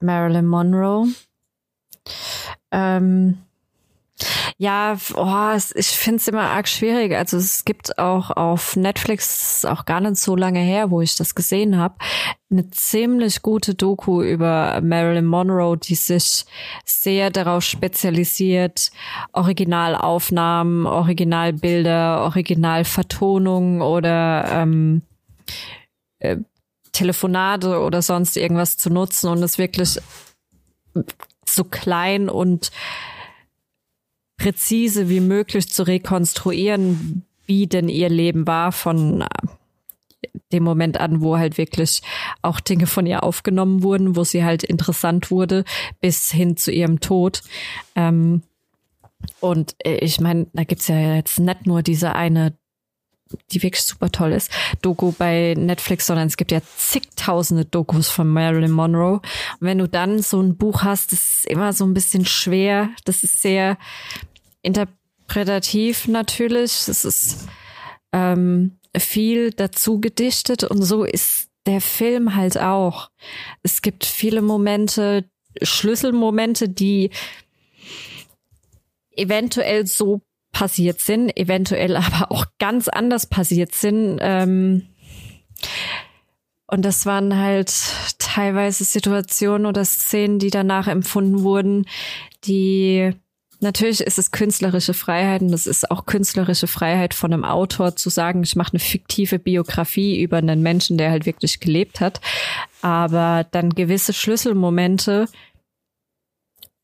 Marilyn 0.00 0.46
Monroe. 0.46 1.08
Ähm, 2.70 3.44
ja, 4.56 4.96
oh, 5.14 5.58
ich 5.74 5.88
finde 5.88 6.16
es 6.16 6.28
immer 6.28 6.42
arg 6.50 6.68
schwierig. 6.68 7.14
Also 7.14 7.36
es 7.36 7.64
gibt 7.64 7.98
auch 7.98 8.30
auf 8.30 8.76
Netflix, 8.76 9.64
auch 9.64 9.84
gar 9.84 10.00
nicht 10.00 10.16
so 10.16 10.34
lange 10.34 10.60
her, 10.60 10.90
wo 10.90 11.00
ich 11.00 11.14
das 11.14 11.34
gesehen 11.34 11.78
habe, 11.78 11.94
eine 12.50 12.68
ziemlich 12.70 13.42
gute 13.42 13.74
Doku 13.74 14.22
über 14.22 14.80
Marilyn 14.82 15.26
Monroe, 15.26 15.76
die 15.76 15.94
sich 15.94 16.46
sehr 16.84 17.30
darauf 17.30 17.62
spezialisiert, 17.62 18.90
Originalaufnahmen, 19.32 20.86
Originalbilder, 20.86 22.22
Originalvertonungen 22.22 23.82
oder 23.82 24.44
ähm, 24.50 25.02
äh, 26.18 26.38
Telefonate 26.92 27.80
oder 27.80 28.02
sonst 28.02 28.36
irgendwas 28.36 28.76
zu 28.76 28.90
nutzen 28.90 29.28
und 29.28 29.42
es 29.42 29.58
wirklich 29.58 30.00
so 31.44 31.64
klein 31.64 32.28
und 32.28 32.72
präzise 34.38 35.08
wie 35.08 35.20
möglich 35.20 35.68
zu 35.68 35.82
rekonstruieren, 35.82 37.26
wie 37.46 37.66
denn 37.66 37.88
ihr 37.88 38.08
Leben 38.08 38.46
war 38.46 38.72
von 38.72 39.22
äh, 39.22 39.26
dem 40.52 40.62
Moment 40.62 40.98
an, 40.98 41.20
wo 41.20 41.36
halt 41.36 41.58
wirklich 41.58 42.02
auch 42.42 42.60
Dinge 42.60 42.86
von 42.86 43.06
ihr 43.06 43.22
aufgenommen 43.22 43.82
wurden, 43.82 44.16
wo 44.16 44.24
sie 44.24 44.44
halt 44.44 44.62
interessant 44.62 45.30
wurde, 45.30 45.64
bis 46.00 46.30
hin 46.30 46.56
zu 46.56 46.72
ihrem 46.72 47.00
Tod. 47.00 47.42
Ähm, 47.94 48.42
und 49.40 49.74
äh, 49.84 49.96
ich 49.96 50.20
meine, 50.20 50.46
da 50.52 50.64
gibt's 50.64 50.88
ja 50.88 51.16
jetzt 51.16 51.38
nicht 51.38 51.66
nur 51.66 51.82
diese 51.82 52.14
eine, 52.14 52.54
die 53.50 53.62
wirklich 53.62 53.84
super 53.84 54.10
toll 54.10 54.32
ist, 54.32 54.50
Doku 54.80 55.12
bei 55.12 55.54
Netflix, 55.56 56.06
sondern 56.06 56.28
es 56.28 56.36
gibt 56.36 56.50
ja 56.50 56.60
zigtausende 56.76 57.64
Dokus 57.66 58.08
von 58.08 58.28
Marilyn 58.28 58.70
Monroe. 58.70 59.14
Und 59.14 59.22
wenn 59.60 59.78
du 59.78 59.88
dann 59.88 60.22
so 60.22 60.40
ein 60.40 60.56
Buch 60.56 60.82
hast, 60.82 61.12
das 61.12 61.20
ist 61.20 61.46
immer 61.46 61.72
so 61.72 61.84
ein 61.84 61.94
bisschen 61.94 62.24
schwer, 62.24 62.88
das 63.04 63.22
ist 63.22 63.42
sehr 63.42 63.76
interpretativ 64.62 66.08
natürlich. 66.08 66.88
Es 66.88 67.04
ist 67.04 67.48
ähm, 68.12 68.78
viel 68.96 69.50
dazu 69.52 70.00
gedichtet 70.00 70.64
und 70.64 70.82
so 70.82 71.04
ist 71.04 71.48
der 71.66 71.80
Film 71.80 72.34
halt 72.34 72.58
auch. 72.58 73.10
Es 73.62 73.82
gibt 73.82 74.04
viele 74.04 74.42
Momente, 74.42 75.24
Schlüsselmomente, 75.62 76.68
die 76.68 77.10
eventuell 79.14 79.86
so 79.86 80.22
passiert 80.52 81.00
sind, 81.00 81.36
eventuell 81.36 81.96
aber 81.96 82.32
auch 82.32 82.46
ganz 82.58 82.88
anders 82.88 83.26
passiert 83.26 83.74
sind. 83.74 84.18
Ähm, 84.20 84.88
und 86.66 86.84
das 86.84 87.06
waren 87.06 87.36
halt 87.36 87.72
teilweise 88.18 88.84
Situationen 88.84 89.66
oder 89.66 89.84
Szenen, 89.84 90.38
die 90.38 90.50
danach 90.50 90.86
empfunden 90.86 91.42
wurden, 91.42 91.86
die 92.44 93.12
Natürlich 93.60 94.00
ist 94.00 94.18
es 94.18 94.30
künstlerische 94.30 94.94
Freiheit 94.94 95.42
und 95.42 95.52
es 95.52 95.66
ist 95.66 95.90
auch 95.90 96.06
künstlerische 96.06 96.68
Freiheit 96.68 97.12
von 97.12 97.32
einem 97.32 97.44
Autor 97.44 97.96
zu 97.96 98.08
sagen, 98.08 98.44
ich 98.44 98.54
mache 98.54 98.72
eine 98.72 98.78
fiktive 98.78 99.40
Biografie 99.40 100.22
über 100.22 100.36
einen 100.36 100.62
Menschen, 100.62 100.96
der 100.96 101.10
halt 101.10 101.26
wirklich 101.26 101.58
gelebt 101.58 102.00
hat. 102.00 102.20
Aber 102.82 103.44
dann 103.50 103.70
gewisse 103.70 104.12
Schlüsselmomente, 104.12 105.26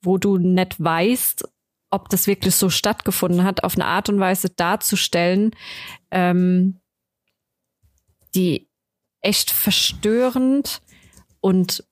wo 0.03 0.19
du 0.19 0.37
nicht 0.37 0.83
weißt, 0.83 1.49
ob 1.91 2.09
das 2.09 2.27
wirklich 2.27 2.57
so 2.57 2.71
stattgefunden 2.71 3.45
hat, 3.45 3.63
auf 3.63 3.77
eine 3.77 3.87
Art 3.87 4.09
und 4.09 4.19
Weise 4.19 4.51
darzustellen, 4.51 5.53
ähm, 6.11 6.81
die 8.35 8.69
echt 9.21 9.53
verstörend 9.53 10.83
und 11.41 11.85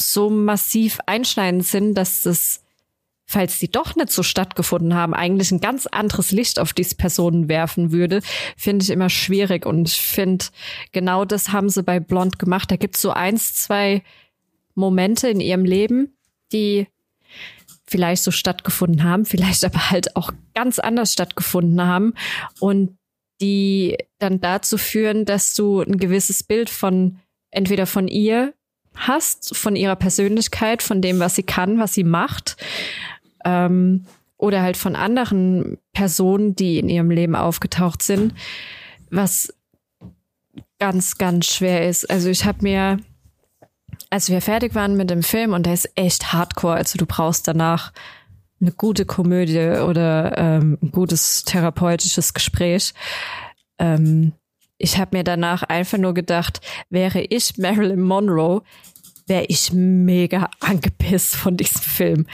so 0.00 0.30
massiv 0.30 1.00
einschneidend 1.06 1.66
sind, 1.66 1.94
dass 1.94 2.22
das 2.22 2.62
falls 3.30 3.60
die 3.60 3.70
doch 3.70 3.94
nicht 3.94 4.10
so 4.10 4.24
stattgefunden 4.24 4.94
haben, 4.94 5.14
eigentlich 5.14 5.52
ein 5.52 5.60
ganz 5.60 5.86
anderes 5.86 6.32
Licht 6.32 6.58
auf 6.58 6.72
diese 6.72 6.96
Personen 6.96 7.48
werfen 7.48 7.92
würde, 7.92 8.22
finde 8.56 8.82
ich 8.82 8.90
immer 8.90 9.08
schwierig. 9.08 9.66
Und 9.66 9.88
ich 9.88 10.00
finde, 10.00 10.46
genau 10.90 11.24
das 11.24 11.52
haben 11.52 11.68
sie 11.68 11.84
bei 11.84 12.00
Blond 12.00 12.40
gemacht. 12.40 12.72
Da 12.72 12.76
gibt 12.76 12.96
es 12.96 13.02
so 13.02 13.12
eins, 13.12 13.54
zwei 13.54 14.02
Momente 14.74 15.28
in 15.28 15.38
ihrem 15.38 15.64
Leben, 15.64 16.16
die 16.52 16.88
vielleicht 17.86 18.24
so 18.24 18.32
stattgefunden 18.32 19.04
haben, 19.04 19.24
vielleicht 19.24 19.64
aber 19.64 19.90
halt 19.90 20.16
auch 20.16 20.32
ganz 20.56 20.80
anders 20.80 21.12
stattgefunden 21.12 21.80
haben 21.86 22.14
und 22.58 22.98
die 23.40 23.96
dann 24.18 24.40
dazu 24.40 24.76
führen, 24.76 25.24
dass 25.24 25.54
du 25.54 25.82
ein 25.82 25.98
gewisses 25.98 26.42
Bild 26.42 26.68
von 26.68 27.20
entweder 27.52 27.86
von 27.86 28.08
ihr 28.08 28.54
hast, 28.96 29.56
von 29.56 29.76
ihrer 29.76 29.94
Persönlichkeit, 29.94 30.82
von 30.82 31.00
dem, 31.00 31.20
was 31.20 31.36
sie 31.36 31.44
kann, 31.44 31.78
was 31.78 31.94
sie 31.94 32.04
macht 32.04 32.56
ähm, 33.44 34.06
oder 34.36 34.62
halt 34.62 34.76
von 34.76 34.96
anderen 34.96 35.78
Personen, 35.92 36.56
die 36.56 36.78
in 36.78 36.88
ihrem 36.88 37.10
Leben 37.10 37.36
aufgetaucht 37.36 38.02
sind, 38.02 38.34
was 39.10 39.52
ganz, 40.78 41.18
ganz 41.18 41.46
schwer 41.46 41.88
ist. 41.88 42.10
Also 42.10 42.30
ich 42.30 42.44
habe 42.44 42.62
mir, 42.62 42.98
als 44.08 44.30
wir 44.30 44.40
fertig 44.40 44.74
waren 44.74 44.96
mit 44.96 45.10
dem 45.10 45.22
Film, 45.22 45.52
und 45.52 45.66
der 45.66 45.74
ist 45.74 45.90
echt 45.94 46.32
hardcore, 46.32 46.74
also 46.74 46.98
du 46.98 47.06
brauchst 47.06 47.46
danach 47.46 47.92
eine 48.60 48.72
gute 48.72 49.04
Komödie 49.04 49.80
oder 49.80 50.36
ähm, 50.36 50.78
ein 50.82 50.90
gutes 50.90 51.44
therapeutisches 51.44 52.34
Gespräch. 52.34 52.92
Ähm, 53.78 54.32
ich 54.78 54.98
habe 54.98 55.16
mir 55.16 55.24
danach 55.24 55.62
einfach 55.62 55.98
nur 55.98 56.14
gedacht, 56.14 56.60
wäre 56.88 57.20
ich 57.20 57.58
Marilyn 57.58 58.00
Monroe, 58.00 58.62
wäre 59.30 59.46
ich 59.46 59.72
mega 59.72 60.50
angepisst 60.60 61.36
von 61.36 61.56
diesem 61.56 61.80
Film, 61.80 62.26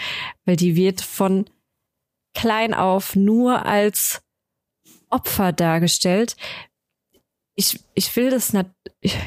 weil 0.45 0.57
die 0.57 0.75
wird 0.75 1.03
von 1.03 1.45
klein 2.35 2.75
auf 2.75 3.15
nur 3.15 3.65
als 3.65 4.23
Opfer 5.11 5.53
dargestellt. 5.53 6.37
Ich, 7.55 7.79
ich 7.95 8.15
will 8.17 8.31
das 8.31 8.53
nicht, 8.53 8.71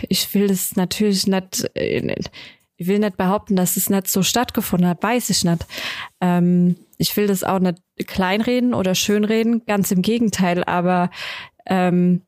ich 0.09 0.33
will 0.33 0.47
das 0.47 0.75
natürlich 0.75 1.25
nicht, 1.27 1.71
ich 1.75 2.87
will 2.87 2.99
nicht 2.99 3.17
behaupten, 3.17 3.55
dass 3.55 3.77
es 3.77 3.89
nicht 3.89 4.07
so 4.07 4.23
stattgefunden 4.23 4.89
hat, 4.89 5.01
weiß 5.01 5.29
ich 5.29 5.43
nicht. 5.43 5.65
Ähm, 6.21 6.75
ich 6.97 7.15
will 7.15 7.27
das 7.27 7.43
auch 7.43 7.59
nicht 7.59 7.81
kleinreden 8.07 8.73
oder 8.73 8.93
schönreden, 8.93 9.65
ganz 9.65 9.91
im 9.91 10.01
Gegenteil, 10.01 10.63
aber 10.63 11.09
ähm, 11.65 12.23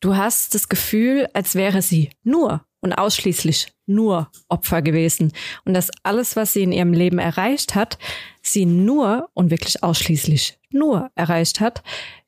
du 0.00 0.16
hast 0.16 0.54
das 0.54 0.68
Gefühl, 0.68 1.28
als 1.34 1.54
wäre 1.54 1.82
sie 1.82 2.10
nur 2.22 2.64
und 2.84 2.92
ausschließlich 2.92 3.72
nur 3.86 4.30
Opfer 4.48 4.82
gewesen. 4.82 5.32
Und 5.64 5.72
dass 5.72 5.90
alles, 6.02 6.36
was 6.36 6.52
sie 6.52 6.62
in 6.62 6.70
ihrem 6.70 6.92
Leben 6.92 7.18
erreicht 7.18 7.74
hat, 7.74 7.98
sie 8.42 8.66
nur 8.66 9.30
und 9.32 9.50
wirklich 9.50 9.82
ausschließlich 9.82 10.58
nur 10.70 11.10
erreicht 11.14 11.60
hat, 11.60 11.82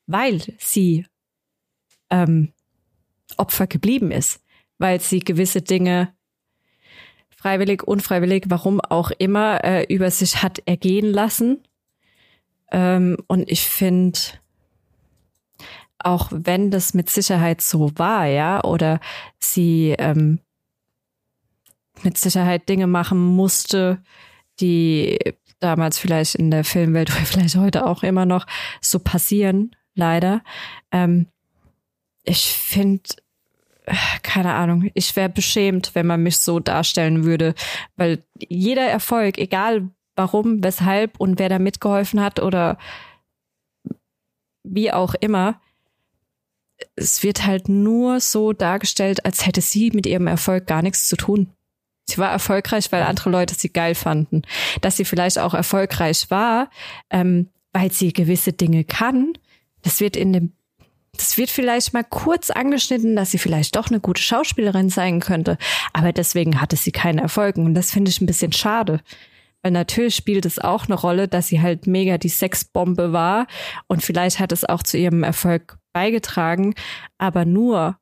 weil 0.07 0.41
sie 0.59 1.05
ähm, 2.09 2.53
Opfer 3.37 3.67
geblieben 3.67 4.11
ist, 4.11 4.43
weil 4.79 4.99
sie 4.99 5.21
gewisse 5.21 5.61
Dinge 5.61 6.15
freiwillig, 7.37 7.83
unfreiwillig, 7.83 8.45
warum 8.49 8.81
auch 8.81 9.11
immer, 9.19 9.63
äh, 9.63 9.85
über 9.93 10.11
sich 10.11 10.43
hat 10.43 10.61
ergehen 10.65 11.13
lassen. 11.13 11.63
Ähm, 12.73 13.19
und 13.27 13.51
ich 13.51 13.67
finde, 13.67 14.19
auch 15.99 16.29
wenn 16.33 16.71
das 16.71 16.95
mit 16.95 17.11
Sicherheit 17.11 17.61
so 17.61 17.91
war, 17.97 18.27
ja, 18.27 18.65
oder 18.65 19.01
sie 19.39 19.95
ähm, 19.99 20.41
mit 22.05 22.19
Sicherheit 22.19 22.69
Dinge 22.69 22.87
machen 22.87 23.19
musste, 23.19 24.03
die 24.61 25.19
damals 25.61 25.99
vielleicht 25.99 26.35
in 26.35 26.51
der 26.51 26.65
Filmwelt 26.65 27.11
oder 27.15 27.25
vielleicht 27.25 27.57
heute 27.57 27.87
auch 27.87 28.03
immer 28.03 28.27
noch 28.27 28.47
so 28.81 28.99
passieren, 28.99 29.75
leider. 29.95 30.43
Ähm, 30.93 31.27
ich 32.25 32.53
finde, 32.53 33.03
keine 34.23 34.55
Ahnung, 34.55 34.91
ich 34.95 35.15
wäre 35.15 35.29
beschämt, 35.29 35.95
wenn 35.95 36.07
man 36.07 36.23
mich 36.23 36.39
so 36.39 36.59
darstellen 36.59 37.25
würde, 37.25 37.55
weil 37.97 38.25
jeder 38.35 38.87
Erfolg, 38.87 39.39
egal 39.39 39.89
warum, 40.17 40.63
weshalb 40.65 41.21
und 41.21 41.39
wer 41.39 41.49
da 41.49 41.59
mitgeholfen 41.59 42.21
hat 42.21 42.41
oder 42.41 42.79
wie 44.65 44.93
auch 44.93 45.15
immer, 45.21 45.61
es 46.97 47.23
wird 47.23 47.47
halt 47.47 47.69
nur 47.69 48.21
so 48.21 48.53
dargestellt, 48.53 49.25
als 49.25 49.47
hätte 49.47 49.61
sie 49.61 49.91
mit 49.95 50.07
ihrem 50.07 50.27
Erfolg 50.27 50.67
gar 50.67 50.83
nichts 50.83 51.09
zu 51.09 51.17
tun. 51.17 51.53
Sie 52.09 52.19
war 52.19 52.31
erfolgreich, 52.31 52.93
weil 52.93 53.03
andere 53.03 53.31
Leute 53.31 53.55
sie 53.55 53.73
geil 53.73 53.95
fanden. 53.95 54.43
Dass 54.81 54.97
sie 54.97 55.05
vielleicht 55.05 55.39
auch 55.39 55.55
erfolgreich 55.55 56.31
war, 56.31 56.71
ähm, 57.11 57.51
weil 57.73 57.93
sie 57.93 58.13
gewisse 58.13 58.53
Dinge 58.53 58.85
kann, 58.85 59.33
das 59.83 60.01
wird 60.01 60.17
in 60.17 60.33
dem 60.33 60.53
das 61.17 61.39
wird 61.39 61.51
vielleicht 61.51 61.95
mal 61.95 62.05
kurz 62.05 62.51
angeschnitten, 62.51 63.17
dass 63.17 63.31
sie 63.31 63.39
vielleicht 63.39 63.77
doch 63.77 63.89
eine 63.89 64.01
gute 64.01 64.21
Schauspielerin 64.21 64.91
sein 64.91 65.21
könnte. 65.21 65.57
Aber 65.95 66.13
deswegen 66.13 66.61
hatte 66.61 66.77
sie 66.77 66.93
keinen 66.93 67.19
Erfolg. 67.19 67.57
Und 67.57 67.75
das 67.75 67.91
finde 67.91 68.11
ich 68.11 68.21
ein 68.21 68.27
bisschen 68.27 68.53
schade. 68.53 69.01
Weil 69.63 69.73
natürlich 69.73 70.15
spielt 70.15 70.45
es 70.47 70.59
auch 70.59 70.87
eine 70.87 70.95
Rolle, 70.95 71.27
dass 71.27 71.49
sie 71.49 71.61
halt 71.61 71.87
mega 71.87 72.19
die 72.19 72.29
Sexbombe 72.29 73.13
war. 73.13 73.47
Und 73.87 74.03
vielleicht 74.03 74.39
hat 74.41 74.53
es 74.53 74.65
auch 74.65 74.83
zu 74.83 74.99
ihrem 74.99 75.23
Erfolg 75.23 75.79
beigetragen. 75.93 76.75
Aber 77.19 77.45
nur, 77.45 77.97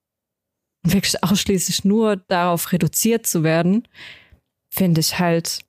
wirklich 0.84 1.22
ausschließlich 1.22 1.84
nur 1.84 2.16
darauf 2.16 2.70
reduziert 2.72 3.26
zu 3.26 3.42
werden, 3.42 3.88
finde 4.68 5.00
ich 5.00 5.18
halt, 5.18 5.60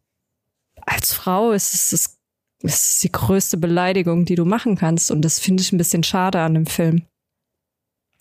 als 0.85 1.13
Frau 1.13 1.51
ist 1.51 1.73
es, 1.73 1.93
ist 1.93 2.19
es 2.61 2.99
die 2.99 3.11
größte 3.11 3.57
Beleidigung, 3.57 4.25
die 4.25 4.35
du 4.35 4.45
machen 4.45 4.75
kannst. 4.75 5.11
Und 5.11 5.21
das 5.21 5.39
finde 5.39 5.61
ich 5.61 5.71
ein 5.71 5.77
bisschen 5.77 6.03
schade 6.03 6.41
an 6.41 6.53
dem 6.53 6.65
Film. 6.65 7.03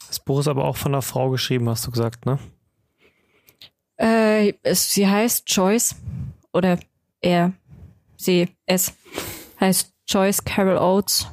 Das 0.08 0.20
Buch 0.20 0.40
ist 0.40 0.48
aber 0.48 0.64
auch 0.64 0.76
von 0.76 0.94
einer 0.94 1.02
Frau 1.02 1.30
geschrieben, 1.30 1.68
hast 1.68 1.86
du 1.86 1.90
gesagt, 1.90 2.26
ne? 2.26 2.38
Äh, 3.96 4.54
es, 4.62 4.92
sie 4.92 5.08
heißt 5.08 5.44
Joyce 5.50 5.96
oder 6.52 6.78
er, 7.20 7.52
sie, 8.16 8.48
es 8.66 8.92
heißt 9.60 9.92
Joyce 10.06 10.44
Carol 10.44 10.76
Oates. 10.76 11.26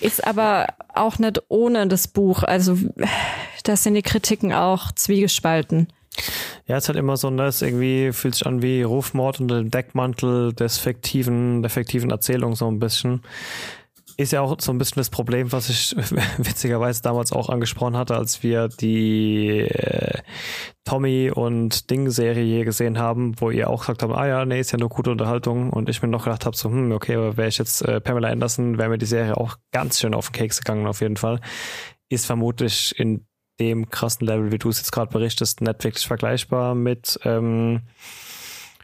Ist 0.00 0.26
aber 0.26 0.68
auch 0.94 1.18
nicht 1.18 1.42
ohne 1.48 1.86
das 1.86 2.08
Buch. 2.08 2.42
Also 2.42 2.78
da 3.62 3.76
sind 3.76 3.94
die 3.94 4.02
Kritiken 4.02 4.52
auch 4.52 4.92
zwiegespalten. 4.92 5.88
Ja, 6.66 6.76
es 6.76 6.88
hat 6.88 6.96
immer 6.96 7.16
so, 7.16 7.30
ne, 7.30 7.46
es 7.46 7.62
irgendwie 7.62 8.12
fühlt 8.12 8.34
sich 8.34 8.46
an 8.46 8.62
wie 8.62 8.82
Rufmord 8.82 9.40
unter 9.40 9.58
dem 9.58 9.70
Deckmantel 9.70 10.52
des 10.52 10.78
fiktiven, 10.78 11.62
der 11.62 11.70
fiktiven 11.70 12.10
Erzählung 12.10 12.54
so 12.56 12.68
ein 12.70 12.78
bisschen. 12.78 13.22
Ist 14.16 14.32
ja 14.32 14.42
auch 14.42 14.54
so 14.60 14.70
ein 14.70 14.76
bisschen 14.76 15.00
das 15.00 15.08
Problem, 15.08 15.50
was 15.50 15.70
ich 15.70 15.96
witzigerweise 16.38 17.00
damals 17.00 17.32
auch 17.32 17.48
angesprochen 17.48 17.96
hatte, 17.96 18.16
als 18.16 18.42
wir 18.42 18.68
die 18.68 19.60
äh, 19.60 20.18
Tommy 20.84 21.30
und 21.30 21.90
Ding-Serie 21.90 22.64
gesehen 22.64 22.98
haben, 22.98 23.40
wo 23.40 23.50
ihr 23.50 23.70
auch 23.70 23.80
gesagt 23.80 24.02
habt, 24.02 24.12
ah 24.12 24.26
ja, 24.26 24.44
nee, 24.44 24.60
ist 24.60 24.72
ja 24.72 24.78
nur 24.78 24.90
gute 24.90 25.10
Unterhaltung. 25.10 25.70
Und 25.70 25.88
ich 25.88 26.02
mir 26.02 26.08
noch 26.08 26.24
gedacht 26.24 26.44
habe, 26.44 26.56
so, 26.56 26.68
hm, 26.68 26.92
okay, 26.92 27.14
aber 27.14 27.36
wäre 27.36 27.48
ich 27.48 27.58
jetzt 27.58 27.82
äh, 27.82 28.00
Pamela 28.00 28.28
Anderson, 28.28 28.76
wäre 28.76 28.90
mir 28.90 28.98
die 28.98 29.06
Serie 29.06 29.36
auch 29.36 29.56
ganz 29.72 30.00
schön 30.00 30.14
auf 30.14 30.28
den 30.30 30.34
Keks 30.34 30.58
gegangen, 30.58 30.86
auf 30.86 31.00
jeden 31.00 31.16
Fall. 31.16 31.40
Ist 32.10 32.26
vermutlich 32.26 32.98
in 32.98 33.26
dem 33.60 33.90
krassen 33.90 34.26
Level, 34.26 34.50
wie 34.50 34.58
du 34.58 34.70
es 34.70 34.78
jetzt 34.78 34.90
gerade 34.90 35.12
berichtest, 35.12 35.60
nicht 35.60 35.84
wirklich 35.84 36.06
vergleichbar 36.06 36.74
mit 36.74 37.20
ähm, 37.24 37.82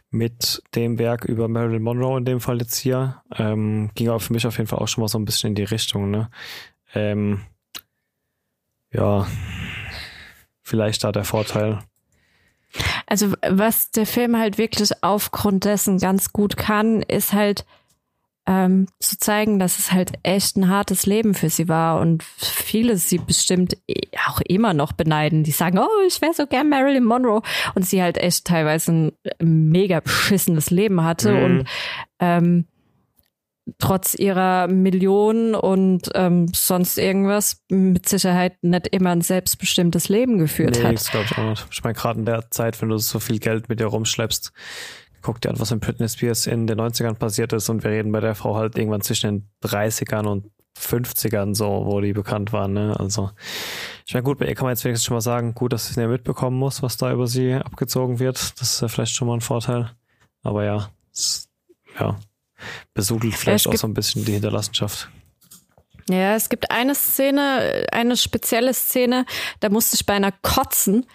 mit 0.09 0.63
dem 0.73 0.99
Werk 0.99 1.25
über 1.25 1.47
Marilyn 1.47 1.83
Monroe 1.83 2.17
in 2.17 2.25
dem 2.25 2.39
Fall 2.39 2.59
jetzt 2.59 2.77
hier. 2.77 3.21
Ähm, 3.35 3.91
ging 3.95 4.07
aber 4.07 4.19
für 4.19 4.33
mich 4.33 4.47
auf 4.47 4.57
jeden 4.57 4.67
Fall 4.67 4.79
auch 4.79 4.87
schon 4.87 5.01
mal 5.01 5.09
so 5.09 5.19
ein 5.19 5.25
bisschen 5.25 5.49
in 5.49 5.55
die 5.55 5.63
Richtung, 5.63 6.09
ne? 6.11 6.29
Ähm, 6.93 7.41
ja, 8.91 9.27
vielleicht 10.61 11.03
da 11.03 11.11
der 11.11 11.25
Vorteil. 11.25 11.79
Also 13.05 13.33
was 13.47 13.91
der 13.91 14.05
Film 14.05 14.37
halt 14.37 14.57
wirklich 14.57 14.91
aufgrund 15.01 15.65
dessen 15.65 15.97
ganz 15.99 16.31
gut 16.31 16.57
kann, 16.57 17.01
ist 17.01 17.33
halt 17.33 17.65
ähm, 18.47 18.87
zu 18.99 19.17
zeigen, 19.17 19.59
dass 19.59 19.77
es 19.77 19.91
halt 19.91 20.13
echt 20.23 20.55
ein 20.55 20.69
hartes 20.69 21.05
Leben 21.05 21.33
für 21.33 21.49
sie 21.49 21.67
war 21.67 21.99
und 21.99 22.23
viele 22.23 22.95
sie 22.95 23.17
bestimmt 23.17 23.77
auch 24.25 24.39
immer 24.41 24.73
noch 24.73 24.93
beneiden. 24.93 25.43
Die 25.43 25.51
sagen, 25.51 25.77
oh, 25.79 26.07
ich 26.07 26.21
wäre 26.21 26.33
so 26.33 26.47
gern 26.47 26.69
Marilyn 26.69 27.03
Monroe 27.03 27.41
und 27.75 27.85
sie 27.85 28.01
halt 28.01 28.17
echt 28.17 28.45
teilweise 28.45 28.91
ein 28.91 29.11
mega 29.41 29.99
beschissenes 29.99 30.69
Leben 30.71 31.03
hatte 31.03 31.31
mhm. 31.31 31.43
und 31.43 31.67
ähm, 32.19 32.65
trotz 33.79 34.15
ihrer 34.15 34.67
Millionen 34.67 35.53
und 35.53 36.09
ähm, 36.15 36.47
sonst 36.53 36.97
irgendwas 36.97 37.63
mit 37.69 38.07
Sicherheit 38.07 38.63
nicht 38.63 38.87
immer 38.87 39.09
ein 39.09 39.21
selbstbestimmtes 39.21 40.07
Leben 40.07 40.37
geführt 40.37 40.77
nee, 40.77 40.83
hat. 40.83 40.93
Das 40.93 41.11
glaube 41.11 41.25
ich 41.29 41.37
auch 41.37 41.49
nicht. 41.49 41.67
Ich 41.69 41.83
meine, 41.83 41.95
gerade 41.95 42.19
in 42.19 42.25
der 42.25 42.49
Zeit, 42.49 42.81
wenn 42.81 42.87
du 42.87 42.97
so 42.97 43.19
viel 43.19 43.39
Geld 43.39 43.67
mit 43.67 43.81
dir 43.81 43.87
rumschleppst, 43.87 44.53
guck 45.21 45.41
dir 45.41 45.49
an, 45.49 45.59
was 45.59 45.71
in 45.71 45.79
Britney 45.79 46.07
Spears 46.07 46.47
in 46.47 46.67
den 46.67 46.79
90ern 46.79 47.15
passiert 47.15 47.53
ist 47.53 47.69
und 47.69 47.83
wir 47.83 47.91
reden 47.91 48.11
bei 48.11 48.19
der 48.19 48.35
Frau 48.35 48.55
halt 48.55 48.77
irgendwann 48.77 49.01
zwischen 49.01 49.49
den 49.61 49.69
30ern 49.69 50.25
und 50.25 50.51
50ern 50.77 51.55
so, 51.55 51.83
wo 51.85 51.99
die 52.01 52.13
bekannt 52.13 52.53
waren, 52.53 52.73
ne? 52.73 52.95
Also, 52.99 53.31
ich 54.05 54.13
meine, 54.13 54.23
gut, 54.23 54.37
bei 54.37 54.45
ihr 54.45 54.55
kann 54.55 54.65
man 54.65 54.73
jetzt 54.73 54.85
wenigstens 54.85 55.05
schon 55.05 55.15
mal 55.15 55.21
sagen, 55.21 55.55
gut, 55.55 55.73
dass 55.73 55.87
sie 55.87 55.91
es 55.91 55.97
nicht 55.97 56.07
mitbekommen 56.07 56.57
muss, 56.57 56.83
was 56.83 56.97
da 56.97 57.11
über 57.11 57.27
sie 57.27 57.55
abgezogen 57.55 58.19
wird. 58.19 58.37
Das 58.59 58.73
ist 58.73 58.81
ja 58.81 58.87
vielleicht 58.87 59.13
schon 59.13 59.27
mal 59.27 59.35
ein 59.35 59.41
Vorteil. 59.41 59.91
Aber 60.43 60.63
ja, 60.63 60.89
es, 61.11 61.49
ja, 61.99 62.17
besudelt 62.93 63.35
vielleicht 63.35 63.65
ja, 63.65 63.71
auch 63.71 63.75
so 63.75 63.87
ein 63.87 63.93
bisschen 63.93 64.23
die 64.23 64.33
Hinterlassenschaft. 64.33 65.09
Ja, 66.09 66.35
es 66.35 66.47
gibt 66.47 66.71
eine 66.71 66.95
Szene, 66.95 67.85
eine 67.91 68.15
spezielle 68.15 68.73
Szene, 68.73 69.25
da 69.59 69.69
musste 69.69 69.95
ich 69.95 70.05
beinahe 70.05 70.33
kotzen. 70.41 71.05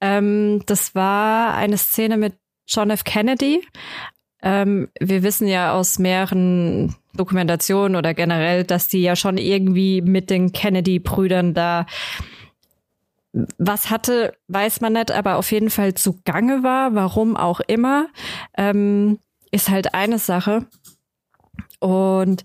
Ähm, 0.00 0.62
das 0.66 0.94
war 0.94 1.54
eine 1.54 1.76
Szene 1.76 2.16
mit 2.16 2.34
John 2.68 2.90
F. 2.90 3.04
Kennedy. 3.04 3.66
Ähm, 4.42 4.88
wir 5.00 5.22
wissen 5.22 5.48
ja 5.48 5.72
aus 5.72 5.98
mehreren 5.98 6.94
Dokumentationen 7.14 7.96
oder 7.96 8.14
generell, 8.14 8.64
dass 8.64 8.88
die 8.88 9.02
ja 9.02 9.16
schon 9.16 9.36
irgendwie 9.36 10.00
mit 10.00 10.30
den 10.30 10.52
Kennedy-Brüdern 10.52 11.54
da 11.54 11.86
was 13.58 13.90
hatte, 13.90 14.34
weiß 14.48 14.80
man 14.80 14.94
nicht, 14.94 15.10
aber 15.10 15.36
auf 15.36 15.50
jeden 15.52 15.70
Fall 15.70 15.94
zugange 15.94 16.62
war, 16.62 16.94
warum 16.94 17.36
auch 17.36 17.60
immer, 17.60 18.06
ähm, 18.56 19.18
ist 19.50 19.68
halt 19.68 19.94
eine 19.94 20.18
Sache. 20.18 20.66
Und 21.80 22.44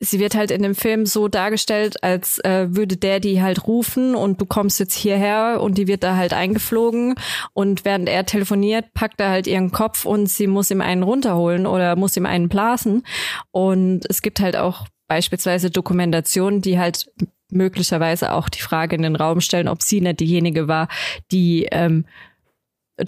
sie 0.00 0.20
wird 0.20 0.34
halt 0.34 0.50
in 0.50 0.62
dem 0.62 0.74
Film 0.74 1.06
so 1.06 1.28
dargestellt, 1.28 2.02
als 2.02 2.38
äh, 2.44 2.68
würde 2.70 2.96
der 2.96 3.20
die 3.20 3.42
halt 3.42 3.66
rufen 3.66 4.14
und 4.14 4.40
du 4.40 4.46
kommst 4.46 4.78
jetzt 4.78 4.94
hierher 4.94 5.60
und 5.60 5.76
die 5.76 5.86
wird 5.86 6.02
da 6.02 6.16
halt 6.16 6.32
eingeflogen 6.32 7.14
und 7.52 7.84
während 7.84 8.08
er 8.08 8.24
telefoniert, 8.24 8.92
packt 8.94 9.20
er 9.20 9.30
halt 9.30 9.46
ihren 9.46 9.72
Kopf 9.72 10.04
und 10.04 10.28
sie 10.28 10.46
muss 10.46 10.70
ihm 10.70 10.80
einen 10.80 11.02
runterholen 11.02 11.66
oder 11.66 11.96
muss 11.96 12.16
ihm 12.16 12.26
einen 12.26 12.48
blasen 12.48 13.04
und 13.50 14.02
es 14.08 14.22
gibt 14.22 14.40
halt 14.40 14.56
auch 14.56 14.86
beispielsweise 15.08 15.70
Dokumentationen, 15.70 16.62
die 16.62 16.78
halt 16.78 17.10
möglicherweise 17.50 18.32
auch 18.32 18.48
die 18.48 18.60
Frage 18.60 18.94
in 18.94 19.02
den 19.02 19.16
Raum 19.16 19.40
stellen, 19.40 19.68
ob 19.68 19.82
sie 19.82 20.00
nicht 20.00 20.20
diejenige 20.20 20.68
war, 20.68 20.88
die 21.32 21.66
ähm, 21.72 22.04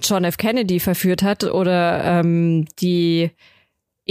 John 0.01 0.23
F. 0.23 0.37
Kennedy 0.37 0.79
verführt 0.79 1.21
hat 1.21 1.43
oder 1.43 2.03
ähm, 2.03 2.65
die 2.79 3.31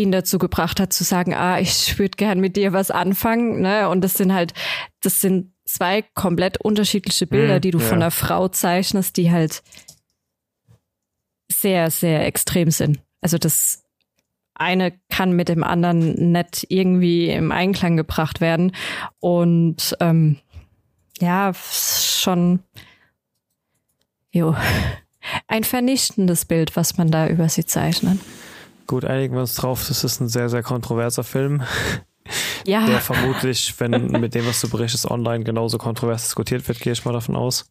ihn 0.01 0.12
dazu 0.12 0.38
gebracht 0.38 0.80
hat 0.80 0.92
zu 0.92 1.05
sagen, 1.05 1.34
ah, 1.34 1.61
ich 1.61 1.98
würde 1.98 2.16
gern 2.16 2.40
mit 2.40 2.57
dir 2.57 2.72
was 2.72 2.90
anfangen, 2.90 3.61
ne? 3.61 3.88
Und 3.88 4.01
das 4.03 4.14
sind 4.14 4.32
halt, 4.32 4.55
das 5.03 5.20
sind 5.20 5.53
zwei 5.64 6.03
komplett 6.14 6.59
unterschiedliche 6.59 7.26
Bilder, 7.26 7.57
mhm, 7.57 7.61
die 7.61 7.70
du 7.70 7.78
ja. 7.78 7.84
von 7.84 7.98
einer 7.98 8.11
Frau 8.11 8.48
zeichnest, 8.48 9.16
die 9.16 9.30
halt 9.30 9.62
sehr, 11.53 11.90
sehr 11.90 12.26
extrem 12.26 12.70
sind. 12.70 13.01
Also 13.20 13.36
das 13.36 13.82
eine 14.55 14.92
kann 15.09 15.32
mit 15.32 15.48
dem 15.48 15.62
anderen 15.62 16.32
nicht 16.32 16.66
irgendwie 16.68 17.30
im 17.30 17.53
Einklang 17.53 17.96
gebracht 17.96 18.40
werden. 18.40 18.72
Und 19.18 19.96
ähm, 20.01 20.38
ja, 21.18 21.53
schon 21.55 22.61
jo, 24.30 24.55
ein 25.48 25.64
vernichtendes 25.64 26.44
Bild, 26.44 26.76
was 26.76 26.96
man 26.96 27.11
da 27.11 27.26
über 27.26 27.48
sie 27.48 27.64
zeichnet. 27.64 28.18
Gut, 28.91 29.05
einigen 29.05 29.34
wir 29.34 29.43
uns 29.43 29.55
drauf, 29.55 29.86
das 29.86 30.03
ist 30.03 30.18
ein 30.18 30.26
sehr, 30.26 30.49
sehr 30.49 30.64
kontroverser 30.64 31.22
Film. 31.22 31.62
Ja. 32.66 32.86
Der 32.86 33.01
vermutlich, 33.01 33.72
wenn 33.78 34.09
mit 34.09 34.34
dem, 34.34 34.47
was 34.49 34.61
du 34.61 34.68
berichtest, 34.68 35.09
online 35.09 35.45
genauso 35.45 35.78
kontrovers 35.78 36.24
diskutiert 36.24 36.66
wird, 36.66 36.80
gehe 36.80 36.93
ich 36.93 37.05
mal 37.05 37.12
davon 37.12 37.36
aus. 37.36 37.70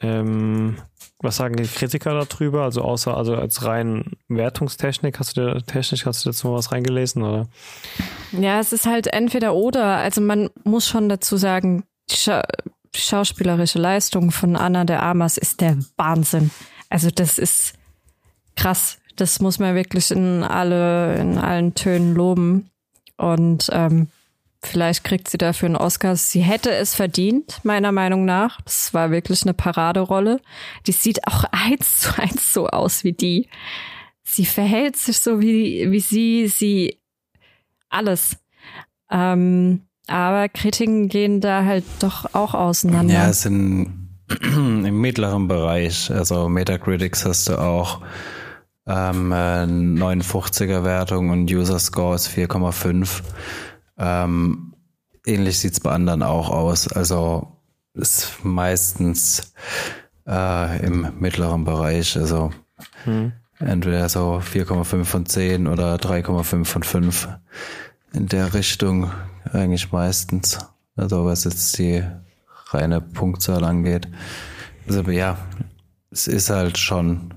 Ähm, 0.00 0.78
was 1.18 1.36
sagen 1.36 1.56
die 1.56 1.66
Kritiker 1.66 2.24
darüber? 2.24 2.62
Also 2.62 2.80
außer, 2.80 3.14
also 3.14 3.36
als 3.36 3.66
rein 3.66 4.16
Wertungstechnik, 4.28 5.18
hast 5.18 5.36
du 5.36 5.42
dir, 5.42 5.62
technisch 5.62 6.06
hast 6.06 6.24
du 6.24 6.30
dazu 6.30 6.48
mal 6.48 6.54
was 6.54 6.72
reingelesen, 6.72 7.22
oder? 7.22 7.48
Ja, 8.32 8.60
es 8.60 8.72
ist 8.72 8.86
halt 8.86 9.08
entweder 9.08 9.54
oder. 9.54 9.98
Also 9.98 10.22
man 10.22 10.48
muss 10.64 10.88
schon 10.88 11.10
dazu 11.10 11.36
sagen, 11.36 11.84
die, 12.10 12.16
Scha 12.16 12.42
schauspielerische 12.96 13.78
Leistung 13.78 14.30
von 14.30 14.56
Anna 14.56 14.84
de 14.84 14.96
Armas 14.96 15.36
ist 15.36 15.60
der 15.60 15.76
Wahnsinn. 15.98 16.50
Also 16.88 17.10
das 17.10 17.36
ist 17.36 17.74
krass. 18.56 18.98
Das 19.16 19.40
muss 19.40 19.58
man 19.58 19.74
wirklich 19.74 20.10
in 20.10 20.42
alle, 20.42 21.16
in 21.16 21.38
allen 21.38 21.74
Tönen 21.74 22.14
loben. 22.14 22.70
Und 23.16 23.68
ähm, 23.72 24.08
Vielleicht 24.64 25.02
kriegt 25.02 25.28
sie 25.28 25.38
dafür 25.38 25.66
einen 25.66 25.76
Oscar. 25.76 26.14
Sie 26.14 26.40
hätte 26.40 26.72
es 26.72 26.94
verdient, 26.94 27.58
meiner 27.64 27.90
Meinung 27.90 28.24
nach. 28.24 28.60
Das 28.60 28.94
war 28.94 29.10
wirklich 29.10 29.42
eine 29.42 29.54
Paraderolle. 29.54 30.40
Die 30.86 30.92
sieht 30.92 31.26
auch 31.26 31.44
eins 31.50 32.00
zu 32.00 32.18
eins 32.18 32.54
so 32.54 32.68
aus 32.68 33.02
wie 33.04 33.12
die. 33.12 33.48
Sie 34.22 34.46
verhält 34.46 34.96
sich 34.96 35.18
so 35.18 35.40
wie, 35.40 35.90
wie 35.90 36.00
sie, 36.00 36.46
sie 36.46 37.00
alles. 37.88 38.36
Ähm, 39.10 39.82
aber 40.06 40.48
Kritiken 40.48 41.08
gehen 41.08 41.40
da 41.40 41.64
halt 41.64 41.84
doch 41.98 42.32
auch 42.34 42.54
auseinander. 42.54 43.14
Ja, 43.14 43.28
es 43.30 43.42
sind 43.42 44.08
im 44.42 45.00
mittleren 45.00 45.48
Bereich. 45.48 46.10
Also 46.10 46.48
Metacritics 46.48 47.24
hast 47.24 47.48
du 47.48 47.58
auch 47.58 48.00
ähm, 48.86 49.32
59er 49.32 50.84
Wertung 50.84 51.30
und 51.30 51.50
User 51.50 51.78
Score 51.78 52.14
ist 52.14 52.28
4,5. 52.28 53.22
Ähm, 53.98 54.74
ähnlich 55.26 55.58
sieht's 55.58 55.80
bei 55.80 55.92
anderen 55.92 56.22
auch 56.22 56.50
aus. 56.50 56.88
Also 56.88 57.56
ist 57.94 58.44
meistens 58.44 59.52
äh, 60.26 60.84
im 60.84 61.12
mittleren 61.18 61.64
Bereich. 61.64 62.16
Also 62.16 62.50
hm. 63.04 63.32
entweder 63.58 64.08
so 64.08 64.42
4,5 64.44 65.04
von 65.04 65.26
10 65.26 65.66
oder 65.66 65.96
3,5 65.96 66.64
von 66.64 66.82
5. 66.82 67.28
In 68.14 68.26
der 68.26 68.54
Richtung 68.54 69.10
eigentlich 69.52 69.92
meistens. 69.92 70.58
Also 70.96 71.24
was 71.24 71.44
jetzt 71.44 71.78
die 71.78 72.04
reine 72.68 73.00
Punktzahl 73.00 73.64
angeht. 73.64 74.08
Also 74.86 75.02
ja, 75.10 75.38
es 76.10 76.26
ist 76.26 76.50
halt 76.50 76.78
schon 76.78 77.34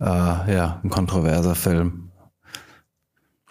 äh, 0.00 0.04
ja, 0.04 0.80
ein 0.82 0.90
kontroverser 0.90 1.54
Film. 1.54 2.10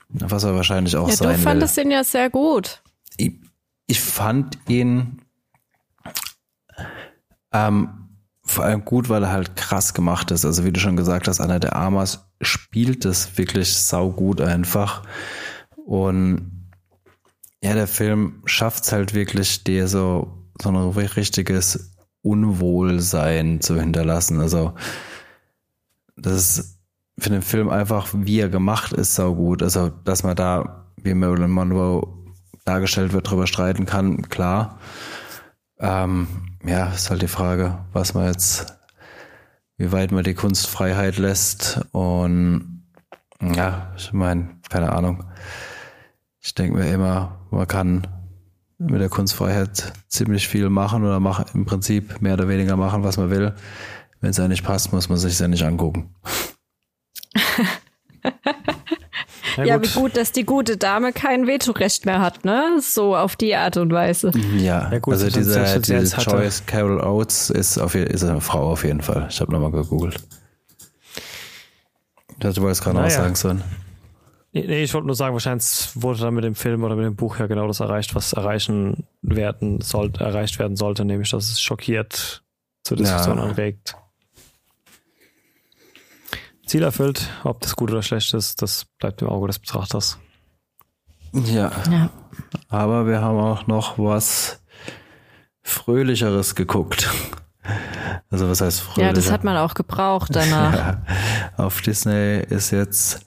Was 0.09 0.43
er 0.43 0.55
wahrscheinlich 0.55 0.95
auch 0.95 1.09
ja, 1.09 1.15
sein 1.15 1.35
Du 1.35 1.41
fandest 1.41 1.77
will. 1.77 1.85
ihn 1.85 1.91
ja 1.91 2.03
sehr 2.03 2.29
gut. 2.29 2.81
Ich, 3.17 3.33
ich 3.87 3.99
fand 3.99 4.57
ihn 4.67 5.21
ähm, 7.51 7.89
vor 8.43 8.63
allem 8.63 8.85
gut, 8.85 9.09
weil 9.09 9.23
er 9.23 9.31
halt 9.31 9.55
krass 9.55 9.93
gemacht 9.93 10.31
ist. 10.31 10.45
Also 10.45 10.63
wie 10.63 10.71
du 10.71 10.79
schon 10.79 10.95
gesagt 10.95 11.27
hast, 11.27 11.41
Anna 11.41 11.59
der 11.59 11.75
Armas 11.75 12.29
spielt 12.41 13.03
es 13.05 13.37
wirklich 13.37 13.75
saugut 13.75 14.39
einfach. 14.39 15.03
Und 15.85 16.69
ja, 17.61 17.73
der 17.73 17.87
Film 17.87 18.41
schafft 18.45 18.85
es 18.85 18.91
halt 18.91 19.13
wirklich, 19.13 19.63
dir 19.63 19.87
so, 19.87 20.47
so 20.61 20.69
ein 20.69 20.75
richtiges 20.75 21.93
Unwohlsein 22.21 23.61
zu 23.61 23.79
hinterlassen. 23.79 24.39
Also 24.39 24.73
das 26.17 26.33
ist 26.33 26.79
für 27.19 27.29
den 27.29 27.41
Film 27.41 27.69
einfach, 27.69 28.09
wie 28.13 28.39
er 28.39 28.49
gemacht 28.49 28.93
ist, 28.93 29.15
sau 29.15 29.33
gut. 29.33 29.63
Also, 29.63 29.89
dass 29.89 30.23
man 30.23 30.35
da, 30.35 30.87
wie 30.97 31.13
Marilyn 31.13 31.51
Monroe 31.51 32.07
dargestellt 32.65 33.13
wird, 33.13 33.29
drüber 33.29 33.47
streiten 33.47 33.85
kann, 33.85 34.29
klar. 34.29 34.79
Ähm, 35.79 36.27
ja, 36.63 36.87
ist 36.87 37.09
halt 37.09 37.21
die 37.21 37.27
Frage, 37.27 37.79
was 37.93 38.13
man 38.13 38.27
jetzt, 38.27 38.77
wie 39.77 39.91
weit 39.91 40.11
man 40.11 40.23
die 40.23 40.33
Kunstfreiheit 40.33 41.17
lässt. 41.17 41.81
Und 41.91 42.83
ja, 43.41 43.93
ich 43.95 44.13
meine, 44.13 44.49
keine 44.69 44.91
Ahnung. 44.91 45.23
Ich 46.39 46.55
denke 46.55 46.77
mir 46.77 46.91
immer, 46.91 47.47
man 47.51 47.67
kann 47.67 48.07
mit 48.77 49.01
der 49.01 49.09
Kunstfreiheit 49.09 49.93
ziemlich 50.07 50.47
viel 50.47 50.69
machen 50.69 51.03
oder 51.03 51.19
mach, 51.19 51.53
im 51.53 51.65
Prinzip 51.65 52.21
mehr 52.21 52.33
oder 52.33 52.47
weniger 52.47 52.75
machen, 52.75 53.03
was 53.03 53.17
man 53.17 53.29
will. 53.29 53.55
Wenn 54.21 54.31
es 54.31 54.37
ja 54.37 54.47
nicht 54.47 54.63
passt, 54.63 54.91
muss 54.91 55.09
man 55.09 55.17
sich 55.17 55.37
ja 55.39 55.47
nicht 55.47 55.63
angucken. 55.63 56.15
ja, 59.57 59.63
ja, 59.63 59.81
wie 59.81 59.87
gut, 59.87 60.17
dass 60.17 60.31
die 60.31 60.45
gute 60.45 60.77
Dame 60.77 61.13
kein 61.13 61.47
Vetorecht 61.47 62.05
mehr 62.05 62.21
hat, 62.21 62.45
ne? 62.45 62.79
So 62.81 63.15
auf 63.15 63.35
die 63.35 63.55
Art 63.55 63.77
und 63.77 63.91
Weise. 63.93 64.31
Ja, 64.57 64.91
ja 64.91 64.99
gut, 64.99 65.13
also 65.13 65.29
diese, 65.29 65.79
diese 65.81 66.17
Joyce 66.17 66.65
Carol 66.65 66.99
Oates 66.99 67.49
ist, 67.49 67.77
auf, 67.77 67.95
ist 67.95 68.23
eine 68.23 68.41
Frau 68.41 68.71
auf 68.71 68.83
jeden 68.83 69.01
Fall. 69.01 69.27
Ich 69.29 69.39
habe 69.39 69.51
nochmal 69.51 69.71
gegoogelt. 69.71 70.17
Du 72.39 72.55
wolltest 72.61 72.83
gerade 72.83 72.97
naja. 72.97 73.07
auch 73.07 73.11
sagen 73.11 73.35
sollen. 73.35 73.63
Nee, 74.53 74.83
ich 74.83 74.93
wollte 74.93 75.07
nur 75.07 75.15
sagen, 75.15 75.33
wahrscheinlich 75.33 75.89
wurde 75.95 76.19
dann 76.21 76.33
mit 76.33 76.43
dem 76.43 76.55
Film 76.55 76.83
oder 76.83 76.95
mit 76.95 77.05
dem 77.05 77.15
Buch 77.15 77.37
ja 77.37 77.47
genau 77.47 77.67
das 77.67 77.79
erreicht, 77.79 78.15
was 78.15 78.33
erreichen 78.33 79.05
werden 79.21 79.81
sollte, 79.81 80.23
erreicht 80.23 80.57
werden 80.57 80.75
sollte, 80.75 81.05
nämlich 81.05 81.29
dass 81.31 81.51
es 81.51 81.61
schockiert 81.61 82.43
zur 82.83 82.97
Diskussion 82.97 83.37
ja. 83.37 83.43
anregt. 83.43 83.95
Ziel 86.67 86.83
erfüllt. 86.83 87.29
Ob 87.43 87.61
das 87.61 87.75
gut 87.75 87.91
oder 87.91 88.03
schlecht 88.03 88.33
ist, 88.33 88.61
das 88.61 88.85
bleibt 88.99 89.21
im 89.21 89.29
Auge 89.29 89.47
des 89.47 89.59
Betrachters. 89.59 90.19
Ja. 91.33 91.71
ja. 91.91 92.09
Aber 92.69 93.07
wir 93.07 93.21
haben 93.21 93.39
auch 93.39 93.67
noch 93.67 93.97
was 93.97 94.61
Fröhlicheres 95.61 96.55
geguckt. 96.55 97.09
Also 98.29 98.49
was 98.49 98.61
heißt 98.61 98.81
fröhlicher? 98.81 99.07
Ja, 99.07 99.13
das 99.13 99.31
hat 99.31 99.43
man 99.43 99.57
auch 99.57 99.73
gebraucht 99.73 100.29
danach. 100.33 100.73
ja. 100.77 101.01
Auf 101.57 101.81
Disney 101.81 102.39
ist 102.49 102.71
jetzt 102.71 103.25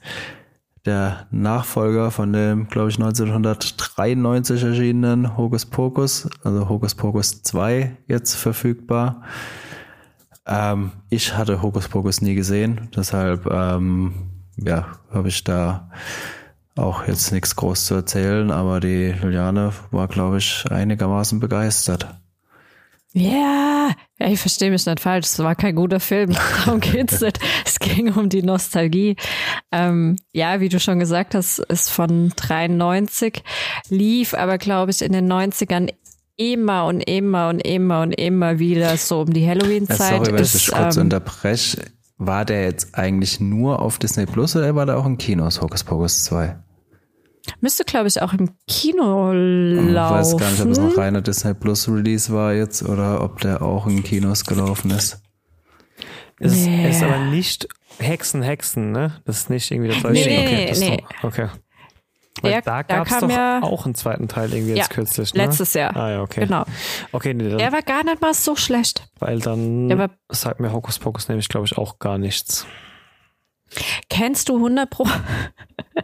der 0.85 1.27
Nachfolger 1.29 2.09
von 2.09 2.33
dem, 2.33 2.67
glaube 2.67 2.89
ich, 2.89 2.95
1993 2.95 4.63
erschienenen 4.63 5.37
Hokus 5.37 5.65
Pokus, 5.65 6.27
also 6.43 6.69
Hokus 6.69 6.95
Pokus 6.95 7.43
2 7.43 7.97
jetzt 8.07 8.33
verfügbar. 8.33 9.21
Ähm, 10.45 10.91
ich 11.09 11.37
hatte 11.37 11.61
Hokus 11.61 11.87
Pokus 11.87 12.21
nie 12.21 12.35
gesehen, 12.35 12.89
deshalb 12.95 13.45
ähm, 13.45 14.13
ja, 14.57 14.87
habe 15.11 15.27
ich 15.27 15.43
da 15.43 15.89
auch 16.75 17.07
jetzt 17.07 17.31
nichts 17.31 17.55
groß 17.55 17.85
zu 17.85 17.95
erzählen, 17.95 18.51
aber 18.51 18.79
die 18.79 19.13
Juliane 19.21 19.73
war, 19.91 20.07
glaube 20.07 20.37
ich, 20.37 20.65
einigermaßen 20.69 21.39
begeistert. 21.39 22.07
Ja, 23.13 23.91
ja 24.19 24.27
ich 24.27 24.39
verstehe 24.39 24.71
mich 24.71 24.85
nicht 24.85 25.01
falsch. 25.01 25.25
Es 25.25 25.39
war 25.39 25.55
kein 25.55 25.75
guter 25.75 25.99
Film. 25.99 26.33
Darum 26.65 26.79
geht's 26.79 27.19
nicht. 27.19 27.39
Es 27.65 27.77
ging 27.77 28.13
um 28.13 28.29
die 28.29 28.41
Nostalgie. 28.41 29.17
Ähm, 29.71 30.15
ja, 30.31 30.61
wie 30.61 30.69
du 30.69 30.79
schon 30.79 30.99
gesagt 30.99 31.35
hast, 31.35 31.59
ist 31.59 31.89
von 31.89 32.29
93, 32.29 33.43
lief 33.89 34.33
aber, 34.33 34.57
glaube 34.57 34.91
ich, 34.91 35.01
in 35.01 35.11
den 35.11 35.31
90ern 35.31 35.93
immer 36.41 36.85
und 36.85 37.01
immer 37.01 37.49
und 37.49 37.59
immer 37.59 38.01
und 38.01 38.13
immer 38.13 38.59
wieder 38.59 38.97
so 38.97 39.21
um 39.21 39.33
die 39.33 39.47
Halloween-Zeit. 39.47 40.25
Sorry, 40.25 40.33
wenn 40.33 40.43
ich 40.43 40.51
dich 40.51 40.71
kurz 40.71 40.97
ähm, 40.97 41.03
unterbreche. 41.03 41.85
War 42.17 42.45
der 42.45 42.65
jetzt 42.65 42.95
eigentlich 42.95 43.39
nur 43.39 43.79
auf 43.79 43.97
Disney 43.97 44.27
Plus 44.27 44.55
oder 44.55 44.75
war 44.75 44.85
der 44.85 44.97
auch 44.97 45.07
im 45.07 45.17
Kino, 45.17 45.49
Hocus 45.49 45.83
Pocus 45.83 46.23
2? 46.25 46.55
Müsste, 47.61 47.83
glaube 47.83 48.07
ich, 48.07 48.21
auch 48.21 48.33
im 48.33 48.51
Kino 48.67 49.31
laufen. 49.31 49.89
Ich 49.89 49.95
weiß 49.95 50.37
gar 50.37 50.51
nicht, 50.51 50.61
ob 50.61 50.69
es 50.69 50.77
noch 50.77 50.97
reiner 50.97 51.21
Disney 51.21 51.55
Plus 51.55 51.89
Release 51.89 52.31
war 52.31 52.53
jetzt 52.53 52.83
oder 52.83 53.23
ob 53.23 53.41
der 53.41 53.63
auch 53.63 53.87
in 53.87 54.03
Kinos 54.03 54.45
gelaufen 54.45 54.91
ist. 54.91 55.21
Es 56.39 56.53
nee. 56.53 56.89
ist 56.89 57.03
aber 57.03 57.25
nicht 57.25 57.67
Hexen, 57.97 58.41
Hexen, 58.41 58.91
ne? 58.91 59.21
Das 59.25 59.37
ist 59.37 59.49
nicht 59.49 59.71
irgendwie 59.71 59.89
das 59.89 60.03
nee, 60.03 60.21
okay, 60.21 60.73
nee. 60.79 61.03
okay. 61.23 61.49
Weil 62.41 62.51
der, 62.51 62.61
da 62.61 62.81
gab 62.81 63.07
es 63.07 63.19
doch 63.19 63.29
ja, 63.29 63.61
auch 63.61 63.85
einen 63.85 63.95
zweiten 63.95 64.27
Teil 64.27 64.53
irgendwie 64.53 64.73
jetzt 64.73 64.89
kürzlich. 64.89 65.33
Ne? 65.33 65.45
Letztes 65.45 65.73
Jahr. 65.73 65.95
Ah 65.95 66.11
ja, 66.11 66.21
okay. 66.21 66.41
Genau. 66.41 66.65
Okay, 67.11 67.33
nee, 67.33 67.49
dann, 67.49 67.57
der 67.57 67.71
war 67.71 67.81
gar 67.81 68.03
nicht 68.03 68.21
mal 68.21 68.33
so 68.33 68.55
schlecht. 68.55 69.09
Weil 69.19 69.39
dann 69.39 69.95
war, 69.97 70.09
sagt 70.29 70.59
mir 70.59 70.71
Hokus 70.71 70.99
Pokus 70.99 71.27
nämlich, 71.29 71.49
glaube 71.49 71.65
ich, 71.65 71.77
auch 71.77 71.99
gar 71.99 72.17
nichts. 72.17 72.65
Kennst 74.09 74.49
du 74.49 74.55
100 74.55 74.89
Pro? 74.89 75.07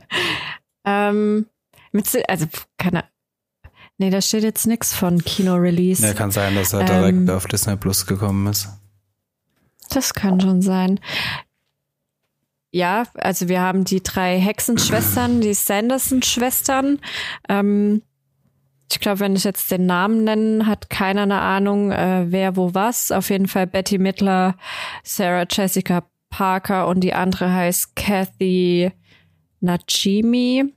ähm, 0.85 1.47
mit, 1.91 2.07
also, 2.29 2.45
keine 2.77 3.03
Nee, 3.99 4.11
da 4.11 4.21
steht 4.21 4.43
jetzt 4.43 4.67
nichts 4.67 4.93
von 4.93 5.23
Kino-Release. 5.23 6.05
Ja, 6.05 6.13
kann 6.13 6.29
sein, 6.29 6.53
dass 6.53 6.71
er 6.71 6.83
direkt 6.83 7.17
ähm, 7.17 7.29
auf 7.29 7.47
Disney 7.47 7.75
Plus 7.77 8.05
gekommen 8.05 8.45
ist. 8.45 8.69
Das 9.89 10.13
kann 10.13 10.39
schon 10.39 10.61
sein. 10.61 10.99
Ja, 12.71 13.05
also 13.15 13.47
wir 13.47 13.61
haben 13.61 13.83
die 13.85 14.03
drei 14.03 14.39
Hexenschwestern, 14.39 15.41
die 15.41 15.53
Sanderson-Schwestern. 15.53 16.99
Ähm, 17.47 18.01
ich 18.91 18.99
glaube, 18.99 19.19
wenn 19.19 19.35
ich 19.35 19.43
jetzt 19.43 19.69
den 19.71 19.85
Namen 19.85 20.23
nenne, 20.23 20.65
hat 20.65 20.89
keiner 20.89 21.23
eine 21.23 21.39
Ahnung, 21.39 21.91
äh, 21.91 22.25
wer 22.29 22.55
wo 22.55 22.73
was. 22.73 23.11
Auf 23.11 23.29
jeden 23.29 23.47
Fall 23.47 23.67
Betty 23.67 23.97
Mittler, 23.97 24.55
Sarah 25.03 25.45
Jessica 25.49 26.03
Parker 26.29 26.87
und 26.87 27.01
die 27.01 27.13
andere 27.13 27.51
heißt 27.51 27.95
Kathy 27.95 28.91
Nachimi. 29.59 30.73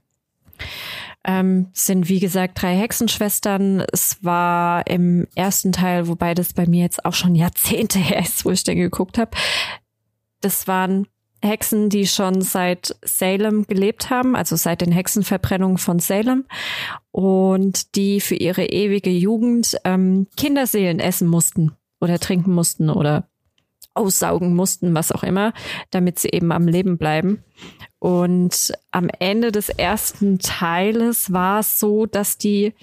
Ähm, 1.23 1.69
sind 1.73 2.09
wie 2.09 2.19
gesagt 2.19 2.61
drei 2.61 2.75
Hexenschwestern. 2.75 3.85
Es 3.91 4.23
war 4.23 4.87
im 4.87 5.27
ersten 5.35 5.71
Teil, 5.71 6.07
wobei 6.07 6.33
das 6.33 6.53
bei 6.53 6.65
mir 6.65 6.81
jetzt 6.83 7.05
auch 7.05 7.13
schon 7.13 7.35
Jahrzehnte 7.35 7.99
her 7.99 8.21
ist, 8.21 8.43
wo 8.43 8.51
ich 8.51 8.63
den 8.63 8.77
geguckt 8.77 9.17
habe. 9.17 9.31
Das 10.41 10.67
waren 10.67 11.07
Hexen, 11.41 11.89
die 11.89 12.07
schon 12.07 12.41
seit 12.41 12.95
Salem 13.03 13.65
gelebt 13.67 14.09
haben, 14.09 14.35
also 14.35 14.55
seit 14.55 14.81
den 14.81 14.91
Hexenverbrennungen 14.91 15.77
von 15.77 15.99
Salem 15.99 16.45
und 17.11 17.95
die 17.95 18.21
für 18.21 18.35
ihre 18.35 18.65
ewige 18.65 19.09
Jugend 19.09 19.77
ähm, 19.83 20.27
Kinderseelen 20.37 20.99
essen 20.99 21.27
mussten 21.27 21.71
oder 21.99 22.19
trinken 22.19 22.53
mussten 22.53 22.89
oder 22.89 23.27
aussaugen 23.93 24.55
mussten, 24.55 24.93
was 24.93 25.11
auch 25.11 25.23
immer, 25.23 25.53
damit 25.89 26.19
sie 26.19 26.29
eben 26.29 26.51
am 26.51 26.67
Leben 26.67 26.97
bleiben. 26.97 27.43
Und 27.99 28.73
am 28.91 29.09
Ende 29.19 29.51
des 29.51 29.69
ersten 29.69 30.39
Teiles 30.39 31.33
war 31.33 31.59
es 31.59 31.79
so, 31.79 32.05
dass 32.05 32.37
die 32.37 32.73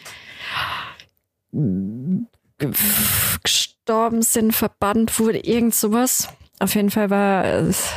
gestorben 3.43 4.23
sind, 4.23 4.55
verbannt 4.55 5.19
wurde, 5.19 5.39
irgend 5.39 5.75
sowas. 5.75 6.29
Auf 6.61 6.75
jeden 6.75 6.91
Fall 6.91 7.11
war 7.11 7.45
es 7.45 7.95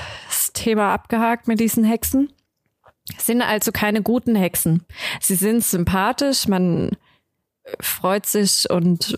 Thema 0.54 0.94
abgehakt 0.94 1.48
mit 1.48 1.60
diesen 1.60 1.84
Hexen. 1.84 2.32
Sind 3.18 3.42
also 3.42 3.72
keine 3.72 4.02
guten 4.02 4.36
Hexen. 4.36 4.86
Sie 5.20 5.36
sind 5.36 5.64
sympathisch, 5.64 6.48
man 6.48 6.92
freut 7.80 8.26
sich 8.26 8.70
und 8.70 9.18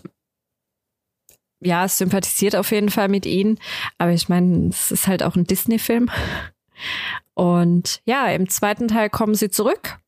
ja, 1.60 1.88
sympathisiert 1.88 2.56
auf 2.56 2.70
jeden 2.70 2.90
Fall 2.90 3.08
mit 3.08 3.26
ihnen. 3.26 3.58
Aber 3.98 4.12
ich 4.12 4.28
meine, 4.28 4.68
es 4.68 4.90
ist 4.90 5.06
halt 5.06 5.22
auch 5.22 5.36
ein 5.36 5.44
Disney-Film. 5.46 6.10
Und 7.34 8.00
ja, 8.04 8.28
im 8.28 8.48
zweiten 8.48 8.88
Teil 8.88 9.10
kommen 9.10 9.34
sie 9.34 9.50
zurück 9.50 9.98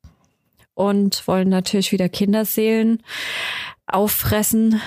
und 0.75 1.27
wollen 1.27 1.49
natürlich 1.49 1.93
wieder 1.93 2.09
Kinderseelen 2.09 3.03
auffressen, 3.87 4.81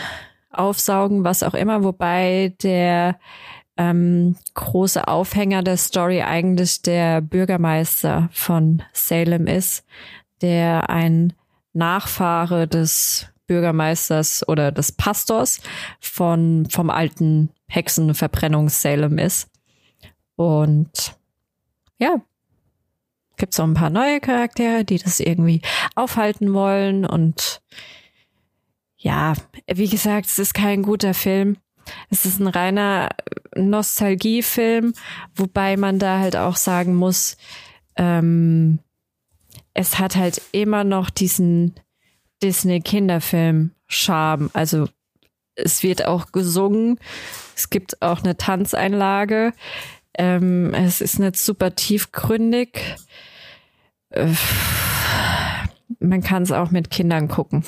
aufsaugen, 0.51 1.23
was 1.23 1.43
auch 1.43 1.53
immer. 1.53 1.83
Wobei 1.83 2.55
der 2.61 3.19
ähm, 3.79 4.35
große 4.55 5.07
Aufhänger 5.07 5.63
der 5.63 5.77
Story 5.77 6.21
eigentlich 6.21 6.81
der 6.81 7.21
Bürgermeister 7.21 8.29
von 8.33 8.83
Salem 8.91 9.47
ist, 9.47 9.85
der 10.41 10.89
ein 10.89 11.31
Nachfahre 11.71 12.67
des 12.67 13.27
Bürgermeisters 13.47 14.47
oder 14.47 14.73
des 14.73 14.91
Pastors 14.91 15.61
von, 16.01 16.67
vom 16.69 16.89
alten 16.89 17.51
Hexenverbrennung 17.67 18.67
Salem 18.67 19.17
ist. 19.17 19.49
Und 20.35 21.15
ja, 21.99 22.21
gibt 23.37 23.53
es 23.53 23.59
auch 23.61 23.65
ein 23.65 23.75
paar 23.75 23.89
neue 23.89 24.19
Charaktere, 24.19 24.83
die 24.83 24.97
das 24.97 25.21
irgendwie 25.21 25.61
aufhalten 25.95 26.53
wollen. 26.53 27.05
Und 27.05 27.61
ja, 28.97 29.35
wie 29.67 29.87
gesagt, 29.87 30.25
es 30.25 30.37
ist 30.37 30.53
kein 30.53 30.83
guter 30.83 31.13
Film. 31.13 31.57
Es 32.09 32.25
ist 32.25 32.39
ein 32.39 32.47
reiner 32.47 33.09
Nostalgiefilm, 33.55 34.93
wobei 35.35 35.77
man 35.77 35.99
da 35.99 36.19
halt 36.19 36.35
auch 36.35 36.55
sagen 36.55 36.95
muss, 36.95 37.37
ähm, 37.95 38.79
es 39.73 39.99
hat 39.99 40.15
halt 40.15 40.41
immer 40.51 40.83
noch 40.83 41.09
diesen 41.09 41.75
Disney-Kinderfilm-Charme. 42.41 44.49
Also 44.53 44.87
es 45.55 45.83
wird 45.83 46.05
auch 46.05 46.31
gesungen, 46.31 46.99
es 47.55 47.69
gibt 47.69 48.01
auch 48.01 48.23
eine 48.23 48.37
Tanzeinlage. 48.37 49.53
Ähm, 50.17 50.73
es 50.73 51.01
ist 51.01 51.19
nicht 51.19 51.37
super 51.37 51.75
tiefgründig. 51.75 52.95
Äh, 54.09 54.33
man 55.99 56.21
kann 56.21 56.43
es 56.43 56.51
auch 56.51 56.71
mit 56.71 56.89
Kindern 56.89 57.27
gucken. 57.27 57.63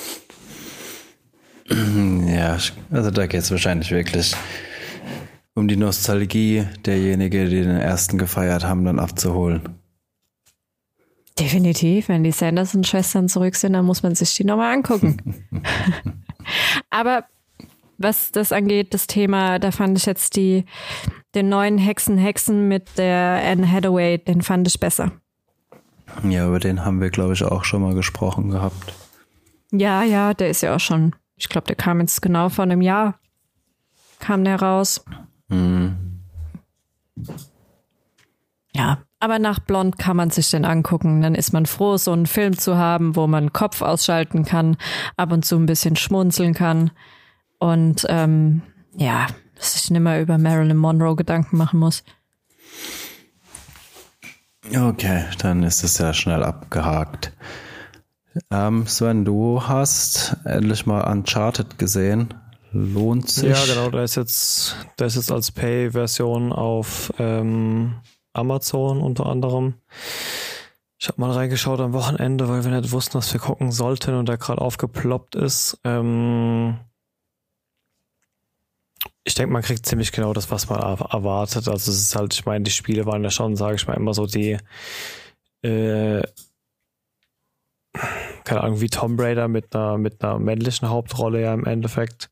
Ja, 2.26 2.56
also 2.90 3.10
da 3.10 3.26
geht 3.26 3.42
es 3.42 3.50
wahrscheinlich 3.50 3.90
wirklich 3.90 4.34
um 5.54 5.68
die 5.68 5.76
Nostalgie 5.76 6.66
derjenigen, 6.86 7.50
die 7.50 7.62
den 7.62 7.76
ersten 7.76 8.16
gefeiert 8.16 8.64
haben, 8.64 8.84
dann 8.84 8.98
abzuholen. 8.98 9.60
Definitiv, 11.38 12.08
wenn 12.08 12.24
die 12.24 12.32
Sanderson-Schwestern 12.32 13.28
zurück 13.28 13.54
sind, 13.54 13.74
dann 13.74 13.84
muss 13.84 14.02
man 14.02 14.14
sich 14.14 14.34
die 14.34 14.44
nochmal 14.44 14.74
angucken. 14.74 15.46
Aber 16.90 17.24
was 17.98 18.32
das 18.32 18.52
angeht, 18.52 18.94
das 18.94 19.06
Thema, 19.06 19.58
da 19.58 19.70
fand 19.70 19.98
ich 19.98 20.06
jetzt 20.06 20.36
die, 20.36 20.64
den 21.34 21.48
neuen 21.48 21.78
Hexen 21.78 22.18
Hexen 22.18 22.68
mit 22.68 22.98
der 22.98 23.42
Anne 23.44 23.70
Hathaway, 23.70 24.18
den 24.18 24.42
fand 24.42 24.68
ich 24.68 24.80
besser. 24.80 25.12
Ja, 26.28 26.46
über 26.48 26.58
den 26.58 26.84
haben 26.84 27.00
wir, 27.00 27.10
glaube 27.10 27.32
ich, 27.32 27.42
auch 27.44 27.64
schon 27.64 27.82
mal 27.82 27.94
gesprochen 27.94 28.50
gehabt. 28.50 28.94
Ja, 29.70 30.02
ja, 30.02 30.34
der 30.34 30.50
ist 30.50 30.60
ja 30.60 30.74
auch 30.74 30.80
schon 30.80 31.14
ich 31.36 31.48
glaube, 31.48 31.66
der 31.66 31.76
kam 31.76 32.00
jetzt 32.00 32.22
genau 32.22 32.48
vor 32.48 32.64
einem 32.64 32.80
Jahr, 32.80 33.18
kam 34.18 34.44
der 34.44 34.60
raus. 34.60 35.04
Mhm. 35.48 36.22
Ja, 38.74 39.02
aber 39.20 39.38
nach 39.38 39.58
Blond 39.58 39.98
kann 39.98 40.16
man 40.16 40.30
sich 40.30 40.50
den 40.50 40.64
angucken. 40.64 41.22
Dann 41.22 41.34
ist 41.34 41.52
man 41.52 41.66
froh, 41.66 41.96
so 41.96 42.12
einen 42.12 42.26
Film 42.26 42.58
zu 42.58 42.76
haben, 42.76 43.14
wo 43.16 43.26
man 43.26 43.52
Kopf 43.52 43.82
ausschalten 43.82 44.44
kann, 44.44 44.76
ab 45.16 45.32
und 45.32 45.44
zu 45.44 45.56
ein 45.56 45.66
bisschen 45.66 45.96
schmunzeln 45.96 46.54
kann. 46.54 46.90
Und 47.58 48.06
ähm, 48.08 48.62
ja, 48.96 49.26
dass 49.56 49.76
ich 49.76 49.90
nicht 49.90 50.00
mehr 50.00 50.20
über 50.20 50.38
Marilyn 50.38 50.76
Monroe 50.76 51.14
Gedanken 51.14 51.56
machen 51.56 51.78
muss. 51.78 52.02
Okay, 54.74 55.24
dann 55.38 55.62
ist 55.62 55.84
es 55.84 55.98
ja 55.98 56.12
schnell 56.12 56.42
abgehakt. 56.42 57.32
Ähm, 58.50 58.86
Sven, 58.86 59.24
du 59.24 59.62
hast 59.62 60.36
endlich 60.44 60.86
mal 60.86 61.10
Uncharted 61.10 61.78
gesehen. 61.78 62.34
Lohnt 62.72 63.28
sich? 63.28 63.50
Ja, 63.50 63.74
genau. 63.74 63.90
Da 63.90 64.02
ist 64.02 64.14
jetzt, 64.14 64.76
da 64.96 65.04
ist 65.04 65.16
jetzt 65.16 65.30
als 65.30 65.50
Pay-Version 65.50 66.52
auf 66.52 67.12
ähm, 67.18 67.96
Amazon 68.32 69.00
unter 69.00 69.26
anderem. 69.26 69.74
Ich 70.98 71.08
habe 71.08 71.20
mal 71.20 71.32
reingeschaut 71.32 71.80
am 71.80 71.92
Wochenende, 71.92 72.48
weil 72.48 72.64
wir 72.64 72.70
nicht 72.70 72.92
wussten, 72.92 73.14
was 73.14 73.32
wir 73.32 73.40
gucken 73.40 73.72
sollten 73.72 74.14
und 74.14 74.28
der 74.28 74.38
gerade 74.38 74.60
aufgeploppt 74.60 75.34
ist. 75.34 75.78
Ähm 75.84 76.78
ich 79.24 79.34
denke, 79.34 79.52
man 79.52 79.62
kriegt 79.62 79.84
ziemlich 79.84 80.12
genau 80.12 80.32
das, 80.32 80.50
was 80.50 80.68
man 80.68 80.80
erwartet. 80.80 81.68
Also 81.68 81.90
es 81.90 82.00
ist 82.00 82.16
halt, 82.16 82.34
ich 82.34 82.46
meine, 82.46 82.64
die 82.64 82.70
Spiele 82.70 83.04
waren 83.04 83.22
ja 83.22 83.30
schon, 83.30 83.56
sage 83.56 83.76
ich 83.76 83.86
mal, 83.86 83.96
immer 83.96 84.14
so 84.14 84.26
die 84.26 84.58
äh, 85.62 86.22
keine 88.44 88.62
Ahnung, 88.62 88.80
wie 88.80 88.88
Tom 88.88 89.18
Raider 89.18 89.48
mit 89.48 89.74
einer, 89.74 89.98
mit 89.98 90.22
einer 90.22 90.38
männlichen 90.38 90.88
Hauptrolle 90.88 91.42
ja 91.42 91.54
im 91.54 91.64
Endeffekt. 91.64 92.30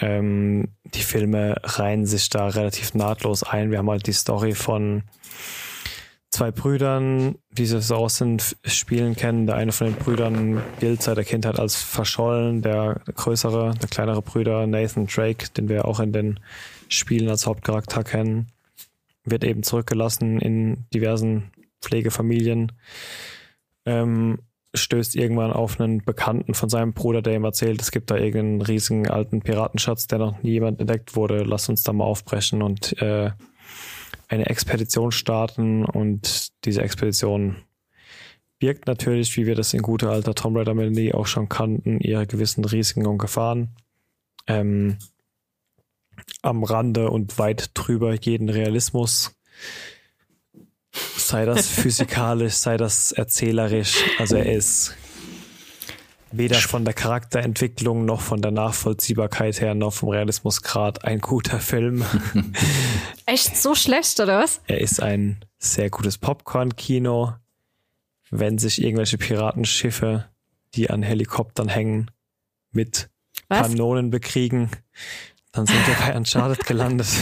Ähm, 0.00 0.68
die 0.84 1.02
Filme 1.02 1.56
reihen 1.62 2.06
sich 2.06 2.28
da 2.28 2.48
relativ 2.48 2.94
nahtlos 2.94 3.42
ein. 3.42 3.70
Wir 3.70 3.78
haben 3.78 3.90
halt 3.90 4.06
die 4.06 4.12
Story 4.12 4.52
von 4.52 5.04
zwei 6.30 6.50
Brüdern, 6.50 7.36
die 7.50 7.64
sie 7.64 7.80
so 7.80 7.96
aus 7.96 8.18
den 8.18 8.38
Spielen 8.64 9.16
kennen. 9.16 9.46
Der 9.46 9.56
eine 9.56 9.72
von 9.72 9.86
den 9.86 9.96
Brüdern 9.96 10.62
gilt 10.80 11.02
seit 11.02 11.16
der 11.16 11.24
Kindheit 11.24 11.58
als 11.58 11.76
verschollen. 11.76 12.60
Der 12.60 13.00
größere, 13.14 13.74
der 13.80 13.88
kleinere 13.88 14.20
Brüder, 14.20 14.66
Nathan 14.66 15.06
Drake, 15.06 15.48
den 15.56 15.68
wir 15.68 15.86
auch 15.86 16.00
in 16.00 16.12
den 16.12 16.40
Spielen 16.88 17.30
als 17.30 17.46
Hauptcharakter 17.46 18.04
kennen, 18.04 18.48
wird 19.24 19.44
eben 19.44 19.62
zurückgelassen 19.62 20.38
in 20.38 20.84
diversen 20.92 21.50
Pflegefamilien. 21.80 22.72
Ähm, 23.86 24.38
stößt 24.76 25.16
irgendwann 25.16 25.52
auf 25.52 25.80
einen 25.80 26.04
Bekannten 26.04 26.54
von 26.54 26.68
seinem 26.68 26.92
Bruder, 26.92 27.22
der 27.22 27.34
ihm 27.34 27.44
erzählt, 27.44 27.80
es 27.80 27.90
gibt 27.90 28.10
da 28.10 28.16
irgendeinen 28.16 28.62
riesigen 28.62 29.08
alten 29.08 29.40
Piratenschatz, 29.40 30.06
der 30.06 30.18
noch 30.18 30.42
nie 30.42 30.52
jemand 30.52 30.80
entdeckt 30.80 31.16
wurde. 31.16 31.42
Lass 31.42 31.68
uns 31.68 31.82
da 31.82 31.92
mal 31.92 32.04
aufbrechen 32.04 32.62
und 32.62 33.00
äh, 33.00 33.30
eine 34.28 34.46
Expedition 34.46 35.12
starten. 35.12 35.84
Und 35.84 36.48
diese 36.64 36.82
Expedition 36.82 37.56
birgt 38.58 38.86
natürlich, 38.86 39.36
wie 39.36 39.46
wir 39.46 39.54
das 39.54 39.74
in 39.74 39.82
guter 39.82 40.10
alter 40.10 40.34
Tomb 40.34 40.56
Raider 40.56 40.74
Melanie 40.74 41.14
auch 41.14 41.26
schon 41.26 41.48
kannten, 41.48 42.00
ihre 42.00 42.26
gewissen 42.26 42.64
Risiken 42.64 43.06
und 43.06 43.18
Gefahren. 43.18 43.76
Ähm, 44.46 44.98
am 46.42 46.64
Rande 46.64 47.10
und 47.10 47.38
weit 47.38 47.70
drüber 47.74 48.14
jeden 48.14 48.48
Realismus 48.48 49.36
Sei 51.16 51.44
das 51.44 51.68
physikalisch, 51.68 52.54
sei 52.54 52.76
das 52.76 53.12
erzählerisch. 53.12 54.04
Also 54.18 54.36
er 54.36 54.52
ist 54.54 54.94
weder 56.32 56.56
von 56.56 56.84
der 56.84 56.94
Charakterentwicklung 56.94 58.04
noch 58.04 58.20
von 58.20 58.42
der 58.42 58.50
Nachvollziehbarkeit 58.50 59.60
her 59.60 59.74
noch 59.74 59.92
vom 59.92 60.10
Realismusgrad 60.10 61.04
ein 61.04 61.20
guter 61.20 61.60
Film. 61.60 62.04
Echt 63.26 63.56
so 63.56 63.74
schlecht, 63.74 64.20
oder 64.20 64.40
was? 64.40 64.60
Er 64.66 64.80
ist 64.80 65.00
ein 65.00 65.44
sehr 65.58 65.90
gutes 65.90 66.18
Popcorn-Kino. 66.18 67.34
Wenn 68.30 68.58
sich 68.58 68.82
irgendwelche 68.82 69.18
Piratenschiffe, 69.18 70.26
die 70.74 70.90
an 70.90 71.02
Helikoptern 71.02 71.68
hängen, 71.68 72.10
mit 72.72 73.08
was? 73.48 73.68
Kanonen 73.68 74.10
bekriegen, 74.10 74.70
dann 75.52 75.66
sind 75.66 75.86
wir 75.86 75.94
bei 75.94 76.16
Uncharted 76.16 76.66
gelandet. 76.66 77.08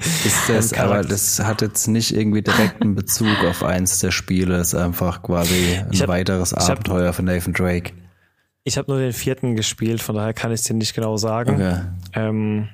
Ist 0.00 0.48
das, 0.48 0.72
aber 0.72 1.02
das 1.02 1.40
hat 1.40 1.62
jetzt 1.62 1.88
nicht 1.88 2.14
irgendwie 2.14 2.42
direkten 2.42 2.94
Bezug 2.94 3.44
auf 3.44 3.62
eins 3.62 4.00
der 4.00 4.10
Spiele, 4.10 4.58
ist 4.58 4.74
einfach 4.74 5.22
quasi 5.22 5.78
ein 5.90 5.98
hab, 5.98 6.08
weiteres 6.08 6.54
Abenteuer 6.54 7.08
hab, 7.08 7.14
von 7.14 7.24
Nathan 7.24 7.52
Drake. 7.52 7.92
Ich 8.64 8.78
habe 8.78 8.90
nur 8.90 9.00
den 9.00 9.12
vierten 9.12 9.56
gespielt, 9.56 10.02
von 10.02 10.14
daher 10.14 10.34
kann 10.34 10.52
ich 10.52 10.60
es 10.60 10.66
dir 10.66 10.74
nicht 10.74 10.94
genau 10.94 11.16
sagen. 11.16 11.54
Okay. 11.54 11.80
Ähm, 12.14 12.68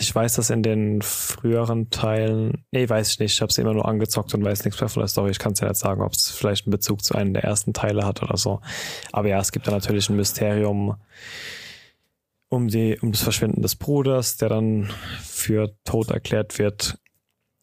ich 0.00 0.14
weiß, 0.14 0.34
dass 0.34 0.50
in 0.50 0.62
den 0.62 1.02
früheren 1.02 1.90
Teilen, 1.90 2.64
nee, 2.70 2.88
weiß 2.88 3.10
ich 3.10 3.18
nicht, 3.18 3.34
ich 3.34 3.40
habe 3.40 3.50
es 3.50 3.58
immer 3.58 3.74
nur 3.74 3.88
angezockt 3.88 4.32
und 4.32 4.44
weiß 4.44 4.64
nichts 4.64 4.80
mehr 4.80 4.88
von 4.88 5.00
der 5.00 5.08
Story. 5.08 5.32
Ich 5.32 5.40
kann 5.40 5.52
es 5.52 5.60
ja 5.60 5.68
nicht 5.68 5.78
sagen, 5.78 6.02
ob 6.02 6.12
es 6.12 6.30
vielleicht 6.30 6.66
einen 6.66 6.70
Bezug 6.70 7.02
zu 7.02 7.14
einem 7.14 7.34
der 7.34 7.42
ersten 7.42 7.72
Teile 7.72 8.06
hat 8.06 8.22
oder 8.22 8.36
so. 8.36 8.60
Aber 9.10 9.28
ja, 9.28 9.40
es 9.40 9.50
gibt 9.50 9.66
da 9.66 9.72
natürlich 9.72 10.08
ein 10.08 10.16
Mysterium 10.16 10.96
um 12.48 12.68
die, 12.68 12.98
um 13.00 13.12
das 13.12 13.22
Verschwinden 13.22 13.62
des 13.62 13.76
Bruders, 13.76 14.36
der 14.36 14.48
dann 14.48 14.90
für 15.22 15.74
tot 15.84 16.10
erklärt 16.10 16.58
wird. 16.58 16.98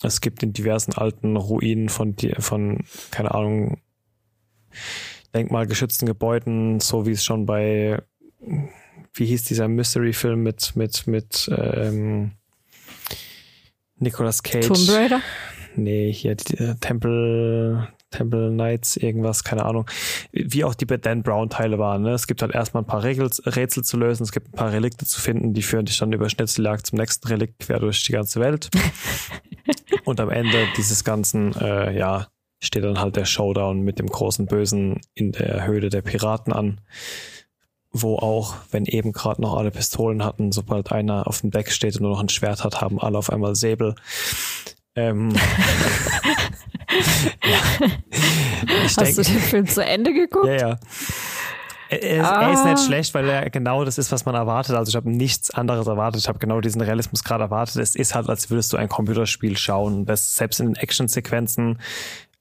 Es 0.03 0.21
gibt 0.21 0.43
in 0.43 0.53
diversen 0.53 0.93
alten 0.93 1.35
Ruinen 1.37 1.89
von, 1.89 2.15
von, 2.39 2.83
keine 3.11 3.33
Ahnung, 3.33 3.81
denkmalgeschützten 5.33 6.05
Gebäuden, 6.05 6.79
so 6.79 7.05
wie 7.05 7.11
es 7.11 7.23
schon 7.23 7.45
bei, 7.45 8.01
wie 9.13 9.25
hieß 9.25 9.43
dieser 9.43 9.67
Mystery-Film 9.67 10.43
mit, 10.43 10.75
mit, 10.75 11.07
mit 11.07 11.49
ähm, 11.55 12.31
Nicolas 13.97 14.43
Cage? 14.43 14.67
Tomb 14.67 14.89
Raider? 14.89 15.21
Nee, 15.75 16.11
hier 16.11 16.35
die, 16.35 16.57
äh, 16.57 16.75
Temple, 16.75 17.89
Temple 18.15 18.49
Knights, 18.49 18.97
irgendwas, 18.97 19.43
keine 19.43 19.65
Ahnung. 19.65 19.85
Wie 20.31 20.63
auch 20.63 20.73
die 20.73 20.85
Dan 20.85 21.23
Brown 21.23 21.49
Teile 21.49 21.77
waren. 21.79 22.03
Ne? 22.03 22.11
Es 22.11 22.27
gibt 22.27 22.41
halt 22.41 22.53
erstmal 22.53 22.83
ein 22.83 22.87
paar 22.87 23.03
Rätsel, 23.03 23.49
Rätsel 23.49 23.83
zu 23.83 23.97
lösen, 23.97 24.23
es 24.23 24.31
gibt 24.31 24.49
ein 24.49 24.57
paar 24.57 24.71
Relikte 24.71 25.05
zu 25.05 25.19
finden, 25.19 25.53
die 25.53 25.61
führen 25.61 25.85
dich 25.85 25.97
dann 25.97 26.13
über 26.13 26.29
Schnitzeljagd 26.29 26.87
zum 26.87 26.99
nächsten 26.99 27.27
Relikt 27.27 27.59
quer 27.59 27.79
durch 27.79 28.03
die 28.03 28.11
ganze 28.11 28.39
Welt. 28.39 28.69
Und 30.05 30.19
am 30.19 30.29
Ende 30.29 30.67
dieses 30.77 31.03
ganzen, 31.03 31.55
äh, 31.55 31.97
ja, 31.97 32.27
steht 32.61 32.83
dann 32.83 32.99
halt 32.99 33.15
der 33.15 33.25
Showdown 33.25 33.81
mit 33.81 33.99
dem 33.99 34.07
großen 34.07 34.45
Bösen 34.45 35.01
in 35.13 35.31
der 35.31 35.65
Höhle 35.65 35.89
der 35.89 36.01
Piraten 36.01 36.53
an. 36.53 36.81
Wo 37.91 38.17
auch, 38.17 38.55
wenn 38.71 38.85
eben 38.85 39.13
gerade 39.13 39.41
noch 39.41 39.55
alle 39.55 39.71
Pistolen 39.71 40.23
hatten, 40.23 40.51
sobald 40.51 40.91
einer 40.91 41.27
auf 41.27 41.41
dem 41.41 41.51
Deck 41.51 41.71
steht 41.71 41.95
und 41.95 42.03
nur 42.03 42.11
noch 42.11 42.19
ein 42.19 42.29
Schwert 42.29 42.63
hat, 42.63 42.81
haben 42.81 42.99
alle 42.99 43.17
auf 43.17 43.31
einmal 43.31 43.55
Säbel. 43.55 43.95
Ähm. 44.95 45.33
Hast 48.83 49.01
denk, 49.01 49.15
du 49.15 49.21
den 49.23 49.39
Film 49.39 49.67
zu 49.67 49.83
Ende 49.83 50.13
geguckt? 50.13 50.47
Ja, 50.47 50.69
ja. 50.69 50.79
Er, 51.89 52.25
ah. 52.25 52.41
er, 52.43 52.53
ist 52.53 52.65
nicht 52.65 52.77
ah. 52.77 52.85
schlecht, 52.85 53.13
weil 53.13 53.29
er 53.29 53.49
genau 53.49 53.85
das 53.85 53.97
ist, 53.97 54.11
was 54.11 54.25
man 54.25 54.35
erwartet. 54.35 54.75
Also 54.75 54.89
ich 54.89 54.95
habe 54.95 55.09
nichts 55.09 55.51
anderes 55.51 55.87
erwartet. 55.87 56.21
Ich 56.21 56.27
habe 56.27 56.39
genau 56.39 56.59
diesen 56.61 56.81
Realismus 56.81 57.23
gerade 57.23 57.43
erwartet. 57.43 57.77
Es 57.77 57.95
ist 57.95 58.15
halt, 58.15 58.27
als 58.29 58.49
würdest 58.49 58.73
du 58.73 58.77
ein 58.77 58.89
Computerspiel 58.89 59.57
schauen. 59.57 60.05
Das 60.05 60.35
selbst 60.35 60.59
in 60.59 60.67
den 60.67 60.75
Actionsequenzen, 60.75 61.79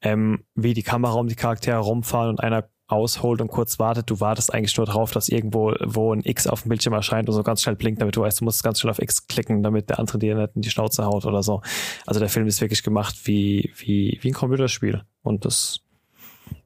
ähm, 0.01 0.45
wie 0.55 0.75
die 0.75 0.83
Kamera 0.83 1.15
um 1.15 1.29
die 1.29 1.35
Charaktere 1.35 1.79
rumfahren 1.79 2.31
und 2.31 2.41
einer 2.41 2.65
ausholt 2.87 3.41
und 3.41 3.49
kurz 3.49 3.79
wartet. 3.79 4.11
Du 4.11 4.21
wartest 4.21 4.53
eigentlich 4.53 4.77
nur 4.77 4.87
darauf, 4.87 5.11
dass 5.13 5.29
irgendwo 5.29 5.75
wo 5.85 6.13
ein 6.13 6.23
X 6.25 6.47
auf 6.47 6.63
dem 6.63 6.69
Bildschirm 6.69 6.93
erscheint 6.93 7.29
und 7.29 7.35
so 7.35 7.43
ganz 7.43 7.63
schnell 7.63 7.77
blinkt, 7.77 8.01
damit 8.01 8.17
du 8.17 8.21
weißt, 8.21 8.41
du 8.41 8.45
musst 8.45 8.63
ganz 8.63 8.81
schnell 8.81 8.91
auf 8.91 9.01
X 9.01 9.27
klicken, 9.27 9.63
damit 9.63 9.89
der 9.89 9.99
andere 9.99 10.19
dir 10.19 10.35
nicht 10.37 10.57
in 10.57 10.63
die 10.63 10.71
Schnauze 10.71 11.05
haut 11.05 11.25
oder 11.25 11.43
so. 11.43 11.63
Also 12.07 12.21
der 12.21 12.29
Film 12.29 12.47
ist 12.47 12.61
wirklich 12.61 12.83
gemacht 12.83 13.17
wie, 13.25 13.73
wie, 13.77 14.19
wie 14.21 14.29
ein 14.29 14.35
Computerspiel. 14.35 15.03
Und 15.23 15.45
das, 15.45 15.81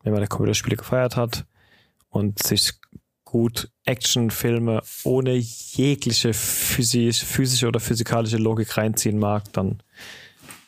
wenn 0.03 0.13
man 0.13 0.21
der 0.21 0.29
Computerspiele 0.29 0.77
gefeiert 0.77 1.17
hat 1.17 1.47
und 2.09 2.43
sich 2.43 2.75
gut 3.25 3.71
Actionfilme 3.85 4.83
ohne 5.05 5.35
jegliche 5.35 6.33
physisch, 6.33 7.23
physische 7.23 7.69
oder 7.69 7.79
physikalische 7.79 8.39
Logik 8.39 8.77
reinziehen 8.77 9.19
mag, 9.19 9.53
dann 9.53 9.83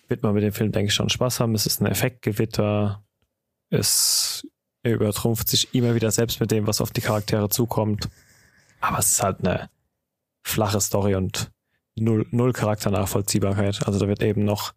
wird 0.08 0.22
man 0.22 0.34
mit 0.34 0.42
dem 0.42 0.52
Film, 0.52 0.70
denke 0.70 0.88
ich, 0.88 0.94
schon 0.94 1.08
Spaß 1.08 1.40
haben. 1.40 1.54
Es 1.54 1.66
ist 1.66 1.80
ein 1.80 1.86
Effektgewitter. 1.86 3.02
Es 3.70 4.46
er 4.82 4.94
übertrumpft 4.94 5.48
sich 5.48 5.74
immer 5.74 5.94
wieder 5.94 6.10
selbst 6.10 6.40
mit 6.40 6.50
dem, 6.50 6.66
was 6.66 6.80
auf 6.80 6.90
die 6.90 7.00
Charaktere 7.00 7.48
zukommt. 7.48 8.08
Aber 8.80 8.98
es 8.98 9.12
ist 9.12 9.22
halt 9.22 9.40
eine 9.40 9.68
flache 10.42 10.80
Story 10.80 11.14
und 11.14 11.50
null, 11.96 12.26
null 12.30 12.52
Charakternachvollziehbarkeit. 12.52 13.86
Also 13.86 13.98
da 13.98 14.08
wird 14.08 14.22
eben 14.22 14.44
noch, 14.44 14.72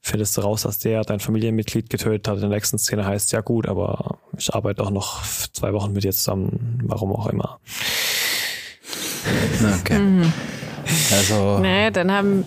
findest 0.00 0.36
du 0.36 0.42
raus, 0.42 0.62
dass 0.62 0.78
der 0.78 1.02
dein 1.02 1.18
Familienmitglied 1.18 1.90
getötet 1.90 2.28
hat. 2.28 2.36
In 2.36 2.42
der 2.42 2.50
nächsten 2.50 2.78
Szene 2.78 3.04
heißt 3.04 3.32
ja 3.32 3.40
gut, 3.40 3.66
aber 3.66 4.18
ich 4.36 4.54
arbeite 4.54 4.82
auch 4.82 4.90
noch 4.90 5.24
zwei 5.52 5.72
Wochen 5.72 5.92
mit 5.92 6.04
dir 6.04 6.12
zusammen, 6.12 6.80
warum 6.84 7.12
auch 7.12 7.26
immer. 7.26 7.58
Okay. 9.80 9.98
Mhm. 9.98 10.32
Also. 11.10 11.58
Nee, 11.58 11.90
dann 11.90 12.12
haben. 12.12 12.44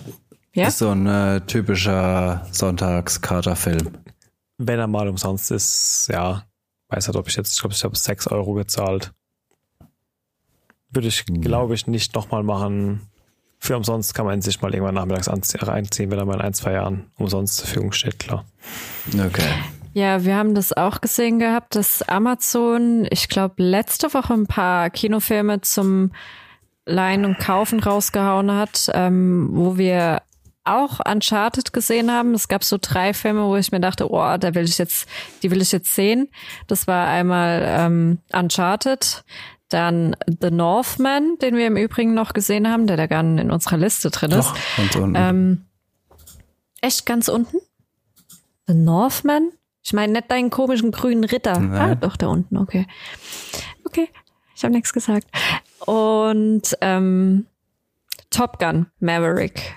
Ja? 0.54 0.68
Ist 0.68 0.78
so 0.78 0.90
ein 0.90 1.06
äh, 1.06 1.40
typischer 1.42 2.46
Sonntagskaterfilm. 2.50 3.90
Wenn 4.58 4.78
er 4.78 4.86
mal 4.86 5.08
umsonst 5.08 5.50
ist, 5.50 6.08
ja 6.10 6.44
weiß 6.92 7.08
nicht, 7.08 7.16
ob 7.16 7.28
ich 7.28 7.36
jetzt, 7.36 7.54
ich 7.54 7.60
glaube, 7.60 7.74
ich 7.74 7.84
habe 7.84 7.96
6 7.96 8.28
Euro 8.28 8.52
gezahlt. 8.54 9.12
Würde 10.90 11.08
ich, 11.08 11.24
hm. 11.26 11.40
glaube 11.40 11.74
ich, 11.74 11.86
nicht 11.86 12.14
nochmal 12.14 12.42
machen. 12.42 13.08
Für 13.58 13.76
umsonst 13.76 14.14
kann 14.14 14.26
man 14.26 14.42
sich 14.42 14.60
mal 14.60 14.74
irgendwann 14.74 14.96
nachmittags 14.96 15.54
reinziehen, 15.62 16.10
wenn 16.10 16.18
er 16.18 16.24
mal 16.24 16.34
in 16.34 16.40
ein, 16.40 16.54
zwei 16.54 16.72
Jahren 16.72 17.10
umsonst 17.16 17.56
zur 17.56 17.66
Verfügung 17.66 17.92
steht, 17.92 18.18
klar. 18.18 18.44
Okay. 19.14 19.48
Ja, 19.94 20.24
wir 20.24 20.36
haben 20.36 20.54
das 20.54 20.72
auch 20.72 21.00
gesehen 21.00 21.38
gehabt, 21.38 21.74
dass 21.76 22.02
Amazon, 22.02 23.06
ich 23.10 23.28
glaube, 23.28 23.62
letzte 23.62 24.12
Woche 24.14 24.32
ein 24.32 24.46
paar 24.46 24.90
Kinofilme 24.90 25.60
zum 25.60 26.12
Leihen 26.86 27.24
und 27.24 27.38
Kaufen 27.38 27.78
rausgehauen 27.78 28.50
hat, 28.50 28.90
ähm, 28.94 29.50
wo 29.52 29.76
wir 29.76 30.22
auch 30.64 31.00
Uncharted 31.04 31.72
gesehen 31.72 32.10
haben. 32.10 32.34
Es 32.34 32.48
gab 32.48 32.64
so 32.64 32.78
drei 32.80 33.14
Filme, 33.14 33.44
wo 33.44 33.56
ich 33.56 33.72
mir 33.72 33.80
dachte, 33.80 34.10
oh, 34.10 34.36
da 34.38 34.54
will 34.54 34.64
ich 34.64 34.78
jetzt, 34.78 35.08
die 35.42 35.50
will 35.50 35.60
ich 35.60 35.72
jetzt 35.72 35.94
sehen. 35.94 36.28
Das 36.66 36.86
war 36.86 37.08
einmal 37.08 37.62
ähm, 37.66 38.18
Uncharted, 38.32 39.24
dann 39.68 40.16
The 40.40 40.50
Northman, 40.50 41.36
den 41.40 41.56
wir 41.56 41.66
im 41.66 41.76
Übrigen 41.76 42.14
noch 42.14 42.32
gesehen 42.32 42.68
haben, 42.68 42.86
der 42.86 42.96
da 42.96 43.06
gar 43.06 43.22
nicht 43.22 43.42
in 43.42 43.50
unserer 43.50 43.78
Liste 43.78 44.10
drin 44.10 44.32
ist. 44.32 44.50
Doch, 44.50 44.56
ganz 44.76 44.96
unten. 44.96 45.14
Ähm, 45.16 45.64
echt 46.80 47.06
ganz 47.06 47.28
unten? 47.28 47.58
The 48.66 48.74
Northman? 48.74 49.50
Ich 49.82 49.92
meine 49.92 50.12
nicht 50.12 50.30
deinen 50.30 50.50
komischen 50.50 50.92
grünen 50.92 51.24
Ritter. 51.24 51.58
Nein. 51.58 51.90
Ah, 51.90 51.94
doch, 51.96 52.16
da 52.16 52.28
unten, 52.28 52.56
okay. 52.56 52.86
Okay, 53.84 54.08
ich 54.54 54.62
habe 54.62 54.72
nichts 54.72 54.92
gesagt. 54.92 55.26
Und 55.86 56.76
ähm, 56.80 57.46
Top 58.30 58.60
Gun 58.60 58.86
Maverick 59.00 59.74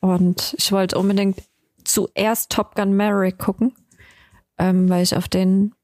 und 0.00 0.54
ich 0.58 0.72
wollte 0.72 0.98
unbedingt 0.98 1.42
zuerst 1.84 2.50
Top 2.50 2.74
Gun 2.74 2.96
Maverick 2.96 3.38
gucken, 3.38 3.74
ähm, 4.58 4.88
weil 4.88 5.02
ich 5.02 5.16
auf 5.16 5.28
den 5.28 5.74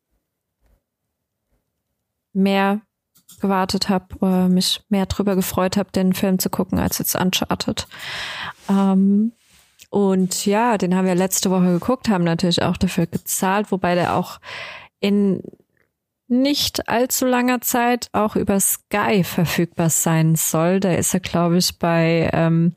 mehr 2.33 2.81
gewartet 3.41 3.89
habe 3.89 4.49
mich 4.49 4.83
mehr 4.89 5.07
drüber 5.07 5.35
gefreut 5.35 5.77
habe, 5.77 5.91
den 5.91 6.15
Film 6.15 6.39
zu 6.39 6.49
gucken, 6.49 6.79
als 6.79 6.99
jetzt 6.99 7.17
Uncharted. 7.17 7.87
Ähm, 8.69 9.33
und 9.91 10.47
ja, 10.47 10.79
den 10.79 10.95
haben 10.95 11.07
wir 11.07 11.15
letzte 11.15 11.51
Woche 11.51 11.73
geguckt, 11.73 12.09
haben 12.09 12.25
natürlich 12.25 12.63
auch 12.63 12.77
dafür 12.77 13.07
gezahlt, 13.07 13.71
wobei 13.71 13.95
der 13.95 14.17
auch 14.17 14.41
in 15.01 15.43
nicht 16.29 16.89
allzu 16.89 17.25
langer 17.25 17.61
Zeit 17.61 18.09
auch 18.13 18.37
über 18.37 18.59
Sky 18.59 19.23
verfügbar 19.23 19.91
sein 19.91 20.35
soll. 20.35 20.81
Da 20.81 20.93
ist 20.93 21.15
er, 21.15 21.21
glaube 21.21 21.59
ich, 21.59 21.79
bei 21.79 22.31
ähm, 22.33 22.75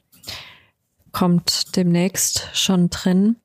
kommt 1.20 1.76
demnächst 1.76 2.48
schon 2.54 2.90
drin. 2.90 3.36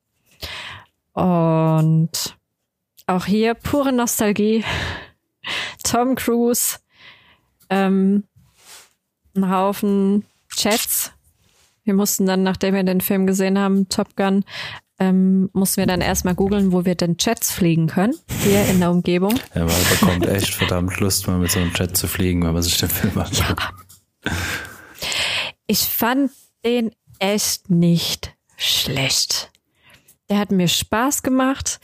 Und 1.12 2.36
auch 3.08 3.24
hier 3.26 3.54
pure 3.54 3.92
Nostalgie. 3.92 4.64
Tom 5.82 6.14
Cruise, 6.14 6.78
ähm, 7.70 8.22
ein 9.34 9.50
Haufen 9.50 10.24
Chats. 10.48 11.10
Wir 11.82 11.94
mussten 11.94 12.26
dann, 12.26 12.44
nachdem 12.44 12.74
wir 12.74 12.84
den 12.84 13.00
Film 13.00 13.26
gesehen 13.26 13.58
haben, 13.58 13.88
Top 13.88 14.14
Gun, 14.14 14.44
ähm, 15.00 15.50
mussten 15.52 15.78
wir 15.78 15.86
dann 15.86 16.00
erstmal 16.00 16.36
googeln, 16.36 16.70
wo 16.70 16.84
wir 16.84 16.94
denn 16.94 17.16
Jets 17.18 17.50
fliegen 17.50 17.88
können, 17.88 18.14
hier 18.44 18.64
in 18.66 18.78
der 18.78 18.92
Umgebung. 18.92 19.34
Ja, 19.52 19.64
man 19.64 19.82
bekommt 19.90 20.26
echt 20.28 20.54
verdammt 20.54 21.00
Lust, 21.00 21.26
mal 21.26 21.38
mit 21.38 21.50
so 21.50 21.58
einem 21.58 21.72
Jet 21.74 21.96
zu 21.96 22.06
fliegen, 22.06 22.44
wenn 22.44 22.52
man 22.52 22.62
sich 22.62 22.78
den 22.78 22.88
Film 22.88 23.18
anschaut. 23.18 23.58
Ja. 24.24 24.32
Ich 25.66 25.80
fand 25.80 26.30
den 26.64 26.92
echt 27.24 27.70
nicht 27.70 28.36
schlecht. 28.56 29.50
Der 30.28 30.38
hat 30.38 30.50
mir 30.50 30.68
Spaß 30.68 31.22
gemacht. 31.22 31.80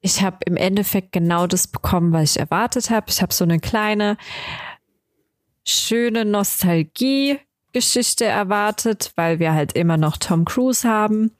ich 0.00 0.20
habe 0.20 0.38
im 0.44 0.56
Endeffekt 0.56 1.12
genau 1.12 1.46
das 1.46 1.66
bekommen, 1.66 2.12
was 2.12 2.32
ich 2.32 2.40
erwartet 2.40 2.90
habe. 2.90 3.06
Ich 3.08 3.22
habe 3.22 3.32
so 3.32 3.44
eine 3.44 3.58
kleine, 3.60 4.18
schöne 5.64 6.24
Nostalgie. 6.24 7.38
Geschichte 7.72 8.24
erwartet, 8.24 9.12
weil 9.16 9.40
wir 9.40 9.52
halt 9.52 9.72
immer 9.72 9.96
noch 9.96 10.16
Tom 10.16 10.44
Cruise 10.44 10.88
haben 10.88 11.32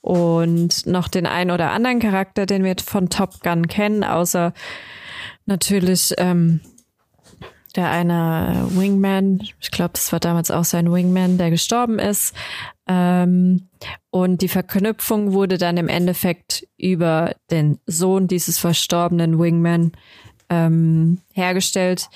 und 0.00 0.86
noch 0.86 1.06
den 1.06 1.26
einen 1.26 1.50
oder 1.50 1.70
anderen 1.70 2.00
Charakter, 2.00 2.46
den 2.46 2.64
wir 2.64 2.76
von 2.82 3.10
Top 3.10 3.42
Gun 3.42 3.68
kennen, 3.68 4.02
außer 4.02 4.54
natürlich 5.44 6.14
ähm, 6.16 6.60
der 7.76 7.90
eine 7.90 8.66
Wingman, 8.70 9.40
ich 9.60 9.70
glaube, 9.70 9.92
das 9.94 10.12
war 10.12 10.20
damals 10.20 10.50
auch 10.50 10.64
sein 10.64 10.92
Wingman, 10.92 11.38
der 11.38 11.50
gestorben 11.50 11.98
ist. 11.98 12.34
Ähm, 12.86 13.68
und 14.10 14.42
die 14.42 14.48
Verknüpfung 14.48 15.32
wurde 15.32 15.58
dann 15.58 15.76
im 15.76 15.88
Endeffekt 15.88 16.66
über 16.76 17.34
den 17.50 17.78
Sohn 17.86 18.28
dieses 18.28 18.58
verstorbenen 18.58 19.38
Wingman 19.38 19.92
ähm, 20.48 21.18
hergestellt, 21.32 22.08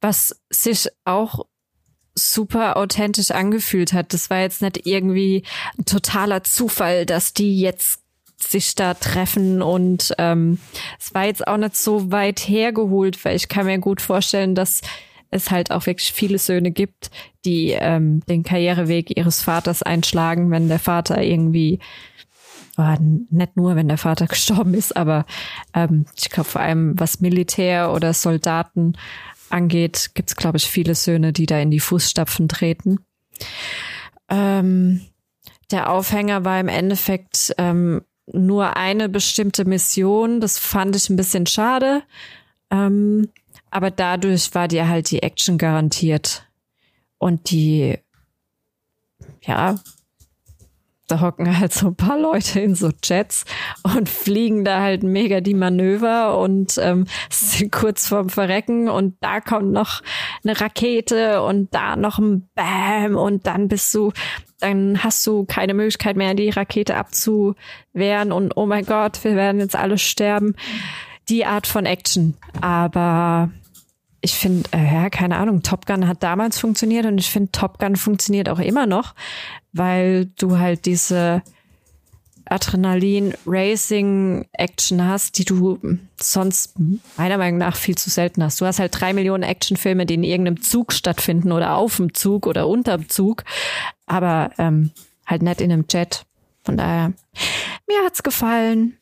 was 0.00 0.40
sich 0.50 0.88
auch 1.04 1.46
super 2.14 2.76
authentisch 2.76 3.30
angefühlt 3.30 3.92
hat. 3.92 4.12
Das 4.12 4.30
war 4.30 4.40
jetzt 4.40 4.62
nicht 4.62 4.86
irgendwie 4.86 5.44
ein 5.78 5.84
totaler 5.84 6.44
Zufall, 6.44 7.06
dass 7.06 7.32
die 7.32 7.60
jetzt 7.60 8.03
sich 8.50 8.74
da 8.74 8.94
treffen 8.94 9.62
und 9.62 10.14
ähm, 10.18 10.58
es 10.98 11.14
war 11.14 11.24
jetzt 11.24 11.46
auch 11.46 11.56
nicht 11.56 11.76
so 11.76 12.10
weit 12.10 12.40
hergeholt, 12.40 13.24
weil 13.24 13.36
ich 13.36 13.48
kann 13.48 13.66
mir 13.66 13.78
gut 13.78 14.00
vorstellen, 14.00 14.54
dass 14.54 14.80
es 15.30 15.50
halt 15.50 15.70
auch 15.70 15.86
wirklich 15.86 16.12
viele 16.12 16.38
Söhne 16.38 16.70
gibt, 16.70 17.10
die 17.44 17.70
ähm, 17.70 18.20
den 18.28 18.44
Karriereweg 18.44 19.16
ihres 19.16 19.42
Vaters 19.42 19.82
einschlagen, 19.82 20.50
wenn 20.50 20.68
der 20.68 20.78
Vater 20.78 21.22
irgendwie 21.22 21.80
oh, 22.78 22.96
nicht 23.30 23.56
nur, 23.56 23.76
wenn 23.76 23.88
der 23.88 23.98
Vater 23.98 24.26
gestorben 24.28 24.74
ist, 24.74 24.96
aber 24.96 25.26
ähm, 25.74 26.06
ich 26.16 26.30
glaube 26.30 26.48
vor 26.48 26.60
allem 26.60 26.98
was 26.98 27.20
Militär 27.20 27.92
oder 27.92 28.12
Soldaten 28.12 28.96
angeht, 29.50 30.10
gibt 30.14 30.30
es, 30.30 30.36
glaube 30.36 30.56
ich, 30.56 30.66
viele 30.66 30.94
Söhne, 30.94 31.32
die 31.32 31.46
da 31.46 31.58
in 31.58 31.70
die 31.70 31.80
Fußstapfen 31.80 32.48
treten. 32.48 33.00
Ähm, 34.28 35.02
der 35.70 35.90
Aufhänger 35.90 36.44
war 36.44 36.60
im 36.60 36.68
Endeffekt 36.68 37.54
ähm, 37.58 38.02
nur 38.32 38.76
eine 38.76 39.08
bestimmte 39.08 39.64
Mission. 39.64 40.40
Das 40.40 40.58
fand 40.58 40.96
ich 40.96 41.10
ein 41.10 41.16
bisschen 41.16 41.46
schade. 41.46 42.02
Ähm, 42.70 43.28
aber 43.70 43.90
dadurch 43.90 44.54
war 44.54 44.68
dir 44.68 44.88
halt 44.88 45.10
die 45.10 45.22
Action 45.22 45.58
garantiert. 45.58 46.46
Und 47.18 47.50
die, 47.50 47.98
ja, 49.42 49.76
da 51.06 51.20
hocken 51.20 51.58
halt 51.58 51.72
so 51.72 51.88
ein 51.88 51.96
paar 51.96 52.18
Leute 52.18 52.60
in 52.60 52.74
so 52.74 52.90
Jets 53.02 53.44
und 53.82 54.08
fliegen 54.08 54.64
da 54.64 54.80
halt 54.80 55.02
mega 55.02 55.40
die 55.40 55.54
Manöver 55.54 56.38
und 56.38 56.78
ähm, 56.78 57.06
sind 57.30 57.72
kurz 57.72 58.08
vorm 58.08 58.30
Verrecken 58.30 58.88
und 58.88 59.16
da 59.20 59.40
kommt 59.40 59.72
noch 59.72 60.02
eine 60.42 60.60
Rakete 60.60 61.42
und 61.42 61.74
da 61.74 61.96
noch 61.96 62.18
ein 62.18 62.48
Bam 62.54 63.16
und 63.16 63.46
dann 63.46 63.68
bist 63.68 63.94
du, 63.94 64.12
dann 64.60 65.02
hast 65.04 65.26
du 65.26 65.44
keine 65.44 65.74
Möglichkeit 65.74 66.16
mehr, 66.16 66.34
die 66.34 66.50
Rakete 66.50 66.96
abzuwehren 66.96 68.32
und 68.32 68.56
oh 68.56 68.66
mein 68.66 68.86
Gott, 68.86 69.22
wir 69.24 69.36
werden 69.36 69.60
jetzt 69.60 69.76
alle 69.76 69.98
sterben. 69.98 70.54
Die 71.30 71.46
Art 71.46 71.66
von 71.66 71.86
Action. 71.86 72.34
Aber 72.60 73.50
ich 74.24 74.34
finde, 74.34 74.68
äh, 74.72 74.82
ja, 74.82 75.10
keine 75.10 75.36
Ahnung, 75.36 75.62
Top 75.62 75.84
Gun 75.84 76.08
hat 76.08 76.22
damals 76.22 76.58
funktioniert 76.58 77.04
und 77.04 77.18
ich 77.18 77.30
finde, 77.30 77.52
Top 77.52 77.78
Gun 77.78 77.94
funktioniert 77.94 78.48
auch 78.48 78.58
immer 78.58 78.86
noch, 78.86 79.14
weil 79.72 80.30
du 80.38 80.58
halt 80.58 80.86
diese 80.86 81.42
Adrenalin-Racing-Action 82.46 85.06
hast, 85.06 85.38
die 85.38 85.44
du 85.44 85.78
sonst 86.18 86.72
meiner 87.18 87.36
Meinung 87.36 87.58
nach 87.58 87.76
viel 87.76 87.96
zu 87.96 88.08
selten 88.08 88.42
hast. 88.42 88.62
Du 88.62 88.66
hast 88.66 88.78
halt 88.78 88.98
drei 88.98 89.12
Millionen 89.12 89.42
Actionfilme, 89.42 90.06
die 90.06 90.14
in 90.14 90.24
irgendeinem 90.24 90.62
Zug 90.62 90.94
stattfinden 90.94 91.52
oder 91.52 91.76
auf 91.76 91.98
dem 91.98 92.14
Zug 92.14 92.46
oder 92.46 92.66
unterm 92.66 93.10
Zug, 93.10 93.44
aber 94.06 94.52
ähm, 94.56 94.90
halt 95.26 95.42
nicht 95.42 95.60
in 95.60 95.70
einem 95.70 95.84
Jet. 95.90 96.24
Von 96.62 96.78
daher, 96.78 97.12
mir 97.86 97.98
hat's 98.06 98.22
gefallen. 98.22 98.96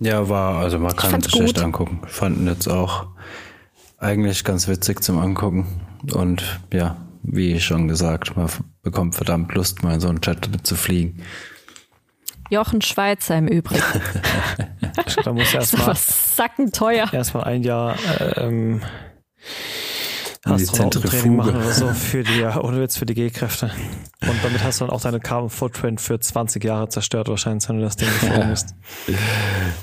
Ja, 0.00 0.28
war, 0.28 0.58
also 0.58 0.80
man 0.80 0.96
kann 0.96 1.20
es 1.20 1.30
schlecht 1.30 1.60
angucken. 1.60 2.00
Fanden 2.08 2.48
jetzt 2.48 2.66
auch 2.66 3.06
eigentlich 4.02 4.44
ganz 4.44 4.68
witzig 4.68 5.02
zum 5.02 5.18
Angucken. 5.18 5.66
Und 6.12 6.60
ja, 6.72 6.96
wie 7.22 7.60
schon 7.60 7.88
gesagt, 7.88 8.36
man 8.36 8.48
bekommt 8.82 9.14
verdammt 9.14 9.54
Lust, 9.54 9.82
mal 9.82 9.94
in 9.94 10.00
so 10.00 10.08
einen 10.08 10.20
Chat 10.20 10.48
zu 10.64 10.74
fliegen. 10.74 11.22
Jochen 12.50 12.82
Schweizer 12.82 13.38
im 13.38 13.48
Übrigen. 13.48 13.82
da 15.24 15.32
muss 15.32 15.54
erstmal 15.54 15.94
sackenteuer. 15.96 17.12
Erstmal 17.12 17.44
ein 17.44 17.62
Jahr 17.62 17.96
äh, 18.20 18.46
ähm, 18.46 18.82
Training 20.42 21.36
machen 21.36 21.56
oder 21.56 21.72
so 21.72 21.88
für 21.88 22.24
die, 22.24 22.42
oder 22.42 22.80
jetzt 22.80 22.98
für 22.98 23.06
die 23.06 23.14
G-Kräfte. 23.14 23.70
Und 24.22 24.36
damit 24.42 24.64
hast 24.64 24.80
du 24.80 24.86
dann 24.86 24.94
auch 24.94 25.00
deine 25.00 25.20
Carbon 25.20 25.50
Footprint 25.50 26.00
für 26.00 26.18
20 26.18 26.64
Jahre 26.64 26.88
zerstört 26.88 27.28
wahrscheinlich, 27.28 27.68
wenn 27.68 27.76
du 27.76 27.84
das 27.84 27.96
Ding 27.96 28.08
geflogen 28.08 28.50
bist. 28.50 28.74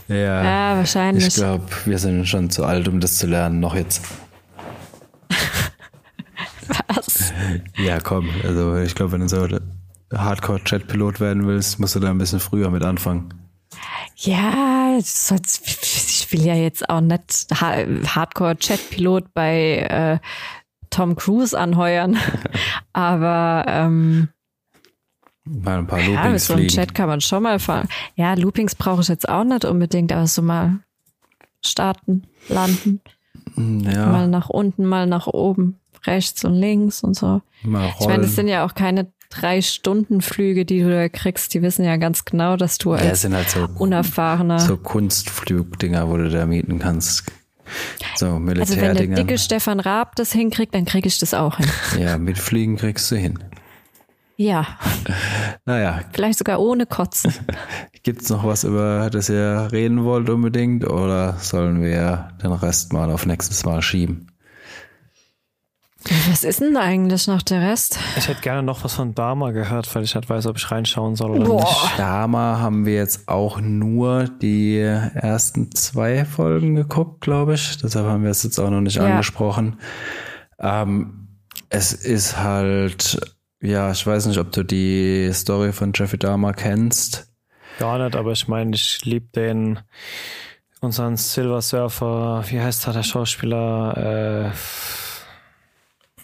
Ja. 0.09 0.43
ja, 0.43 0.77
wahrscheinlich. 0.77 1.27
Ich 1.27 1.35
glaube, 1.35 1.65
wir 1.85 1.97
sind 1.97 2.27
schon 2.27 2.49
zu 2.49 2.65
alt, 2.65 2.87
um 2.89 2.99
das 2.99 3.17
zu 3.17 3.27
lernen, 3.27 3.59
noch 3.59 3.75
jetzt. 3.75 4.01
Was? 6.87 7.31
Ja, 7.77 7.99
komm, 7.99 8.29
also 8.43 8.77
ich 8.77 8.95
glaube, 8.95 9.13
wenn 9.13 9.21
du 9.21 9.29
so 9.29 9.47
Hardcore-Chat-Pilot 10.13 11.19
werden 11.19 11.47
willst, 11.47 11.79
musst 11.79 11.95
du 11.95 11.99
da 11.99 12.09
ein 12.09 12.17
bisschen 12.17 12.39
früher 12.39 12.69
mit 12.69 12.83
anfangen. 12.83 13.33
Ja, 14.17 14.97
ich 16.29 16.33
will 16.39 16.45
ja 16.45 16.53
jetzt 16.53 16.87
auch 16.89 17.01
nicht 17.01 17.47
Hardcore-Chat-Pilot 17.51 19.33
bei 19.33 19.77
äh, 19.79 20.19
Tom 20.91 21.15
Cruise 21.15 21.57
anheuern, 21.57 22.17
aber 22.93 23.65
ähm, 23.67 24.29
mal 25.43 25.79
ein 25.79 25.87
paar 25.87 25.99
Loopings 25.99 26.23
ja, 26.23 26.29
mit 26.29 26.41
so 26.41 26.53
einem 26.53 26.67
Chat 26.67 26.93
kann 26.93 27.09
man 27.09 27.21
schon 27.21 27.43
mal 27.43 27.57
fahren. 27.57 27.87
Ja, 28.15 28.35
Loopings 28.35 28.75
brauche 28.75 29.01
ich 29.01 29.07
jetzt 29.07 29.27
auch 29.27 29.43
nicht 29.43 29.65
unbedingt, 29.65 30.11
aber 30.11 30.27
so 30.27 30.43
mal 30.43 30.79
starten, 31.65 32.27
landen. 32.47 33.01
Ja. 33.55 34.05
Mal 34.05 34.27
nach 34.27 34.49
unten, 34.49 34.85
mal 34.85 35.07
nach 35.07 35.25
oben, 35.25 35.79
rechts 36.05 36.45
und 36.45 36.53
links 36.53 37.03
und 37.03 37.15
so. 37.15 37.41
Mal 37.63 37.91
ich 37.99 38.05
meine, 38.05 38.21
das 38.23 38.35
sind 38.35 38.47
ja 38.47 38.65
auch 38.65 38.75
keine 38.75 39.11
drei 39.29 39.61
Stunden 39.61 40.21
Flüge, 40.21 40.65
die 40.65 40.81
du 40.81 40.89
da 40.89 41.07
kriegst, 41.07 41.53
die 41.53 41.61
wissen 41.61 41.85
ja 41.85 41.97
ganz 41.97 42.25
genau, 42.25 42.57
dass 42.57 42.77
du 42.77 42.93
als 42.93 43.05
ja, 43.05 43.15
sind 43.15 43.35
halt 43.35 43.49
so, 43.49 43.67
unerfahrener 43.77 44.59
so 44.59 44.77
Kunstflugdinger, 44.77 46.09
wo 46.09 46.17
du 46.17 46.29
da 46.29 46.45
mieten 46.45 46.79
kannst. 46.79 47.31
So 48.15 48.39
Militärdinger. 48.39 48.89
Also 48.89 48.99
wenn 48.99 49.15
der 49.15 49.23
dicke 49.23 49.37
Stefan 49.37 49.79
Raab 49.79 50.15
das 50.15 50.31
hinkriegt, 50.31 50.73
dann 50.73 50.85
krieg 50.85 51.05
ich 51.05 51.19
das 51.19 51.35
auch 51.35 51.57
hin. 51.57 51.67
Ja, 51.99 52.17
mit 52.17 52.39
Fliegen 52.39 52.77
kriegst 52.77 53.09
du 53.11 53.15
hin. 53.15 53.37
Ja. 54.39 54.65
Naja. 55.65 55.99
Vielleicht 56.13 56.39
sogar 56.39 56.61
ohne 56.61 56.85
Kotzen. 56.85 57.33
Gibt's 58.03 58.29
noch 58.29 58.45
was, 58.45 58.63
über 58.63 59.09
das 59.11 59.27
ihr 59.27 59.67
reden 59.71 60.05
wollt 60.05 60.29
unbedingt? 60.29 60.87
Oder 60.87 61.33
sollen 61.39 61.83
wir 61.83 62.29
den 62.41 62.53
Rest 62.53 62.93
mal 62.93 63.11
auf 63.11 63.25
nächstes 63.25 63.65
Mal 63.65 63.81
schieben? 63.81 64.28
Was 66.29 66.43
ist 66.43 66.61
denn 66.61 66.77
eigentlich 66.77 67.27
noch 67.27 67.41
der 67.41 67.61
Rest? 67.61 67.99
Ich 68.17 68.27
hätte 68.27 68.41
gerne 68.41 68.63
noch 68.63 68.83
was 68.83 68.95
von 68.95 69.13
Dama 69.13 69.51
gehört, 69.51 69.93
weil 69.93 70.03
ich 70.03 70.15
halt 70.15 70.29
weiß, 70.29 70.47
ob 70.47 70.57
ich 70.57 70.71
reinschauen 70.71 71.15
soll 71.15 71.31
oder 71.31 71.45
Boah. 71.45 71.59
nicht. 71.59 71.99
Dama 71.99 72.59
haben 72.59 72.85
wir 72.85 72.95
jetzt 72.95 73.27
auch 73.27 73.59
nur 73.61 74.25
die 74.25 74.79
ersten 74.79 75.71
zwei 75.75 76.25
Folgen 76.25 76.75
geguckt, 76.75 77.21
glaube 77.21 77.53
ich. 77.53 77.77
Deshalb 77.77 78.07
haben 78.07 78.23
wir 78.23 78.31
es 78.31 78.43
jetzt 78.43 78.59
auch 78.59 78.69
noch 78.69 78.81
nicht 78.81 78.95
ja. 78.95 79.05
angesprochen. 79.05 79.79
Ähm, 80.59 81.37
es 81.69 81.93
ist 81.93 82.37
halt, 82.37 83.19
ja, 83.61 83.91
ich 83.91 84.05
weiß 84.05 84.25
nicht, 84.25 84.39
ob 84.39 84.51
du 84.51 84.63
die 84.63 85.29
Story 85.33 85.71
von 85.73 85.91
Jeffrey 85.93 86.17
Dahmer 86.17 86.53
kennst. 86.53 87.27
Gar 87.77 87.99
nicht, 88.03 88.15
aber 88.15 88.31
ich 88.31 88.47
meine, 88.47 88.75
ich 88.75 89.05
liebe 89.05 89.27
den, 89.35 89.79
unseren 90.81 91.17
Silver 91.17 91.61
Surfer, 91.61 92.43
wie 92.49 92.59
heißt 92.59 92.87
der 92.87 93.03
Schauspieler, 93.03 94.51
äh, 94.51 94.57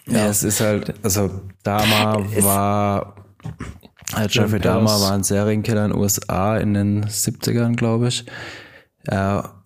ja, 0.08 0.18
ja 0.18 0.26
es 0.28 0.42
ist 0.42 0.60
halt, 0.60 0.94
also 1.02 1.30
Dama 1.62 2.24
war, 2.42 3.16
äh, 4.16 4.26
Jeffrey 4.28 4.60
Dahmer 4.60 5.00
war 5.00 5.12
ein 5.12 5.24
Serienkiller 5.24 5.84
in 5.84 5.92
den 5.92 6.00
USA 6.00 6.56
in 6.56 6.74
den 6.74 7.04
70ern, 7.06 7.76
glaube 7.76 8.08
ich. 8.08 8.24
Er 9.04 9.62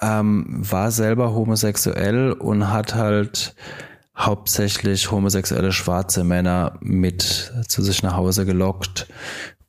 ähm, 0.00 0.46
war 0.48 0.90
selber 0.90 1.34
homosexuell 1.34 2.32
und 2.32 2.70
hat 2.70 2.94
halt 2.94 3.54
hauptsächlich 4.16 5.10
homosexuelle 5.10 5.72
schwarze 5.72 6.24
Männer 6.24 6.78
mit 6.80 7.52
zu 7.68 7.82
sich 7.82 8.02
nach 8.02 8.16
Hause 8.16 8.46
gelockt 8.46 9.06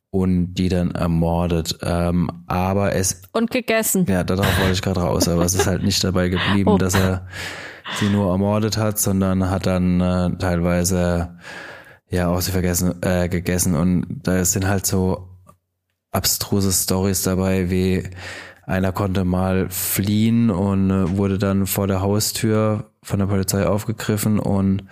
und 0.09 0.53
die 0.53 0.69
dann 0.69 0.91
ermordet. 0.91 1.77
Ähm, 1.81 2.29
aber 2.47 2.95
es. 2.95 3.21
Und 3.33 3.51
gegessen. 3.51 4.05
Ja, 4.07 4.23
darauf 4.23 4.59
wollte 4.59 4.73
ich 4.73 4.81
gerade 4.81 5.01
raus, 5.01 5.27
aber 5.27 5.43
es 5.43 5.53
ist 5.53 5.67
halt 5.67 5.83
nicht 5.83 6.03
dabei 6.03 6.29
geblieben, 6.29 6.69
oh. 6.73 6.77
dass 6.77 6.95
er 6.95 7.27
sie 7.95 8.09
nur 8.09 8.31
ermordet 8.31 8.77
hat, 8.77 8.99
sondern 8.99 9.49
hat 9.49 9.65
dann 9.65 10.01
äh, 10.01 10.37
teilweise 10.37 11.37
ja 12.09 12.27
auch 12.27 12.41
sie 12.41 12.51
vergessen, 12.51 13.01
äh, 13.01 13.29
gegessen. 13.29 13.75
Und 13.75 14.21
da 14.23 14.43
sind 14.45 14.67
halt 14.67 14.85
so 14.85 15.29
abstruse 16.11 16.71
Stories 16.71 17.23
dabei, 17.23 17.69
wie 17.69 18.09
einer 18.65 18.91
konnte 18.91 19.23
mal 19.23 19.69
fliehen 19.69 20.49
und 20.49 20.91
äh, 20.91 21.17
wurde 21.17 21.37
dann 21.37 21.67
vor 21.67 21.87
der 21.87 22.01
Haustür 22.01 22.91
von 23.01 23.19
der 23.19 23.27
Polizei 23.27 23.65
aufgegriffen 23.65 24.39
und 24.39 24.83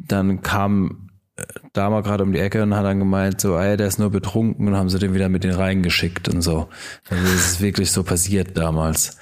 dann 0.00 0.42
kam 0.42 1.10
äh, 1.36 1.42
da 1.72 1.90
mal 1.90 2.02
gerade 2.02 2.22
um 2.22 2.32
die 2.32 2.38
Ecke 2.38 2.62
und 2.62 2.74
hat 2.74 2.84
dann 2.84 3.00
gemeint, 3.00 3.40
so, 3.40 3.56
ey, 3.58 3.76
der 3.76 3.88
ist 3.88 3.98
nur 3.98 4.10
betrunken 4.10 4.68
und 4.68 4.76
haben 4.76 4.88
sie 4.88 5.00
den 5.00 5.14
wieder 5.14 5.28
mit 5.28 5.42
den 5.42 5.54
reingeschickt 5.54 6.28
und 6.28 6.42
so. 6.42 6.68
Also 7.10 7.22
das 7.24 7.34
ist 7.34 7.60
wirklich 7.60 7.90
so 7.90 8.04
passiert 8.04 8.56
damals. 8.56 9.18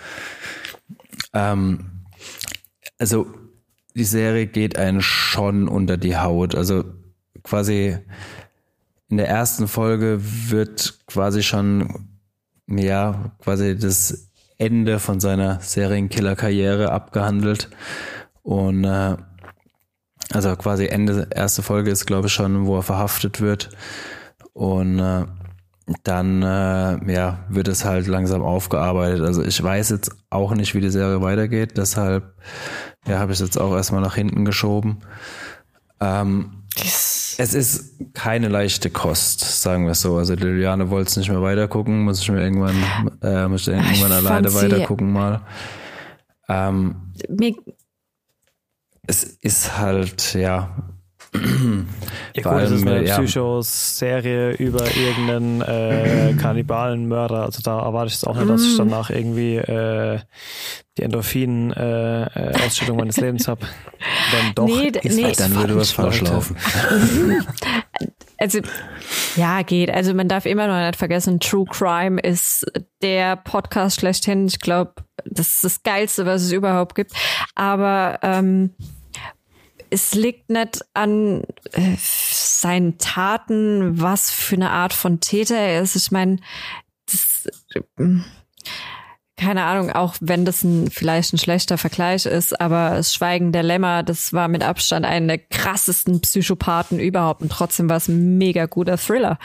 Ähm, 1.32 1.92
also 3.02 3.26
die 3.96 4.04
Serie 4.04 4.46
geht 4.46 4.78
einen 4.78 5.02
schon 5.02 5.66
unter 5.66 5.96
die 5.96 6.16
Haut. 6.16 6.54
Also 6.54 6.84
quasi 7.42 7.98
in 9.08 9.16
der 9.16 9.28
ersten 9.28 9.66
Folge 9.66 10.20
wird 10.22 11.00
quasi 11.08 11.42
schon, 11.42 12.08
ja, 12.68 13.32
quasi 13.42 13.76
das 13.76 14.28
Ende 14.56 15.00
von 15.00 15.18
seiner 15.18 15.58
Serienkiller-Karriere 15.60 16.92
abgehandelt. 16.92 17.70
Und 18.42 18.84
äh, 18.84 19.16
also 20.32 20.54
quasi 20.54 20.86
Ende 20.86 21.26
erste 21.34 21.62
Folge 21.64 21.90
ist, 21.90 22.06
glaube 22.06 22.28
ich, 22.28 22.32
schon, 22.32 22.66
wo 22.66 22.76
er 22.76 22.82
verhaftet 22.84 23.40
wird. 23.40 23.70
Und 24.52 25.00
äh, 25.00 25.24
dann 26.04 26.42
äh, 26.42 27.12
ja, 27.12 27.44
wird 27.48 27.68
es 27.68 27.84
halt 27.84 28.06
langsam 28.06 28.42
aufgearbeitet. 28.42 29.22
Also 29.22 29.42
ich 29.42 29.62
weiß 29.62 29.90
jetzt 29.90 30.12
auch 30.30 30.54
nicht, 30.54 30.74
wie 30.74 30.80
die 30.80 30.90
Serie 30.90 31.20
weitergeht, 31.22 31.76
deshalb 31.76 32.34
ja, 33.06 33.18
habe 33.18 33.32
ich 33.32 33.40
es 33.40 33.46
jetzt 33.46 33.60
auch 33.60 33.74
erstmal 33.74 34.00
nach 34.00 34.14
hinten 34.14 34.44
geschoben. 34.44 34.98
Ähm, 36.00 36.64
es 37.38 37.54
ist 37.54 38.14
keine 38.14 38.48
leichte 38.48 38.90
Kost, 38.90 39.40
sagen 39.40 39.84
wir 39.84 39.92
es 39.92 40.00
so. 40.00 40.16
Also 40.16 40.34
Liliane 40.34 40.90
wollte 40.90 41.10
es 41.10 41.16
nicht 41.16 41.28
mehr 41.28 41.42
weitergucken, 41.42 42.02
muss 42.02 42.20
ich 42.20 42.30
mir 42.30 42.42
irgendwann, 42.42 42.76
äh, 43.22 43.48
muss 43.48 43.62
ich 43.62 43.68
irgendwann 43.68 44.10
ich 44.10 44.16
alleine 44.16 44.54
weitergucken 44.54 45.12
mal. 45.12 45.42
Ähm, 46.48 47.12
Mir 47.28 47.54
es 49.06 49.24
ist 49.24 49.78
halt, 49.78 50.34
ja, 50.34 50.70
ja, 51.34 52.42
gut, 52.42 52.62
es 52.62 52.70
ist 52.70 52.86
eine 52.86 53.06
ja. 53.06 53.18
Psychos-Serie 53.18 54.52
über 54.52 54.84
irgendeinen 54.94 55.62
äh, 55.62 56.34
Kannibalenmörder. 56.40 57.44
Also 57.44 57.62
da 57.62 57.80
erwarte 57.80 58.08
ich 58.08 58.14
es 58.14 58.24
auch 58.24 58.36
nicht, 58.36 58.50
dass 58.50 58.62
ich 58.62 58.76
danach 58.76 59.08
irgendwie 59.08 59.56
äh, 59.56 60.18
die 60.98 61.02
Endorphin-Ausschüttung 61.04 62.96
äh, 62.96 63.00
meines 63.00 63.16
Lebens 63.16 63.48
habe. 63.48 63.62
Dann 64.32 64.54
doch, 64.54 64.66
nee, 64.66 64.92
nee, 65.02 65.24
halt, 65.24 65.40
dann 65.40 65.54
würde 65.54 65.76
was 65.76 65.92
falsch 65.92 66.20
laufen. 66.20 66.56
also 68.38 68.60
ja, 69.36 69.62
geht. 69.62 69.90
Also 69.90 70.12
man 70.12 70.28
darf 70.28 70.44
immer 70.44 70.66
noch 70.66 70.86
nicht 70.86 70.96
vergessen, 70.96 71.40
True 71.40 71.64
Crime 71.64 72.20
ist 72.20 72.66
der 73.00 73.36
Podcast 73.36 74.00
schlechthin. 74.00 74.48
Ich 74.48 74.60
glaube, 74.60 74.92
das 75.24 75.48
ist 75.48 75.64
das 75.64 75.82
Geilste, 75.82 76.26
was 76.26 76.42
es 76.42 76.52
überhaupt 76.52 76.94
gibt. 76.94 77.12
Aber 77.54 78.18
ähm, 78.22 78.74
es 79.92 80.14
liegt 80.14 80.48
nicht 80.48 80.80
an 80.94 81.42
äh, 81.72 81.96
seinen 81.98 82.96
Taten, 82.96 84.00
was 84.00 84.30
für 84.30 84.56
eine 84.56 84.70
Art 84.70 84.94
von 84.94 85.20
Täter 85.20 85.56
er 85.56 85.82
ist. 85.82 85.96
Ich 85.96 86.10
meine, 86.10 86.38
das, 87.04 87.46
äh, 87.74 88.20
keine 89.36 89.64
Ahnung, 89.64 89.90
auch 89.90 90.14
wenn 90.20 90.46
das 90.46 90.62
ein, 90.64 90.90
vielleicht 90.90 91.34
ein 91.34 91.38
schlechter 91.38 91.76
Vergleich 91.76 92.24
ist, 92.24 92.58
aber 92.58 92.90
das 92.96 93.12
Schweigen 93.12 93.52
der 93.52 93.62
Lämmer, 93.62 94.02
das 94.02 94.32
war 94.32 94.48
mit 94.48 94.62
Abstand 94.62 95.04
einer 95.04 95.26
der 95.26 95.38
krassesten 95.38 96.20
Psychopathen 96.22 96.98
überhaupt 96.98 97.42
und 97.42 97.52
trotzdem 97.52 97.90
war 97.90 97.98
es 97.98 98.08
ein 98.08 98.38
mega 98.38 98.66
guter 98.66 98.96
Thriller. 98.96 99.38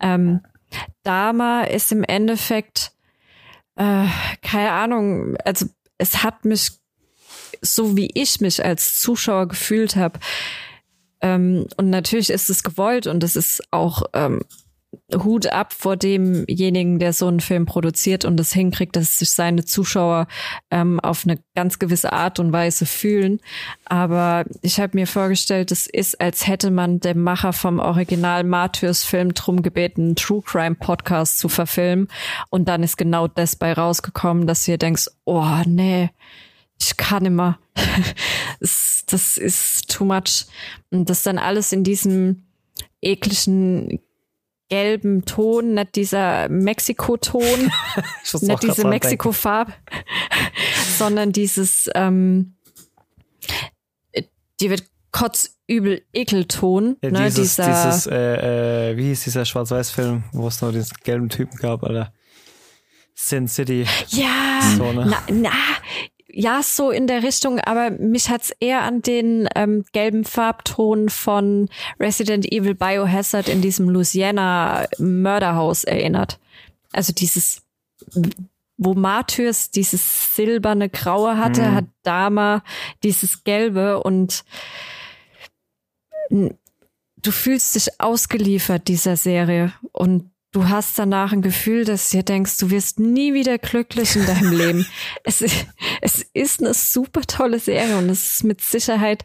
Ähm, 0.00 0.40
Dama 1.02 1.62
ist 1.62 1.92
im 1.92 2.04
Endeffekt, 2.04 2.92
äh, 3.76 4.06
keine 4.40 4.72
Ahnung, 4.72 5.36
also 5.44 5.66
es 5.98 6.22
hat 6.22 6.46
mich 6.46 6.79
so 7.62 7.96
wie 7.96 8.10
ich 8.14 8.40
mich 8.40 8.64
als 8.64 9.00
Zuschauer 9.00 9.48
gefühlt 9.48 9.96
habe. 9.96 10.18
Ähm, 11.20 11.66
und 11.76 11.90
natürlich 11.90 12.30
ist 12.30 12.50
es 12.50 12.62
gewollt 12.62 13.06
und 13.06 13.22
es 13.22 13.36
ist 13.36 13.62
auch 13.70 14.02
ähm, 14.14 14.40
Hut 15.22 15.46
ab 15.46 15.72
vor 15.72 15.96
demjenigen, 15.96 16.98
der 16.98 17.12
so 17.12 17.28
einen 17.28 17.40
Film 17.40 17.66
produziert 17.66 18.24
und 18.24 18.38
es 18.40 18.52
hinkriegt, 18.52 18.96
dass 18.96 19.18
sich 19.18 19.30
seine 19.30 19.64
Zuschauer 19.64 20.26
ähm, 20.70 20.98
auf 21.00 21.24
eine 21.24 21.38
ganz 21.54 21.78
gewisse 21.78 22.12
Art 22.12 22.38
und 22.40 22.52
Weise 22.52 22.86
fühlen. 22.86 23.40
Aber 23.84 24.44
ich 24.62 24.80
habe 24.80 24.96
mir 24.96 25.06
vorgestellt, 25.06 25.70
es 25.70 25.86
ist, 25.86 26.20
als 26.20 26.46
hätte 26.46 26.70
man 26.70 27.00
dem 27.00 27.22
Macher 27.22 27.52
vom 27.52 27.78
Original 27.78 28.44
Martyrs-Film 28.44 29.34
drum 29.34 29.62
gebeten, 29.62 30.02
einen 30.02 30.16
True 30.16 30.42
Crime 30.44 30.76
Podcast 30.76 31.38
zu 31.38 31.48
verfilmen. 31.48 32.08
Und 32.48 32.68
dann 32.68 32.82
ist 32.82 32.96
genau 32.96 33.28
das 33.28 33.56
bei 33.56 33.72
rausgekommen, 33.72 34.46
dass 34.46 34.66
ihr 34.66 34.78
denkst, 34.78 35.08
oh 35.24 35.62
nee, 35.66 36.10
ich 36.80 36.96
kann 36.96 37.24
immer. 37.26 37.58
das, 38.60 39.04
das 39.06 39.36
ist 39.36 39.88
too 39.90 40.04
much. 40.04 40.46
Und 40.90 41.08
das 41.10 41.22
dann 41.22 41.38
alles 41.38 41.72
in 41.72 41.84
diesem 41.84 42.46
ekligen 43.00 44.00
gelben 44.68 45.24
Ton, 45.24 45.74
nicht 45.74 45.96
dieser 45.96 46.48
Mexiko-Ton, 46.48 47.42
nicht 48.40 48.62
diese 48.62 48.86
Mexiko-Farbe, 48.86 49.72
sondern 50.98 51.32
dieses, 51.32 51.90
ähm, 51.94 52.54
die 54.60 54.70
wird 54.70 54.84
kotzübel 55.10 56.02
Ekelton. 56.12 56.96
Ja, 57.02 57.10
ne, 57.10 57.24
dieses, 57.26 57.56
dieser, 57.56 57.86
dieses 57.86 58.06
äh, 58.06 58.92
äh, 58.92 58.96
wie 58.96 59.08
hieß 59.08 59.24
dieser 59.24 59.44
Schwarz-Weiß-Film, 59.44 60.22
wo 60.32 60.46
es 60.46 60.62
nur 60.62 60.72
diesen 60.72 60.96
gelben 61.02 61.28
Typen 61.28 61.56
gab, 61.58 61.82
Alter. 61.82 62.12
Sin 63.14 63.48
City. 63.48 63.84
Ja, 64.08 64.60
so, 64.78 64.92
ne? 64.92 65.06
na, 65.06 65.22
na, 65.30 65.50
ja, 66.32 66.62
so 66.62 66.90
in 66.90 67.06
der 67.06 67.22
Richtung, 67.22 67.60
aber 67.60 67.90
mich 67.90 68.28
hat's 68.28 68.52
eher 68.60 68.82
an 68.82 69.02
den 69.02 69.48
ähm, 69.54 69.84
gelben 69.92 70.24
Farbton 70.24 71.08
von 71.08 71.68
Resident 71.98 72.50
Evil 72.50 72.74
Biohazard 72.74 73.48
in 73.48 73.62
diesem 73.62 73.88
Louisiana 73.88 74.86
Mörderhaus 74.98 75.84
erinnert. 75.84 76.38
Also 76.92 77.12
dieses, 77.12 77.62
wo 78.76 78.94
Martyrs 78.94 79.70
dieses 79.70 80.34
silberne 80.34 80.88
Graue 80.88 81.36
hatte, 81.38 81.62
mhm. 81.62 81.74
hat 81.74 81.84
Dama 82.02 82.62
dieses 83.02 83.44
Gelbe 83.44 84.02
und 84.02 84.44
du 86.30 87.30
fühlst 87.30 87.74
dich 87.74 88.00
ausgeliefert 88.00 88.88
dieser 88.88 89.16
Serie 89.16 89.72
und 89.92 90.30
du 90.52 90.68
hast 90.68 90.98
danach 90.98 91.32
ein 91.32 91.42
Gefühl, 91.42 91.84
dass 91.84 92.10
du 92.10 92.22
denkst, 92.22 92.58
du 92.58 92.70
wirst 92.70 92.98
nie 92.98 93.34
wieder 93.34 93.58
glücklich 93.58 94.16
in 94.16 94.26
deinem 94.26 94.52
Leben. 94.56 94.86
Es, 95.24 95.42
es 96.00 96.26
ist 96.34 96.60
eine 96.60 96.74
super 96.74 97.22
tolle 97.22 97.58
Serie 97.58 97.98
und 97.98 98.08
es 98.08 98.34
ist 98.34 98.44
mit 98.44 98.60
Sicherheit 98.60 99.22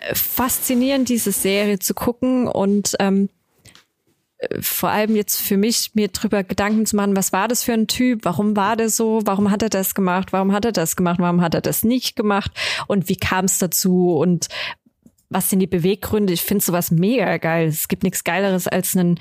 äh, 0.00 0.14
faszinierend, 0.14 1.08
diese 1.08 1.32
Serie 1.32 1.78
zu 1.78 1.94
gucken 1.94 2.48
und 2.48 2.96
ähm, 2.98 3.28
äh, 4.38 4.60
vor 4.60 4.90
allem 4.90 5.14
jetzt 5.14 5.40
für 5.40 5.56
mich, 5.56 5.92
mir 5.94 6.08
drüber 6.08 6.42
Gedanken 6.42 6.86
zu 6.86 6.96
machen, 6.96 7.16
was 7.16 7.32
war 7.32 7.46
das 7.46 7.62
für 7.62 7.74
ein 7.74 7.86
Typ, 7.86 8.24
warum 8.24 8.56
war 8.56 8.76
der 8.76 8.90
so, 8.90 9.20
warum 9.24 9.50
hat 9.50 9.62
er 9.62 9.70
das 9.70 9.94
gemacht, 9.94 10.32
warum 10.32 10.52
hat 10.52 10.64
er 10.64 10.72
das 10.72 10.96
gemacht, 10.96 11.20
warum 11.20 11.40
hat 11.40 11.54
er 11.54 11.60
das 11.60 11.84
nicht 11.84 12.16
gemacht 12.16 12.50
und 12.88 13.08
wie 13.08 13.16
kam 13.16 13.44
es 13.44 13.58
dazu 13.58 14.16
und 14.16 14.48
was 15.30 15.48
sind 15.48 15.60
die 15.60 15.66
Beweggründe? 15.66 16.32
Ich 16.34 16.42
finde 16.42 16.62
sowas 16.62 16.90
mega 16.90 17.38
geil. 17.38 17.66
Es 17.66 17.88
gibt 17.88 18.02
nichts 18.02 18.22
Geileres 18.22 18.68
als 18.68 18.94
einen 18.94 19.18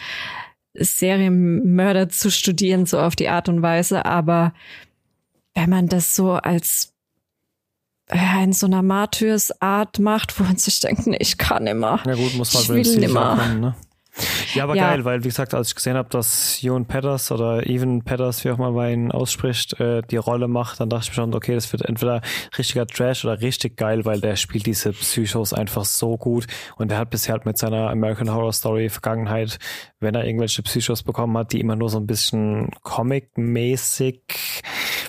Serienmörder 0.73 2.09
zu 2.09 2.31
studieren, 2.31 2.85
so 2.85 2.99
auf 2.99 3.15
die 3.15 3.29
Art 3.29 3.49
und 3.49 3.61
Weise. 3.61 4.05
Aber 4.05 4.53
wenn 5.53 5.69
man 5.69 5.87
das 5.87 6.15
so 6.15 6.33
als 6.33 6.93
ja, 8.13 8.43
in 8.43 8.53
so 8.53 8.65
einer 8.65 8.81
Martyrsart 8.81 9.99
macht, 9.99 10.37
wo 10.39 10.43
man 10.43 10.57
sich 10.57 10.79
denkt, 10.79 11.07
nee, 11.07 11.17
ich 11.19 11.37
kann 11.37 11.65
immer. 11.67 12.01
Ja 12.05 12.15
gut, 12.15 12.35
muss 12.35 12.53
man 12.53 12.63
ich 12.63 12.69
will 12.69 12.99
nimmer. 12.99 13.37
Kommen, 13.37 13.59
ne? 13.59 13.75
Ja, 14.53 14.63
aber 14.63 14.75
ja. 14.75 14.89
geil, 14.89 15.05
weil 15.05 15.23
wie 15.23 15.29
gesagt, 15.29 15.53
als 15.53 15.69
ich 15.69 15.75
gesehen 15.75 15.95
habe, 15.95 16.09
dass 16.09 16.61
Jon 16.61 16.85
Petters 16.85 17.31
oder 17.31 17.67
Even 17.67 18.03
Petters, 18.03 18.43
wie 18.43 18.51
auch 18.51 18.57
mal 18.57 18.71
bei 18.73 18.91
ihn 18.91 19.11
ausspricht, 19.11 19.79
äh, 19.79 20.01
die 20.09 20.17
Rolle 20.17 20.47
macht, 20.47 20.79
dann 20.79 20.89
dachte 20.89 21.03
ich 21.03 21.09
mir 21.09 21.15
schon, 21.15 21.33
okay, 21.33 21.55
das 21.55 21.71
wird 21.71 21.83
entweder 21.83 22.21
richtiger 22.57 22.87
Trash 22.87 23.25
oder 23.25 23.41
richtig 23.41 23.77
geil, 23.77 24.05
weil 24.05 24.21
der 24.21 24.35
spielt 24.35 24.65
diese 24.65 24.91
Psychos 24.91 25.53
einfach 25.53 25.85
so 25.85 26.17
gut 26.17 26.47
und 26.77 26.91
der 26.91 26.97
hat 26.97 27.09
bisher 27.09 27.33
halt 27.33 27.45
mit 27.45 27.57
seiner 27.57 27.89
American 27.89 28.33
Horror 28.33 28.53
Story 28.53 28.89
Vergangenheit, 28.89 29.59
wenn 29.99 30.15
er 30.15 30.25
irgendwelche 30.25 30.63
Psychos 30.63 31.03
bekommen 31.03 31.37
hat, 31.37 31.53
die 31.53 31.59
immer 31.59 31.75
nur 31.75 31.89
so 31.89 31.97
ein 31.97 32.07
bisschen 32.07 32.69
Comic-mäßig 32.83 34.63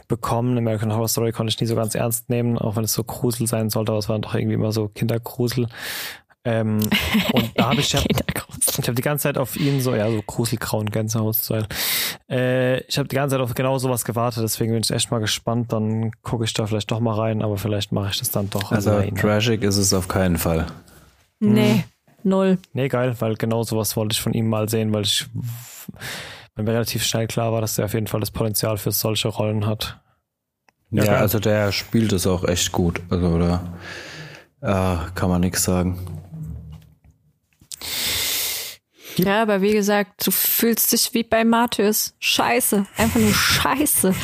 bekommen. 0.08 0.58
American 0.58 0.92
Horror 0.92 1.08
Story 1.08 1.32
konnte 1.32 1.50
ich 1.50 1.60
nie 1.60 1.66
so 1.66 1.74
ganz 1.74 1.94
ernst 1.94 2.28
nehmen, 2.28 2.58
auch 2.58 2.76
wenn 2.76 2.84
es 2.84 2.92
so 2.92 3.02
Grusel 3.02 3.46
sein 3.46 3.70
sollte, 3.70 3.92
aber 3.92 3.98
es 3.98 4.08
waren 4.08 4.22
doch 4.22 4.34
irgendwie 4.34 4.54
immer 4.54 4.72
so 4.72 4.88
Kindergrusel. 4.88 5.68
Ähm, 6.44 6.80
und 7.32 7.50
da 7.54 7.70
habe 7.70 7.80
ich, 7.80 7.94
hab, 7.94 8.04
ich 8.04 8.78
habe 8.78 8.94
die 8.94 9.02
ganze 9.02 9.24
Zeit 9.24 9.38
auf 9.38 9.56
ihn 9.56 9.80
so, 9.80 9.94
ja, 9.94 10.10
so 10.10 10.22
Gruselgrauen 10.26 10.90
Gänsehautstyle. 10.90 11.66
Äh, 12.28 12.80
ich 12.82 12.98
habe 12.98 13.08
die 13.08 13.16
ganze 13.16 13.36
Zeit 13.36 13.42
auf 13.42 13.54
genau 13.54 13.78
sowas 13.78 14.04
gewartet, 14.04 14.42
deswegen 14.42 14.72
bin 14.72 14.82
ich 14.82 14.90
echt 14.90 15.10
mal 15.10 15.20
gespannt. 15.20 15.72
Dann 15.72 16.12
gucke 16.22 16.44
ich 16.44 16.52
da 16.52 16.66
vielleicht 16.66 16.90
doch 16.90 17.00
mal 17.00 17.14
rein, 17.14 17.42
aber 17.42 17.58
vielleicht 17.58 17.92
mache 17.92 18.10
ich 18.10 18.18
das 18.18 18.30
dann 18.30 18.50
doch. 18.50 18.72
Also 18.72 19.00
tragic 19.16 19.62
ist 19.62 19.76
es 19.76 19.94
auf 19.94 20.08
keinen 20.08 20.36
Fall. 20.36 20.66
Nee, 21.38 21.72
hm. 21.72 21.84
null. 22.24 22.58
Nee, 22.72 22.88
geil, 22.88 23.16
weil 23.18 23.34
genau 23.36 23.62
sowas 23.62 23.96
wollte 23.96 24.14
ich 24.14 24.20
von 24.20 24.32
ihm 24.32 24.48
mal 24.48 24.68
sehen, 24.68 24.92
weil 24.92 25.02
ich 25.02 25.26
weil 26.54 26.64
mir 26.64 26.72
relativ 26.72 27.04
schnell 27.04 27.26
klar 27.26 27.52
war, 27.52 27.60
dass 27.60 27.78
er 27.78 27.86
auf 27.86 27.94
jeden 27.94 28.06
Fall 28.06 28.20
das 28.20 28.30
Potenzial 28.30 28.76
für 28.76 28.92
solche 28.92 29.28
Rollen 29.28 29.66
hat. 29.66 30.00
Ja, 30.90 31.04
ja 31.04 31.12
also 31.16 31.38
der 31.38 31.72
spielt 31.72 32.12
es 32.12 32.26
auch 32.26 32.44
echt 32.44 32.72
gut. 32.72 33.00
Also, 33.08 33.28
oder 33.28 33.62
äh, 34.60 34.96
kann 35.14 35.30
man 35.30 35.40
nichts 35.40 35.64
sagen. 35.64 35.98
Ja, 39.16 39.42
aber 39.42 39.60
wie 39.60 39.72
gesagt, 39.72 40.26
du 40.26 40.30
fühlst 40.30 40.92
dich 40.92 41.12
wie 41.12 41.22
bei 41.22 41.44
Matthäus. 41.44 42.14
Scheiße. 42.18 42.86
Einfach 42.96 43.20
nur 43.20 43.34
Scheiße. 43.34 44.14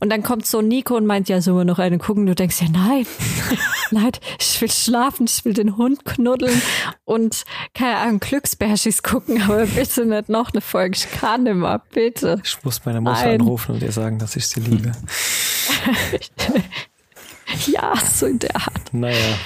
Und 0.00 0.10
dann 0.10 0.22
kommt 0.22 0.46
so 0.46 0.60
Nico 0.60 0.96
und 0.96 1.06
meint, 1.06 1.28
ja, 1.28 1.40
sollen 1.40 1.56
wir 1.56 1.64
noch 1.64 1.78
eine 1.78 1.98
gucken? 1.98 2.26
Du 2.26 2.34
denkst 2.34 2.60
ja, 2.60 2.68
nein, 2.70 3.06
nein, 3.90 4.12
ich 4.38 4.60
will 4.60 4.70
schlafen, 4.70 5.26
ich 5.26 5.44
will 5.44 5.54
den 5.54 5.76
Hund 5.76 6.04
knuddeln 6.04 6.60
und 7.04 7.44
keine 7.74 7.96
Ahnung, 7.96 8.20
Glücksbärschis 8.20 9.02
gucken, 9.02 9.40
aber 9.42 9.64
bitte 9.66 10.04
nicht 10.04 10.28
noch 10.28 10.52
eine 10.52 10.60
Folge. 10.60 10.96
Ich 10.96 11.10
kann 11.10 11.46
immer, 11.46 11.78
bitte. 11.78 12.40
Ich 12.44 12.62
muss 12.64 12.84
meine 12.84 13.00
Mutter 13.00 13.24
nein. 13.24 13.40
anrufen 13.40 13.76
und 13.76 13.82
ihr 13.82 13.92
sagen, 13.92 14.18
dass 14.18 14.36
ich 14.36 14.46
sie 14.46 14.60
liebe. 14.60 14.92
ja, 17.66 17.94
so 17.96 18.26
in 18.26 18.38
der 18.40 18.56
Art. 18.56 18.92
Naja. 18.92 19.38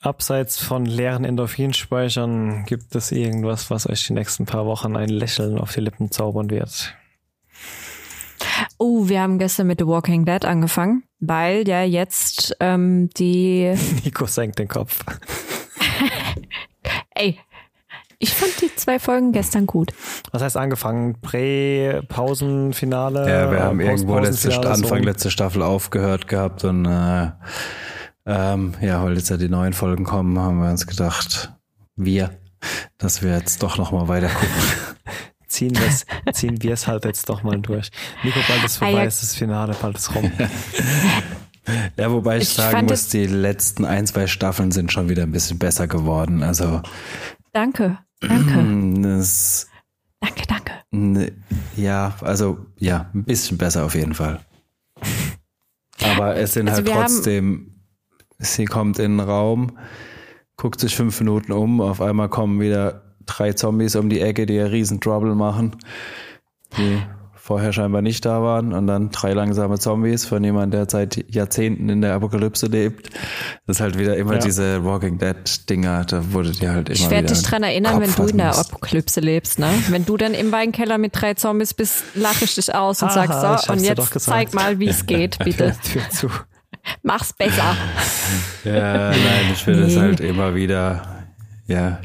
Abseits 0.00 0.58
von 0.58 0.84
leeren 0.84 1.24
Endorphinspeichern 1.24 2.64
gibt 2.66 2.94
es 2.94 3.12
irgendwas, 3.12 3.70
was 3.70 3.88
euch 3.88 4.06
die 4.06 4.12
nächsten 4.12 4.46
paar 4.46 4.66
Wochen 4.66 4.96
ein 4.96 5.08
Lächeln 5.08 5.58
auf 5.58 5.72
die 5.72 5.80
Lippen 5.80 6.10
zaubern 6.10 6.50
wird. 6.50 6.94
Oh, 8.78 9.08
wir 9.08 9.20
haben 9.20 9.38
gestern 9.38 9.66
mit 9.66 9.80
The 9.80 9.86
Walking 9.86 10.24
Dead 10.24 10.44
angefangen, 10.44 11.04
weil 11.18 11.66
ja 11.66 11.82
jetzt 11.82 12.56
ähm, 12.60 13.10
die. 13.16 13.74
Nico 14.04 14.26
senkt 14.26 14.58
den 14.58 14.68
Kopf. 14.68 15.04
Ey, 17.14 17.38
ich 18.18 18.34
fand 18.34 18.60
die 18.60 18.74
zwei 18.76 18.98
Folgen 18.98 19.32
gestern 19.32 19.66
gut. 19.66 19.92
Was 20.32 20.42
heißt 20.42 20.56
angefangen? 20.56 21.20
Prä, 21.20 22.02
Pausenfinale? 22.08 23.28
Ja, 23.28 23.50
wir 23.50 23.62
haben 23.62 23.80
irgendwo 23.80 24.18
letzte, 24.18 24.54
Anfang 24.68 25.02
letzte 25.02 25.30
Staffel 25.30 25.62
aufgehört 25.62 26.28
gehabt 26.28 26.64
und 26.64 26.86
äh, 26.86 27.30
ähm, 28.26 28.74
ja, 28.80 29.02
weil 29.04 29.16
jetzt 29.16 29.30
ja 29.30 29.36
die 29.36 29.48
neuen 29.48 29.72
Folgen 29.72 30.04
kommen, 30.04 30.38
haben 30.38 30.60
wir 30.60 30.70
uns 30.70 30.86
gedacht, 30.86 31.52
wir, 31.94 32.30
dass 32.98 33.22
wir 33.22 33.36
jetzt 33.36 33.62
doch 33.62 33.78
noch 33.78 33.92
mal 33.92 34.08
weiter 34.08 34.28
gucken. 34.28 34.48
ziehen 35.48 35.76
wir 35.76 35.86
es 35.86 36.04
ziehen 36.32 36.62
wir's 36.62 36.86
halt 36.86 37.04
jetzt 37.04 37.28
doch 37.28 37.42
mal 37.42 37.58
durch. 37.60 37.90
Nico, 38.24 38.40
bald 38.48 38.64
ist 38.64 38.76
vorbei, 38.78 38.94
ah, 38.94 39.02
ja. 39.02 39.04
ist 39.04 39.22
das 39.22 39.34
Finale, 39.34 39.74
bald 39.80 39.96
ist 39.96 40.14
rum. 40.14 40.30
ja, 41.96 42.10
wobei 42.10 42.38
ich, 42.38 42.42
ich 42.42 42.48
sagen 42.50 42.86
muss, 42.86 43.08
die 43.08 43.26
letzten 43.26 43.84
ein, 43.84 44.06
zwei 44.06 44.26
Staffeln 44.26 44.72
sind 44.72 44.92
schon 44.92 45.08
wieder 45.08 45.22
ein 45.22 45.32
bisschen 45.32 45.58
besser 45.58 45.86
geworden. 45.86 46.42
Also. 46.42 46.82
Danke, 47.52 47.98
danke. 48.20 49.02
Das, 49.02 49.68
danke, 50.20 50.42
danke. 50.46 51.32
Ja, 51.76 52.16
also, 52.20 52.66
ja, 52.78 53.10
ein 53.14 53.24
bisschen 53.24 53.58
besser 53.58 53.84
auf 53.84 53.94
jeden 53.94 54.14
Fall. 54.14 54.40
Aber 56.02 56.36
es 56.36 56.52
sind 56.52 56.68
also 56.68 56.82
halt 56.82 57.08
trotzdem, 57.08 57.75
sie 58.38 58.64
kommt 58.64 58.98
in 58.98 59.18
den 59.18 59.20
Raum, 59.20 59.78
guckt 60.56 60.80
sich 60.80 60.96
fünf 60.96 61.18
Minuten 61.20 61.52
um, 61.52 61.80
auf 61.80 62.00
einmal 62.00 62.28
kommen 62.28 62.60
wieder 62.60 63.02
drei 63.26 63.52
Zombies 63.52 63.96
um 63.96 64.08
die 64.08 64.20
Ecke, 64.20 64.46
die 64.46 64.54
ja 64.54 64.66
riesen 64.66 65.00
Trouble 65.00 65.34
machen, 65.34 65.76
die 66.76 67.00
vorher 67.46 67.72
scheinbar 67.72 68.02
nicht 68.02 68.24
da 68.24 68.42
waren 68.42 68.72
und 68.72 68.88
dann 68.88 69.10
drei 69.10 69.32
langsame 69.32 69.78
Zombies 69.78 70.24
von 70.24 70.42
jemand, 70.42 70.74
der 70.74 70.90
seit 70.90 71.32
Jahrzehnten 71.32 71.88
in 71.88 72.00
der 72.00 72.14
Apokalypse 72.14 72.66
lebt. 72.66 73.10
Das 73.66 73.76
ist 73.76 73.80
halt 73.80 73.96
wieder 73.96 74.16
immer 74.16 74.34
ja. 74.34 74.38
diese 74.40 74.84
Walking 74.84 75.18
Dead 75.18 75.36
Dinger, 75.70 76.04
da 76.04 76.32
wurde 76.32 76.50
die 76.50 76.68
halt 76.68 76.88
immer 76.88 76.98
Ich 76.98 77.08
werde 77.08 77.28
dich 77.28 77.42
dran 77.42 77.62
erinnern, 77.62 78.00
Kopf 78.00 78.18
wenn 78.18 78.24
du 78.24 78.30
in 78.32 78.38
der 78.38 78.58
Apokalypse 78.58 79.20
lebst, 79.20 79.60
ne? 79.60 79.70
Wenn 79.90 80.04
du 80.04 80.16
dann 80.16 80.34
im 80.34 80.50
Weinkeller 80.50 80.98
mit 80.98 81.12
drei 81.14 81.34
Zombies 81.34 81.72
bist, 81.72 82.02
lache 82.14 82.46
ich 82.46 82.56
dich 82.56 82.74
aus 82.74 83.02
und 83.02 83.10
Aha, 83.10 83.40
sag 83.40 83.62
so, 83.62 83.72
und 83.72 83.80
jetzt 83.80 84.18
zeig 84.18 84.52
mal, 84.52 84.80
wie 84.80 84.88
es 84.88 85.06
geht, 85.06 85.38
bitte. 85.38 85.76
Tür 85.84 86.02
zu. 86.10 86.28
Mach's 87.02 87.32
besser. 87.32 87.76
Ja, 88.64 89.10
nein, 89.10 89.52
ich 89.52 89.62
finde 89.62 89.84
es 89.84 89.96
halt 89.96 90.20
immer 90.20 90.54
wieder, 90.54 91.24
ja, 91.66 92.00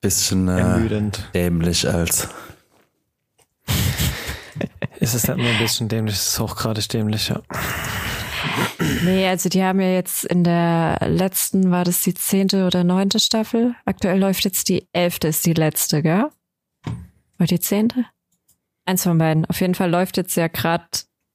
bisschen 0.00 0.48
äh, 0.48 1.10
dämlich 1.34 1.88
als. 1.88 2.28
ist 5.00 5.14
es 5.14 5.26
nicht 5.26 5.36
nur 5.38 5.46
ein 5.48 5.58
bisschen 5.58 5.88
dämlich, 5.88 6.16
es 6.16 6.28
ist 6.28 6.40
auch 6.40 6.56
gerade 6.56 6.82
dämlich, 6.82 7.28
ja. 7.28 7.40
Nee, 9.04 9.26
also 9.28 9.48
die 9.48 9.62
haben 9.62 9.80
ja 9.80 9.88
jetzt 9.88 10.24
in 10.24 10.44
der 10.44 10.98
letzten, 11.06 11.70
war 11.70 11.84
das 11.84 12.02
die 12.02 12.14
zehnte 12.14 12.66
oder 12.66 12.84
neunte 12.84 13.18
Staffel? 13.20 13.74
Aktuell 13.84 14.18
läuft 14.18 14.44
jetzt 14.44 14.68
die 14.68 14.86
elfte, 14.92 15.28
ist 15.28 15.46
die 15.46 15.54
letzte, 15.54 16.02
gell? 16.02 16.28
Oder 17.38 17.46
die 17.46 17.60
zehnte? 17.60 18.04
Eins 18.84 19.04
von 19.04 19.18
beiden. 19.18 19.46
Auf 19.46 19.60
jeden 19.60 19.74
Fall 19.74 19.90
läuft 19.90 20.16
jetzt 20.16 20.36
ja 20.36 20.48
gerade, 20.48 20.84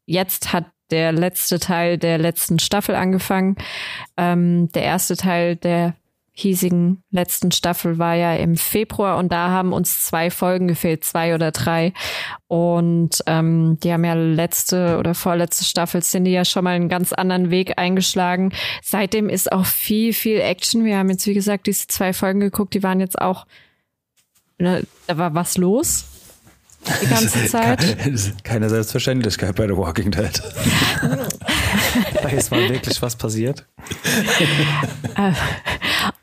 jetzt 0.06 0.54
hat 0.54 0.66
der 0.92 1.12
letzte 1.12 1.60
Teil 1.60 1.98
der 1.98 2.18
letzten 2.18 2.60
Staffel 2.60 2.96
angefangen. 2.96 3.56
Ähm, 4.16 4.72
der 4.72 4.84
erste 4.84 5.16
Teil 5.18 5.56
der 5.56 5.96
hiesigen 6.40 7.02
letzten 7.10 7.52
Staffel 7.52 7.98
war 7.98 8.14
ja 8.14 8.36
im 8.36 8.58
Februar 8.58 9.18
und 9.18 9.32
da 9.32 9.50
haben 9.50 9.74
uns 9.74 10.06
zwei 10.06 10.30
Folgen 10.30 10.68
gefehlt, 10.68 11.04
zwei 11.04 11.34
oder 11.34 11.52
drei. 11.52 11.94
Und 12.48 13.24
ähm, 13.26 13.80
die 13.82 13.92
haben 13.92 14.06
ja 14.06 14.14
letzte 14.14 15.00
oder 15.00 15.16
vorletzte 15.16 15.66
Staffel 15.66 16.02
die 16.14 16.32
ja 16.32 16.46
schon 16.46 16.64
mal 16.64 16.76
einen 16.76 16.90
ganz 16.90 17.12
anderen 17.12 17.50
Weg 17.50 17.80
eingeschlagen. 17.80 18.54
Seitdem 18.84 19.30
ist 19.30 19.52
auch 19.52 19.66
viel, 19.66 20.14
viel 20.14 20.40
Action. 20.40 20.86
Wir 20.86 21.00
haben 21.00 21.10
jetzt, 21.10 21.26
wie 21.26 21.34
gesagt, 21.34 21.66
diese 21.66 21.88
zwei 21.88 22.14
Folgen 22.14 22.40
geguckt, 22.40 22.76
die 22.76 22.84
waren 22.84 23.00
jetzt 23.00 23.20
auch, 23.20 23.48
ne, 24.60 24.84
da 25.08 25.18
war 25.18 25.34
was 25.34 25.58
los 25.58 26.06
die 27.02 27.08
ganze 27.08 27.46
Zeit. 27.50 28.44
Keine 28.44 28.70
Selbstverständlichkeit 28.70 29.56
bei 29.56 29.68
The 29.68 29.76
Walking 29.76 30.12
Dead. 30.12 30.42
da 32.22 32.30
ist 32.30 32.52
mal 32.52 32.70
wirklich 32.70 33.02
was 33.02 33.16
passiert. 33.16 33.66
Äh, 35.16 35.34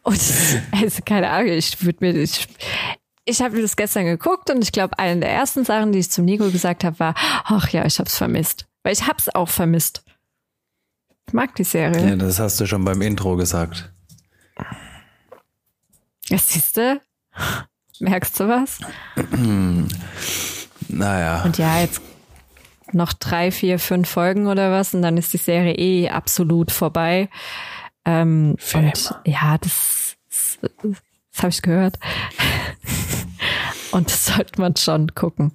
und 0.02 0.20
also 0.72 1.02
keine 1.04 1.30
Ahnung, 1.30 1.52
ich 1.52 1.84
würde 1.84 1.98
mir, 2.00 2.14
ich, 2.14 2.46
ich 3.24 3.40
habe 3.40 3.60
das 3.60 3.76
gestern 3.76 4.04
geguckt 4.04 4.50
und 4.50 4.62
ich 4.62 4.72
glaube, 4.72 4.98
eine 4.98 5.20
der 5.20 5.30
ersten 5.30 5.64
Sachen, 5.64 5.92
die 5.92 6.00
ich 6.00 6.10
zum 6.10 6.24
Nico 6.24 6.50
gesagt 6.50 6.84
habe, 6.84 6.98
war, 6.98 7.14
ach 7.16 7.68
ja, 7.70 7.84
ich 7.84 7.98
habe 7.98 8.08
es 8.08 8.16
vermisst. 8.16 8.66
Weil 8.82 8.92
ich 8.92 9.06
habe 9.06 9.16
es 9.18 9.34
auch 9.34 9.48
vermisst. 9.48 10.04
Ich 11.26 11.32
mag 11.32 11.54
die 11.54 11.64
Serie. 11.64 12.10
Ja, 12.10 12.16
das 12.16 12.38
hast 12.38 12.60
du 12.60 12.66
schon 12.66 12.84
beim 12.84 13.00
Intro 13.00 13.36
gesagt. 13.36 13.90
Ja, 16.28 16.38
siehst 16.38 16.76
du? 16.76 17.00
Merkst 18.00 18.40
du 18.40 18.48
was? 18.48 18.78
naja. 20.88 21.42
Und 21.42 21.58
ja, 21.58 21.80
jetzt 21.80 22.00
noch 22.92 23.12
drei, 23.12 23.50
vier, 23.50 23.78
fünf 23.78 24.08
Folgen 24.08 24.46
oder 24.46 24.70
was 24.70 24.94
und 24.94 25.02
dann 25.02 25.16
ist 25.16 25.32
die 25.32 25.38
Serie 25.38 25.74
eh 25.74 26.08
absolut 26.10 26.70
vorbei. 26.70 27.28
Ähm, 28.04 28.56
und 28.74 29.14
ja, 29.26 29.58
das, 29.58 30.16
das, 30.28 30.58
das 31.32 31.42
habe 31.42 31.48
ich 31.48 31.62
gehört. 31.62 31.98
und 33.92 34.10
das 34.10 34.26
sollte 34.26 34.60
man 34.60 34.76
schon 34.76 35.14
gucken, 35.14 35.52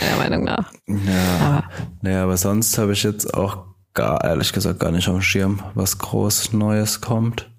meiner 0.00 0.16
Meinung 0.16 0.44
nach. 0.44 0.72
Ja, 0.86 1.46
aber, 1.46 1.64
naja, 2.02 2.24
aber 2.24 2.36
sonst 2.36 2.78
habe 2.78 2.92
ich 2.92 3.02
jetzt 3.02 3.34
auch 3.34 3.64
gar, 3.94 4.24
ehrlich 4.24 4.52
gesagt, 4.52 4.80
gar 4.80 4.92
nicht 4.92 5.08
auf 5.08 5.14
dem 5.14 5.22
Schirm, 5.22 5.62
was 5.74 5.98
groß 5.98 6.52
Neues 6.52 7.00
kommt. 7.00 7.50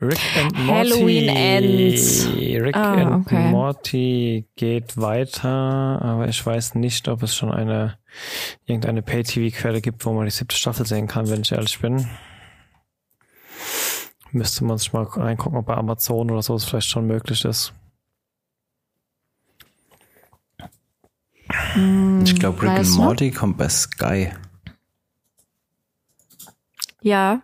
Rick 0.00 0.20
and 0.36 0.52
Morty. 0.54 0.90
Halloween 0.90 1.28
Ends. 1.28 2.26
Rick 2.28 2.76
ah, 2.76 2.94
and 2.94 3.26
okay. 3.26 3.50
Morty 3.50 4.48
geht 4.54 4.96
weiter, 4.96 5.48
aber 6.00 6.28
ich 6.28 6.44
weiß 6.44 6.76
nicht, 6.76 7.08
ob 7.08 7.24
es 7.24 7.34
schon 7.34 7.50
eine 7.50 7.98
irgendeine 8.64 9.02
Pay-TV-Quelle 9.02 9.80
gibt, 9.80 10.04
wo 10.06 10.12
man 10.12 10.24
die 10.24 10.30
siebte 10.30 10.54
Staffel 10.54 10.86
sehen 10.86 11.08
kann, 11.08 11.28
wenn 11.28 11.40
ich 11.40 11.50
ehrlich 11.50 11.80
bin. 11.80 12.08
Müsste 14.30 14.64
man 14.64 14.78
sich 14.78 14.92
mal 14.92 15.02
reingucken, 15.02 15.58
ob 15.58 15.66
bei 15.66 15.76
Amazon 15.76 16.30
oder 16.30 16.42
so 16.42 16.54
es 16.54 16.64
vielleicht 16.64 16.90
schon 16.90 17.06
möglich 17.06 17.44
ist. 17.44 17.72
Hm, 21.72 22.22
ich 22.24 22.38
glaube, 22.38 22.62
Rick 22.62 22.70
and 22.70 22.90
Morty 22.96 23.30
kommt 23.32 23.56
bei 23.58 23.68
Sky. 23.68 24.30
Ja, 27.00 27.42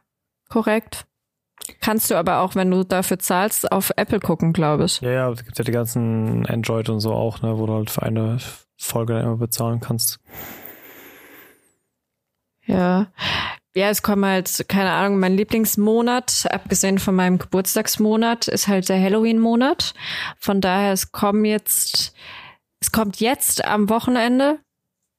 korrekt. 0.48 1.06
Kannst 1.80 2.10
du 2.10 2.14
aber 2.14 2.40
auch, 2.40 2.54
wenn 2.54 2.70
du 2.70 2.84
dafür 2.84 3.18
zahlst, 3.18 3.70
auf 3.72 3.90
Apple 3.96 4.20
gucken, 4.20 4.52
glaube 4.52 4.84
ich. 4.84 5.00
Ja, 5.00 5.10
ja, 5.10 5.30
es 5.30 5.44
gibt 5.44 5.58
ja 5.58 5.64
die 5.64 5.72
ganzen 5.72 6.46
Android 6.46 6.88
und 6.88 7.00
so 7.00 7.12
auch, 7.12 7.42
ne, 7.42 7.58
wo 7.58 7.66
du 7.66 7.74
halt 7.74 7.90
für 7.90 8.02
eine 8.02 8.38
Folge 8.76 9.14
dann 9.14 9.24
immer 9.24 9.36
bezahlen 9.36 9.80
kannst. 9.80 10.20
Ja. 12.66 13.06
Ja, 13.76 13.88
es 13.88 14.02
kommt 14.02 14.24
halt, 14.24 14.66
keine 14.68 14.92
Ahnung, 14.92 15.18
mein 15.18 15.36
Lieblingsmonat, 15.36 16.46
abgesehen 16.50 16.98
von 17.00 17.16
meinem 17.16 17.38
Geburtstagsmonat, 17.38 18.46
ist 18.46 18.68
halt 18.68 18.88
der 18.88 19.02
Halloween-Monat. 19.02 19.94
Von 20.38 20.60
daher, 20.60 20.92
es 20.92 21.10
kommen 21.10 21.44
jetzt, 21.44 22.14
es 22.80 22.92
kommt 22.92 23.18
jetzt 23.18 23.64
am 23.64 23.88
Wochenende. 23.88 24.60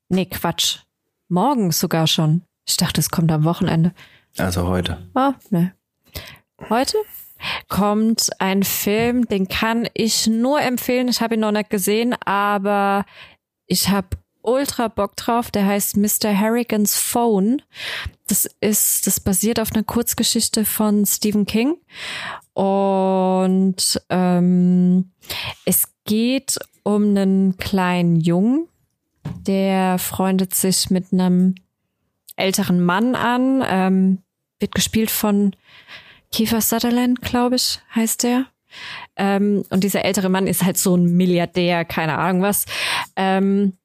Nee, 0.07 0.25
Quatsch. 0.25 0.79
Morgen 1.27 1.71
sogar 1.71 2.07
schon. 2.07 2.43
Ich 2.65 2.77
dachte, 2.77 3.01
es 3.01 3.09
kommt 3.09 3.31
am 3.31 3.43
Wochenende. 3.43 3.93
Also 4.37 4.67
heute. 4.67 5.09
Ah, 5.15 5.33
ne. 5.49 5.73
Heute? 6.69 6.97
kommt 7.67 8.29
ein 8.39 8.63
Film, 8.63 9.25
den 9.27 9.47
kann 9.47 9.87
ich 9.93 10.27
nur 10.27 10.61
empfehlen. 10.61 11.07
Ich 11.07 11.21
habe 11.21 11.35
ihn 11.35 11.41
noch 11.41 11.51
nicht 11.51 11.69
gesehen, 11.69 12.15
aber 12.25 13.05
ich 13.67 13.89
habe 13.89 14.17
ultra 14.41 14.87
Bock 14.87 15.15
drauf. 15.15 15.51
Der 15.51 15.65
heißt 15.65 15.97
Mr. 15.97 16.37
Harrigans 16.37 16.97
Phone. 16.97 17.61
Das 18.27 18.47
ist, 18.61 19.07
das 19.07 19.19
basiert 19.19 19.59
auf 19.59 19.71
einer 19.73 19.83
Kurzgeschichte 19.83 20.65
von 20.65 21.05
Stephen 21.05 21.45
King. 21.45 21.77
Und 22.53 24.01
ähm, 24.09 25.11
es 25.65 25.83
geht 26.05 26.57
um 26.83 27.09
einen 27.09 27.57
kleinen 27.57 28.15
Jungen, 28.15 28.67
der 29.41 29.97
freundet 29.97 30.53
sich 30.53 30.89
mit 30.89 31.11
einem 31.11 31.55
älteren 32.35 32.83
Mann 32.83 33.15
an. 33.15 33.63
Ähm, 33.65 34.21
wird 34.59 34.73
gespielt 34.73 35.11
von 35.11 35.55
Kiefer 36.35 36.59
Sutherland, 36.59 37.21
glaube 37.21 37.55
ich, 37.55 37.79
heißt 37.95 38.23
der. 38.23 38.47
Ähm, 39.15 39.63
und 39.69 39.85
dieser 39.85 40.03
ältere 40.03 40.27
Mann 40.27 40.47
ist 40.47 40.65
halt 40.65 40.77
so 40.77 40.93
ein 40.93 41.15
Milliardär, 41.15 41.85
keine 41.85 42.17
Ahnung 42.17 42.41
was. 42.41 42.65
Ähm, 43.15 43.77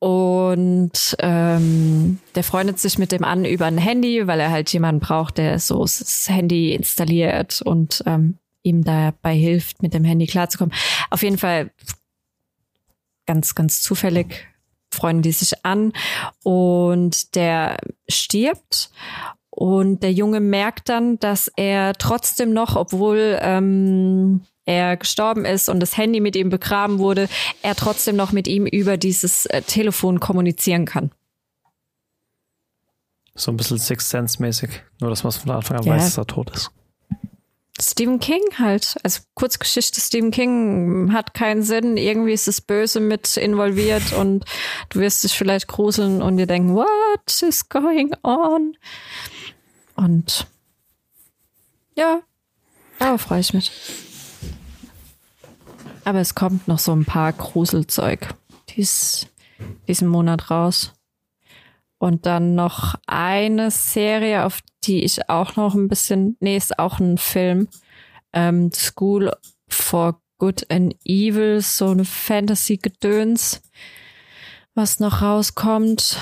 und 0.00 1.16
ähm, 1.20 2.18
der 2.34 2.42
freundet 2.42 2.80
sich 2.80 2.98
mit 2.98 3.12
dem 3.12 3.22
an 3.22 3.44
über 3.44 3.66
ein 3.66 3.78
Handy, 3.78 4.26
weil 4.26 4.40
er 4.40 4.50
halt 4.50 4.72
jemanden 4.72 5.00
braucht, 5.00 5.38
der 5.38 5.60
so 5.60 5.80
das 5.80 6.28
Handy 6.28 6.74
installiert 6.74 7.62
und 7.62 8.02
ähm, 8.06 8.38
ihm 8.64 8.82
dabei 8.82 9.36
hilft, 9.36 9.84
mit 9.84 9.94
dem 9.94 10.02
Handy 10.02 10.26
klarzukommen. 10.26 10.74
Auf 11.10 11.22
jeden 11.22 11.38
Fall 11.38 11.70
ganz, 13.26 13.54
ganz 13.54 13.80
zufällig 13.80 14.48
freunden 14.92 15.22
die 15.22 15.30
sich 15.30 15.64
an 15.64 15.92
und 16.42 17.36
der 17.36 17.76
stirbt 18.08 18.90
und 19.60 20.02
der 20.02 20.10
Junge 20.10 20.40
merkt 20.40 20.88
dann, 20.88 21.18
dass 21.18 21.52
er 21.54 21.92
trotzdem 21.92 22.54
noch, 22.54 22.76
obwohl 22.76 23.38
ähm, 23.42 24.40
er 24.64 24.96
gestorben 24.96 25.44
ist 25.44 25.68
und 25.68 25.80
das 25.80 25.98
Handy 25.98 26.20
mit 26.20 26.34
ihm 26.34 26.48
begraben 26.48 26.98
wurde, 26.98 27.28
er 27.60 27.74
trotzdem 27.74 28.16
noch 28.16 28.32
mit 28.32 28.48
ihm 28.48 28.64
über 28.64 28.96
dieses 28.96 29.44
äh, 29.44 29.60
Telefon 29.60 30.18
kommunizieren 30.18 30.86
kann. 30.86 31.10
So 33.34 33.50
ein 33.50 33.58
bisschen 33.58 33.76
Sixth 33.76 34.08
Sense 34.08 34.40
mäßig. 34.40 34.70
Nur, 34.98 35.10
dass 35.10 35.24
man 35.24 35.32
von 35.32 35.50
Anfang 35.50 35.76
an 35.76 35.84
ja. 35.84 35.92
weiß, 35.92 36.04
dass 36.04 36.16
er 36.16 36.26
tot 36.26 36.48
ist. 36.56 36.70
Stephen 37.82 38.18
King 38.18 38.42
halt. 38.58 38.96
Also 39.02 39.20
Kurzgeschichte 39.34 40.00
Stephen 40.00 40.30
King 40.30 41.12
hat 41.12 41.34
keinen 41.34 41.62
Sinn. 41.62 41.96
Irgendwie 41.98 42.32
ist 42.32 42.46
das 42.46 42.60
Böse 42.62 43.00
mit 43.00 43.36
involviert 43.36 44.14
und 44.14 44.44
du 44.88 45.00
wirst 45.00 45.24
dich 45.24 45.36
vielleicht 45.36 45.68
gruseln 45.68 46.22
und 46.22 46.36
dir 46.36 46.46
denken, 46.46 46.74
what 46.74 47.42
is 47.42 47.68
going 47.68 48.14
on? 48.22 48.74
Und 50.00 50.46
ja, 51.94 52.22
da 52.98 53.18
freue 53.18 53.40
ich 53.40 53.52
mich. 53.52 53.70
Aber 56.04 56.20
es 56.20 56.34
kommt 56.34 56.68
noch 56.68 56.78
so 56.78 56.92
ein 56.92 57.04
paar 57.04 57.34
Gruselzeug 57.34 58.34
dies, 58.70 59.26
diesen 59.86 60.08
Monat 60.08 60.50
raus. 60.50 60.94
Und 61.98 62.24
dann 62.24 62.54
noch 62.54 62.94
eine 63.06 63.70
Serie, 63.70 64.46
auf 64.46 64.60
die 64.84 65.04
ich 65.04 65.28
auch 65.28 65.56
noch 65.56 65.74
ein 65.74 65.88
bisschen, 65.88 66.38
nee, 66.40 66.56
ist 66.56 66.78
auch 66.78 66.98
ein 66.98 67.18
Film. 67.18 67.68
Ähm, 68.32 68.72
School 68.72 69.30
for 69.68 70.22
Good 70.38 70.70
and 70.70 70.96
Evil, 71.04 71.60
so 71.60 71.90
eine 71.90 72.06
Fantasy-Gedöns, 72.06 73.60
was 74.74 74.98
noch 74.98 75.20
rauskommt. 75.20 76.16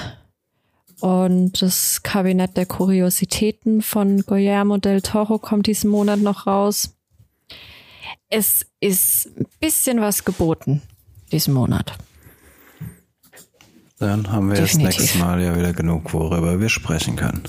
Und 1.01 1.63
das 1.63 2.03
Kabinett 2.03 2.57
der 2.57 2.67
Kuriositäten 2.67 3.83
von 3.83 4.23
Guillermo 4.23 4.79
del 4.79 5.01
Toro 5.01 5.39
kommt 5.39 5.67
diesen 5.67 5.91
Monat 5.91 6.19
noch 6.21 6.47
raus. 6.47 6.97
Es 8.29 8.67
ist 8.81 9.27
ein 9.39 9.47
bisschen 9.61 10.01
was 10.01 10.25
geboten 10.25 10.83
diesen 11.33 11.55
Monat. 11.55 11.93
Dann 13.99 14.31
haben 14.31 14.49
wir 14.49 14.57
Definitiv. 14.57 14.97
das 14.97 14.99
nächste 14.99 15.19
Mal 15.19 15.43
ja 15.43 15.57
wieder 15.57 15.73
genug, 15.73 16.13
worüber 16.13 16.61
wir 16.61 16.69
sprechen 16.69 17.17
können. 17.17 17.43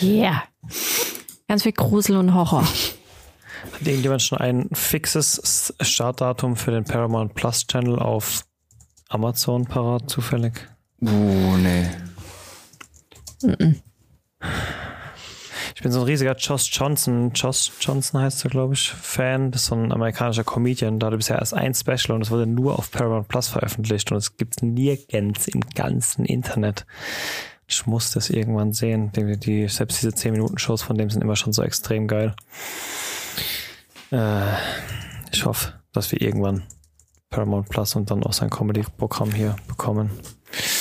Ja. 0.00 0.08
Yeah. 0.10 0.42
Ganz 1.48 1.62
viel 1.62 1.72
Grusel 1.72 2.16
und 2.16 2.34
Horror. 2.34 2.62
Hat 2.62 3.86
irgendjemand 3.86 4.22
schon 4.22 4.38
ein 4.38 4.68
fixes 4.72 5.74
Startdatum 5.80 6.56
für 6.56 6.70
den 6.70 6.84
Paramount 6.84 7.34
Plus 7.34 7.66
Channel 7.66 7.98
auf 7.98 8.44
Amazon 9.08 9.64
parat, 9.66 10.08
zufällig? 10.08 10.68
Oh, 11.02 11.06
nee. 11.06 11.86
Ich 15.74 15.82
bin 15.82 15.92
so 15.92 16.00
ein 16.00 16.06
riesiger 16.06 16.34
Josh 16.36 16.70
Johnson, 16.72 17.32
Josh 17.34 17.70
Johnson 17.80 18.20
heißt 18.20 18.44
er, 18.44 18.50
glaube 18.50 18.72
ich, 18.72 18.90
Fan. 18.90 19.50
Das 19.50 19.62
ist 19.62 19.66
so 19.66 19.74
ein 19.74 19.92
amerikanischer 19.92 20.42
Comedian. 20.42 20.98
Da 20.98 21.08
hatte 21.08 21.18
bisher 21.18 21.38
erst 21.38 21.52
ein 21.52 21.74
Special 21.74 22.12
und 22.12 22.22
es 22.22 22.30
wurde 22.30 22.46
nur 22.46 22.78
auf 22.78 22.90
Paramount 22.90 23.28
Plus 23.28 23.48
veröffentlicht 23.48 24.10
und 24.10 24.16
es 24.16 24.38
gibt 24.38 24.62
nirgends 24.62 25.48
im 25.48 25.60
ganzen 25.60 26.24
Internet. 26.24 26.86
Ich 27.68 27.86
muss 27.86 28.10
das 28.12 28.30
irgendwann 28.30 28.72
sehen. 28.72 29.12
Die, 29.12 29.36
die, 29.38 29.68
selbst 29.68 30.00
diese 30.00 30.12
10-Minuten-Shows 30.16 30.82
von 30.82 30.96
dem 30.96 31.10
sind 31.10 31.22
immer 31.22 31.36
schon 31.36 31.52
so 31.52 31.62
extrem 31.62 32.08
geil. 32.08 32.34
Äh, 34.12 34.54
ich 35.30 35.44
hoffe, 35.44 35.74
dass 35.92 36.10
wir 36.10 36.22
irgendwann 36.22 36.62
Paramount 37.28 37.68
Plus 37.68 37.96
und 37.96 38.10
dann 38.10 38.22
auch 38.22 38.32
sein 38.32 38.50
Comedy-Programm 38.50 39.32
hier 39.32 39.56
bekommen. 39.68 40.10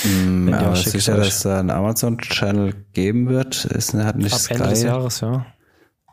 Mm, 0.04 0.54
aber 0.54 0.76
sicher, 0.76 1.18
dass 1.18 1.28
es 1.28 1.42
da 1.42 1.60
einen 1.60 1.70
Amazon-Channel 1.70 2.74
geben 2.94 3.28
wird, 3.30 3.66
ist, 3.66 3.94
hat 3.94 4.18
nicht 4.18 4.34
Ab 4.34 4.40
Sky. 4.40 4.54
Ende 4.54 4.70
des 4.70 4.84
Jahres, 4.84 5.22
ja. 5.22 5.46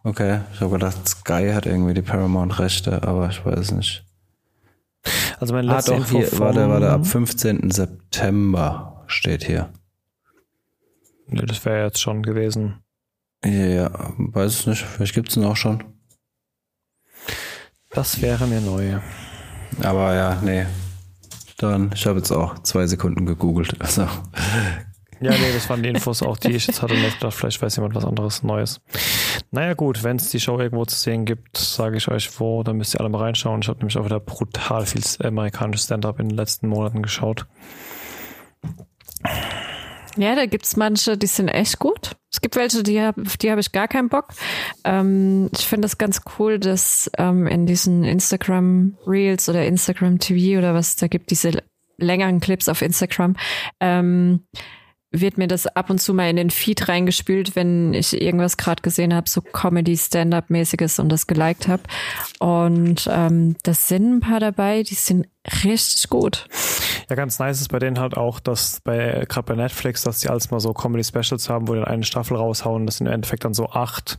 Okay, 0.05 0.41
ich 0.53 0.61
habe 0.61 0.73
gedacht, 0.73 1.09
Sky 1.09 1.53
hat 1.55 1.67
irgendwie 1.67 1.95
die 1.95 2.03
Paramount-Rechte, 2.03 3.03
aber 3.03 3.29
ich 3.29 3.45
weiß 3.45 3.73
nicht. 3.73 4.05
Also 5.39 5.55
mein 5.55 5.65
letzter 5.65 5.95
ah, 5.95 5.99
doch, 5.99 6.11
hier, 6.11 6.39
warte, 6.39 6.69
warte, 6.69 6.91
ab 6.91 7.07
15. 7.07 7.71
September 7.71 9.05
steht 9.07 9.45
hier. 9.45 9.71
Ne, 11.27 11.45
das 11.47 11.65
wäre 11.65 11.85
jetzt 11.85 12.01
schon 12.01 12.23
gewesen. 12.23 12.83
Ja, 13.45 13.51
ja, 13.51 13.91
weiß 14.17 14.61
es 14.61 14.67
nicht. 14.67 14.83
Vielleicht 14.83 15.15
gibt 15.15 15.31
es 15.31 15.37
ihn 15.37 15.45
auch 15.45 15.57
schon. 15.57 15.83
Das 17.91 18.21
wäre 18.23 18.47
mir 18.47 18.61
neu. 18.61 18.99
Aber 19.83 20.15
ja, 20.15 20.41
nee, 20.43 20.67
dann, 21.63 21.91
ich 21.95 22.07
habe 22.07 22.19
jetzt 22.19 22.31
auch 22.31 22.59
zwei 22.61 22.87
Sekunden 22.87 23.27
gegoogelt. 23.27 23.81
Also. 23.81 24.03
Ja, 25.23 25.31
nee, 25.31 25.53
das 25.55 25.71
waren 25.71 25.83
die 25.83 25.89
Infos 25.89 26.21
auch, 26.23 26.37
die 26.37 26.51
ich 26.51 26.67
jetzt 26.67 26.83
hatte. 26.83 26.95
Und 26.95 27.05
dachte, 27.05 27.31
vielleicht 27.31 27.63
weiß 27.63 27.77
jemand 27.77 27.95
was 27.95 28.05
anderes 28.05 28.43
Neues. 28.43 28.81
Naja, 29.53 29.75
gut, 29.75 30.03
wenn 30.03 30.17
es 30.17 30.31
die 30.31 30.41
Show 30.41 30.59
irgendwo 30.59 30.85
zu 30.85 30.97
sehen 30.97 31.25
gibt, 31.25 31.57
sage 31.57 31.97
ich 31.97 32.09
euch 32.09 32.41
wo, 32.41 32.65
dann 32.65 32.77
müsst 32.77 32.95
ihr 32.95 33.01
alle 33.01 33.09
mal 33.09 33.23
reinschauen. 33.23 33.63
Ich 33.63 33.69
habe 33.69 33.79
nämlich 33.79 33.97
auch 33.97 34.05
wieder 34.05 34.19
brutal 34.19 34.85
viel 34.85 35.03
amerikanisches 35.25 35.85
Stand-up 35.85 36.19
in 36.19 36.29
den 36.29 36.37
letzten 36.37 36.67
Monaten 36.67 37.03
geschaut. 37.03 37.47
Ja, 40.17 40.35
da 40.35 40.47
gibt's 40.47 40.77
manche, 40.77 41.17
die 41.17 41.27
sind 41.27 41.49
echt 41.49 41.79
gut. 41.79 42.17
Es 42.31 42.41
gibt 42.41 42.57
welche, 42.57 42.83
die 42.83 43.01
hab, 43.01 43.19
auf 43.19 43.37
die 43.37 43.51
habe 43.51 43.61
ich 43.61 43.73
gar 43.73 43.89
keinen 43.89 44.09
Bock. 44.09 44.29
Ähm, 44.85 45.51
ich 45.57 45.67
finde 45.67 45.87
das 45.87 45.99
ganz 45.99 46.23
cool, 46.39 46.59
dass 46.59 47.11
ähm, 47.19 47.47
in 47.47 47.67
diesen 47.67 48.05
Instagram 48.05 48.97
Reels 49.07 49.49
oder 49.49 49.65
Instagram 49.65 50.19
TV 50.19 50.59
oder 50.59 50.75
was 50.75 50.97
da 50.97 51.09
gibt, 51.09 51.31
diese 51.31 51.63
längeren 51.99 52.41
Clips 52.41 52.69
auf 52.69 52.83
Instagram, 52.83 53.37
ähm, 53.81 54.45
wird 55.13 55.39
mir 55.39 55.47
das 55.47 55.67
ab 55.67 55.91
und 55.91 56.01
zu 56.01 56.15
mal 56.15 56.29
in 56.29 56.37
den 56.37 56.51
Feed 56.51 56.89
reingespült, 56.89 57.55
wenn 57.55 57.95
ich 57.95 58.21
irgendwas 58.21 58.57
gerade 58.57 58.83
gesehen 58.83 59.15
habe, 59.15 59.29
so 59.29 59.41
Comedy, 59.41 59.97
Stand-up-mäßiges 59.97 60.99
und 60.99 61.09
das 61.11 61.27
geliked 61.27 61.69
habe. 61.69 61.83
Und 62.39 63.09
ähm, 63.11 63.57
das 63.63 63.89
sind 63.89 64.17
ein 64.17 64.21
paar 64.21 64.41
dabei, 64.41 64.83
die 64.83 64.95
sind 64.95 65.29
richtig 65.65 66.09
gut. 66.09 66.47
Ja, 67.09 67.17
ganz 67.17 67.39
nice 67.39 67.61
ist 67.61 67.69
bei 67.69 67.79
denen 67.79 67.99
halt 67.99 68.17
auch, 68.17 68.41
dass 68.41 68.81
bei 68.81 69.25
gerade 69.29 69.47
bei 69.47 69.55
Netflix, 69.55 70.03
dass 70.03 70.21
die 70.21 70.29
alles 70.29 70.51
mal 70.51 70.61
so 70.61 70.73
Comedy-Specials 70.73 71.49
haben, 71.49 71.69
wo 71.69 71.75
die 71.75 71.83
eine 71.83 72.05
Staffel 72.05 72.37
raushauen. 72.37 72.87
Das 72.87 72.99
sind 72.99 73.07
im 73.07 73.13
Endeffekt 73.13 73.45
dann 73.45 73.55
so 73.55 73.69
acht 73.69 74.19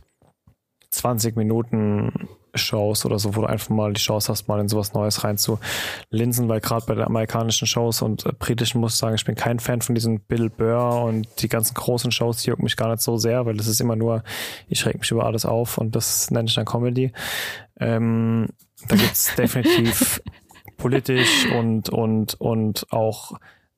20 0.94 1.36
Minuten 1.36 2.28
Shows 2.54 3.04
oder 3.04 3.18
so, 3.18 3.34
wo 3.34 3.42
du 3.42 3.46
einfach 3.46 3.70
mal 3.70 3.92
die 3.92 4.00
Chance 4.00 4.30
hast, 4.30 4.48
mal 4.48 4.60
in 4.60 4.68
sowas 4.68 4.94
Neues 4.94 5.24
reinzulinsen, 5.24 6.48
weil 6.48 6.60
gerade 6.60 6.86
bei 6.86 6.94
den 6.94 7.04
amerikanischen 7.04 7.66
Shows 7.66 8.02
und 8.02 8.26
äh, 8.26 8.32
britischen 8.38 8.80
muss 8.80 8.94
ich 8.94 8.98
sagen, 8.98 9.14
ich 9.14 9.24
bin 9.24 9.34
kein 9.34 9.58
Fan 9.58 9.80
von 9.80 9.94
diesen 9.94 10.20
Bill 10.20 10.50
Burr 10.50 11.04
und 11.04 11.26
die 11.40 11.48
ganzen 11.48 11.74
großen 11.74 12.12
Shows, 12.12 12.42
die 12.42 12.50
jucken 12.50 12.64
mich 12.64 12.76
gar 12.76 12.90
nicht 12.90 13.02
so 13.02 13.16
sehr, 13.16 13.46
weil 13.46 13.56
das 13.56 13.66
ist 13.66 13.80
immer 13.80 13.96
nur, 13.96 14.22
ich 14.68 14.84
reg 14.86 14.98
mich 14.98 15.10
über 15.10 15.26
alles 15.26 15.44
auf 15.44 15.78
und 15.78 15.96
das 15.96 16.30
nenne 16.30 16.48
ich 16.48 16.54
dann 16.54 16.64
Comedy. 16.64 17.12
Ähm, 17.78 18.48
da 18.88 18.96
gibt's 18.96 19.34
definitiv 19.36 20.22
politisch 20.76 21.46
und, 21.56 21.88
und, 21.88 22.34
und 22.40 22.86
auch 22.92 23.32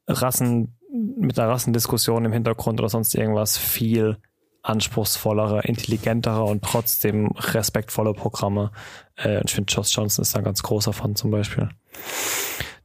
Rassen, 0.07 0.77
mit 1.19 1.39
einer 1.39 1.51
Rassendiskussion 1.51 2.25
im 2.25 2.33
Hintergrund 2.33 2.81
oder 2.81 2.89
sonst 2.89 3.15
irgendwas 3.15 3.59
viel 3.59 4.19
anspruchsvollere, 4.67 5.63
intelligentere 5.63 6.43
und 6.43 6.63
trotzdem 6.63 7.31
respektvolle 7.37 8.13
Programme. 8.13 8.73
Äh, 9.17 9.43
ich 9.45 9.55
finde, 9.55 9.73
Josh 9.73 9.97
Johnson 9.97 10.23
ist 10.23 10.35
da 10.35 10.39
ein 10.39 10.45
ganz 10.45 10.63
großer 10.63 10.93
von 10.93 11.15
zum 11.15 11.31
Beispiel. 11.31 11.69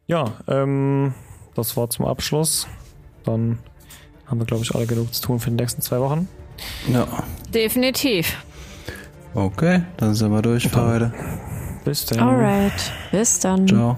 Ja, 0.06 0.26
ähm, 0.48 1.14
das 1.56 1.76
war 1.78 1.90
zum 1.90 2.06
Abschluss. 2.06 2.68
Dann 3.24 3.60
haben 4.28 4.40
wir, 4.40 4.46
glaube 4.46 4.64
ich, 4.64 4.74
alle 4.76 4.86
genug 4.86 5.14
zu 5.14 5.22
tun 5.22 5.40
für 5.40 5.50
die 5.50 5.56
nächsten 5.56 5.82
zwei 5.82 6.00
Wochen. 6.00 6.28
Ja. 6.92 7.08
Definitiv. 7.54 8.38
Okay, 9.34 9.84
dann 9.98 10.14
sind 10.14 10.32
wir 10.32 10.42
durch 10.42 10.68
für 10.68 10.86
heute. 10.86 11.14
Bis 11.84 12.06
dann. 12.06 12.20
Alright, 12.20 12.92
bis 13.12 13.40
dann. 13.40 13.68
Ciao. 13.68 13.98